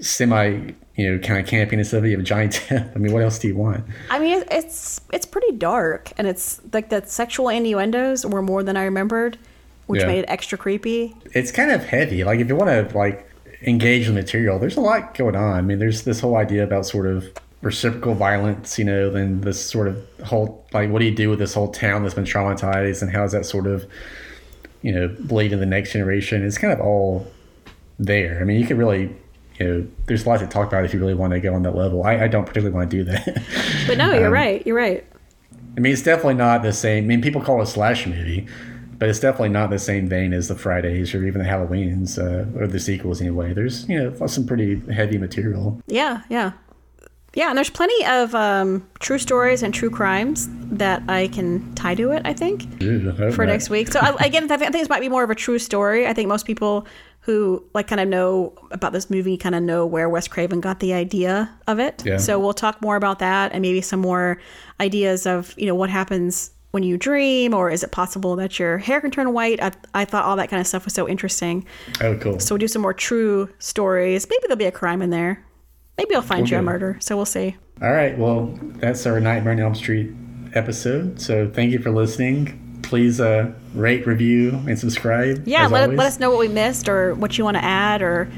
semi, 0.00 0.72
you 0.96 1.10
know, 1.10 1.18
kind 1.18 1.40
of 1.40 1.46
campiness 1.46 1.92
of 1.92 2.04
it. 2.04 2.08
You 2.08 2.12
have 2.16 2.20
a 2.20 2.24
giant 2.24 2.62
death. 2.68 2.90
I 2.94 2.98
mean, 2.98 3.12
what 3.12 3.22
else 3.22 3.38
do 3.38 3.48
you 3.48 3.56
want? 3.56 3.84
I 4.10 4.18
mean, 4.18 4.44
it's 4.50 5.00
it's 5.12 5.26
pretty 5.26 5.52
dark, 5.56 6.12
and 6.18 6.26
it's 6.26 6.60
like 6.72 6.88
the 6.90 7.02
sexual 7.06 7.48
innuendos 7.48 8.24
were 8.26 8.42
more 8.42 8.62
than 8.62 8.76
I 8.76 8.84
remembered, 8.84 9.38
which 9.86 10.02
Yeah. 10.02 10.06
made 10.06 10.18
it 10.20 10.24
extra 10.28 10.56
creepy. 10.58 11.16
It's 11.34 11.50
kind 11.50 11.70
of 11.70 11.84
heavy. 11.84 12.24
Like 12.24 12.40
if 12.40 12.48
you 12.48 12.56
want 12.56 12.90
to 12.90 12.96
like 12.96 13.28
engage 13.62 14.06
the 14.06 14.12
material, 14.12 14.58
there's 14.58 14.76
a 14.76 14.80
lot 14.80 15.14
going 15.16 15.34
on. 15.34 15.54
I 15.58 15.62
mean, 15.62 15.78
there's 15.80 16.02
this 16.02 16.20
whole 16.20 16.36
idea 16.36 16.62
about 16.62 16.86
sort 16.86 17.06
of 17.06 17.32
reciprocal 17.62 18.14
violence, 18.14 18.78
you 18.78 18.84
know, 18.84 19.10
then 19.10 19.40
this 19.40 19.60
sort 19.64 19.88
of 19.88 20.04
whole 20.24 20.64
like 20.72 20.90
what 20.90 21.00
do 21.00 21.04
you 21.06 21.14
do 21.14 21.28
with 21.30 21.38
this 21.38 21.54
whole 21.54 21.70
town 21.70 22.02
that's 22.02 22.14
been 22.14 22.24
traumatized, 22.24 23.02
and 23.02 23.10
how 23.10 23.22
does 23.22 23.32
that 23.32 23.44
sort 23.46 23.66
of 23.66 23.86
you 24.82 24.92
know 24.92 25.08
bleed 25.20 25.52
in 25.52 25.60
the 25.60 25.66
next 25.66 25.92
generation? 25.92 26.44
It's 26.44 26.58
kind 26.58 26.72
of 26.72 26.80
all 26.80 27.26
there. 27.98 28.40
I 28.40 28.44
mean, 28.44 28.60
you 28.60 28.66
could 28.66 28.78
really. 28.78 29.14
You 29.60 29.66
know, 29.66 29.88
there's 30.06 30.24
lots 30.24 30.40
to 30.40 30.46
talk 30.46 30.68
about 30.68 30.84
if 30.84 30.94
you 30.94 31.00
really 31.00 31.14
want 31.14 31.32
to 31.32 31.40
go 31.40 31.52
on 31.52 31.64
that 31.64 31.74
level. 31.74 32.04
I, 32.04 32.26
I 32.26 32.28
don't 32.28 32.44
particularly 32.46 32.72
want 32.76 32.88
to 32.92 32.96
do 32.98 33.02
that. 33.10 33.42
But 33.88 33.98
no, 33.98 34.12
you're 34.14 34.28
Um, 34.28 34.32
right. 34.32 34.64
You're 34.64 34.76
right. 34.76 35.04
I 35.76 35.80
mean, 35.80 35.92
it's 35.92 36.02
definitely 36.02 36.34
not 36.34 36.62
the 36.62 36.72
same. 36.72 37.02
I 37.02 37.06
mean, 37.08 37.20
people 37.22 37.40
call 37.40 37.58
it 37.58 37.64
a 37.64 37.66
slash 37.66 38.06
movie, 38.06 38.46
but 39.00 39.08
it's 39.08 39.18
definitely 39.18 39.48
not 39.48 39.70
the 39.70 39.80
same 39.80 40.08
vein 40.08 40.32
as 40.32 40.46
the 40.46 40.54
Fridays 40.54 41.12
or 41.12 41.26
even 41.26 41.42
the 41.42 41.48
Halloweens 41.48 42.18
uh, 42.20 42.56
or 42.56 42.68
the 42.68 42.78
sequels 42.78 43.20
anyway. 43.20 43.52
There's, 43.52 43.88
you 43.88 43.98
know, 43.98 44.26
some 44.28 44.46
pretty 44.46 44.80
heavy 44.92 45.18
material. 45.18 45.82
Yeah, 45.88 46.22
yeah, 46.30 46.52
yeah. 47.34 47.48
And 47.48 47.56
there's 47.56 47.70
plenty 47.70 48.06
of 48.06 48.34
um, 48.34 48.88
true 49.00 49.18
stories 49.18 49.62
and 49.62 49.72
true 49.72 49.90
crimes 49.90 50.48
that 50.70 51.02
I 51.08 51.28
can 51.28 51.74
tie 51.74 51.94
to 51.94 52.12
it. 52.12 52.22
I 52.24 52.32
think. 52.32 52.80
Ew, 52.82 53.10
I 53.18 53.30
for 53.30 53.44
not. 53.44 53.52
next 53.52 53.70
week. 53.70 53.92
So 53.92 54.00
I, 54.00 54.10
again, 54.24 54.44
I 54.44 54.56
think, 54.56 54.68
I 54.68 54.70
think 54.70 54.72
this 54.72 54.88
might 54.88 55.00
be 55.00 55.08
more 55.08 55.24
of 55.24 55.30
a 55.30 55.34
true 55.34 55.58
story. 55.58 56.06
I 56.06 56.12
think 56.12 56.28
most 56.28 56.46
people 56.46 56.86
who 57.20 57.62
like 57.74 57.86
kind 57.86 58.00
of 58.00 58.08
know 58.08 58.54
about 58.70 58.92
this 58.94 59.10
movie 59.10 59.36
kind 59.36 59.54
of 59.54 59.62
know 59.62 59.84
where 59.84 60.08
Wes 60.08 60.26
Craven 60.28 60.60
got 60.62 60.80
the 60.80 60.94
idea 60.94 61.54
of 61.66 61.78
it. 61.78 62.02
Yeah. 62.06 62.16
So 62.16 62.38
we'll 62.38 62.54
talk 62.54 62.80
more 62.80 62.96
about 62.96 63.18
that 63.18 63.52
and 63.52 63.60
maybe 63.60 63.82
some 63.82 64.00
more 64.00 64.40
ideas 64.80 65.26
of 65.26 65.54
you 65.58 65.66
know 65.66 65.74
what 65.74 65.90
happens 65.90 66.52
when 66.70 66.82
you 66.82 66.96
dream 66.96 67.52
or 67.52 67.70
is 67.70 67.82
it 67.82 67.90
possible 67.90 68.36
that 68.36 68.58
your 68.58 68.78
hair 68.78 69.00
can 69.00 69.10
turn 69.10 69.32
white? 69.32 69.62
I, 69.62 69.72
I 69.92 70.04
thought 70.06 70.24
all 70.24 70.36
that 70.36 70.48
kind 70.48 70.60
of 70.60 70.66
stuff 70.66 70.84
was 70.86 70.94
so 70.94 71.06
interesting. 71.06 71.66
Oh, 72.00 72.16
cool. 72.16 72.40
So 72.40 72.54
we'll 72.54 72.60
do 72.60 72.68
some 72.68 72.82
more 72.82 72.94
true 72.94 73.50
stories. 73.58 74.26
Maybe 74.28 74.40
there'll 74.42 74.56
be 74.56 74.64
a 74.64 74.72
crime 74.72 75.02
in 75.02 75.10
there. 75.10 75.44
Maybe 75.98 76.14
I'll 76.14 76.22
find 76.22 76.48
you 76.48 76.58
a 76.58 76.62
murder. 76.62 76.96
So 77.00 77.16
we'll 77.16 77.26
see. 77.26 77.56
All 77.82 77.92
right. 77.92 78.16
Well, 78.16 78.58
that's 78.76 79.04
our 79.04 79.20
Nightmare 79.20 79.52
on 79.52 79.60
Elm 79.60 79.74
Street 79.74 80.12
episode. 80.54 81.20
So 81.20 81.48
thank 81.48 81.72
you 81.72 81.80
for 81.80 81.90
listening. 81.90 82.80
Please 82.82 83.20
uh, 83.20 83.52
rate, 83.74 84.06
review, 84.06 84.50
and 84.66 84.78
subscribe. 84.78 85.46
Yeah, 85.46 85.66
let, 85.66 85.90
let 85.90 86.06
us 86.06 86.20
know 86.20 86.30
what 86.30 86.38
we 86.38 86.48
missed 86.48 86.88
or 86.88 87.14
what 87.16 87.36
you 87.36 87.44
want 87.44 87.56
to 87.56 87.64
add, 87.64 88.00
or 88.00 88.30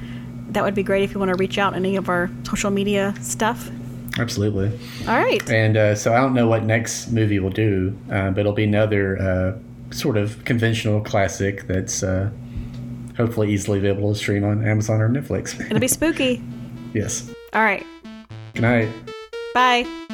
that 0.49 0.65
would 0.65 0.75
be 0.75 0.83
great 0.83 1.05
if 1.05 1.13
you 1.13 1.19
want 1.19 1.29
to 1.29 1.37
reach 1.37 1.59
out 1.59 1.75
any 1.75 1.97
of 1.97 2.09
our 2.09 2.31
social 2.45 2.71
media 2.71 3.15
stuff. 3.21 3.71
Absolutely. 4.19 4.73
All 5.07 5.17
right. 5.17 5.49
And 5.49 5.77
uh, 5.77 5.95
so 5.95 6.13
I 6.13 6.17
don't 6.17 6.35
know 6.35 6.49
what 6.49 6.65
next 6.65 7.11
movie 7.13 7.39
we'll 7.39 7.51
do, 7.51 7.97
uh, 8.11 8.31
but 8.31 8.41
it'll 8.41 8.53
be 8.53 8.65
another 8.65 9.21
uh, 9.21 9.95
sort 9.95 10.17
of 10.17 10.45
conventional 10.45 11.01
classic 11.01 11.67
that's 11.67 12.03
uh, 12.03 12.31
hopefully 13.17 13.53
easily 13.53 13.79
available 13.79 14.13
to 14.13 14.19
stream 14.19 14.45
on 14.45 14.67
Amazon 14.67 15.01
or 15.01 15.09
Netflix. 15.09 15.61
It'll 15.61 15.79
be 15.79 15.89
spooky. 15.89 16.43
yes. 16.95 17.31
All 17.53 17.63
right. 17.63 17.85
Good 18.55 18.63
night. 18.63 18.89
Bye. 19.55 20.07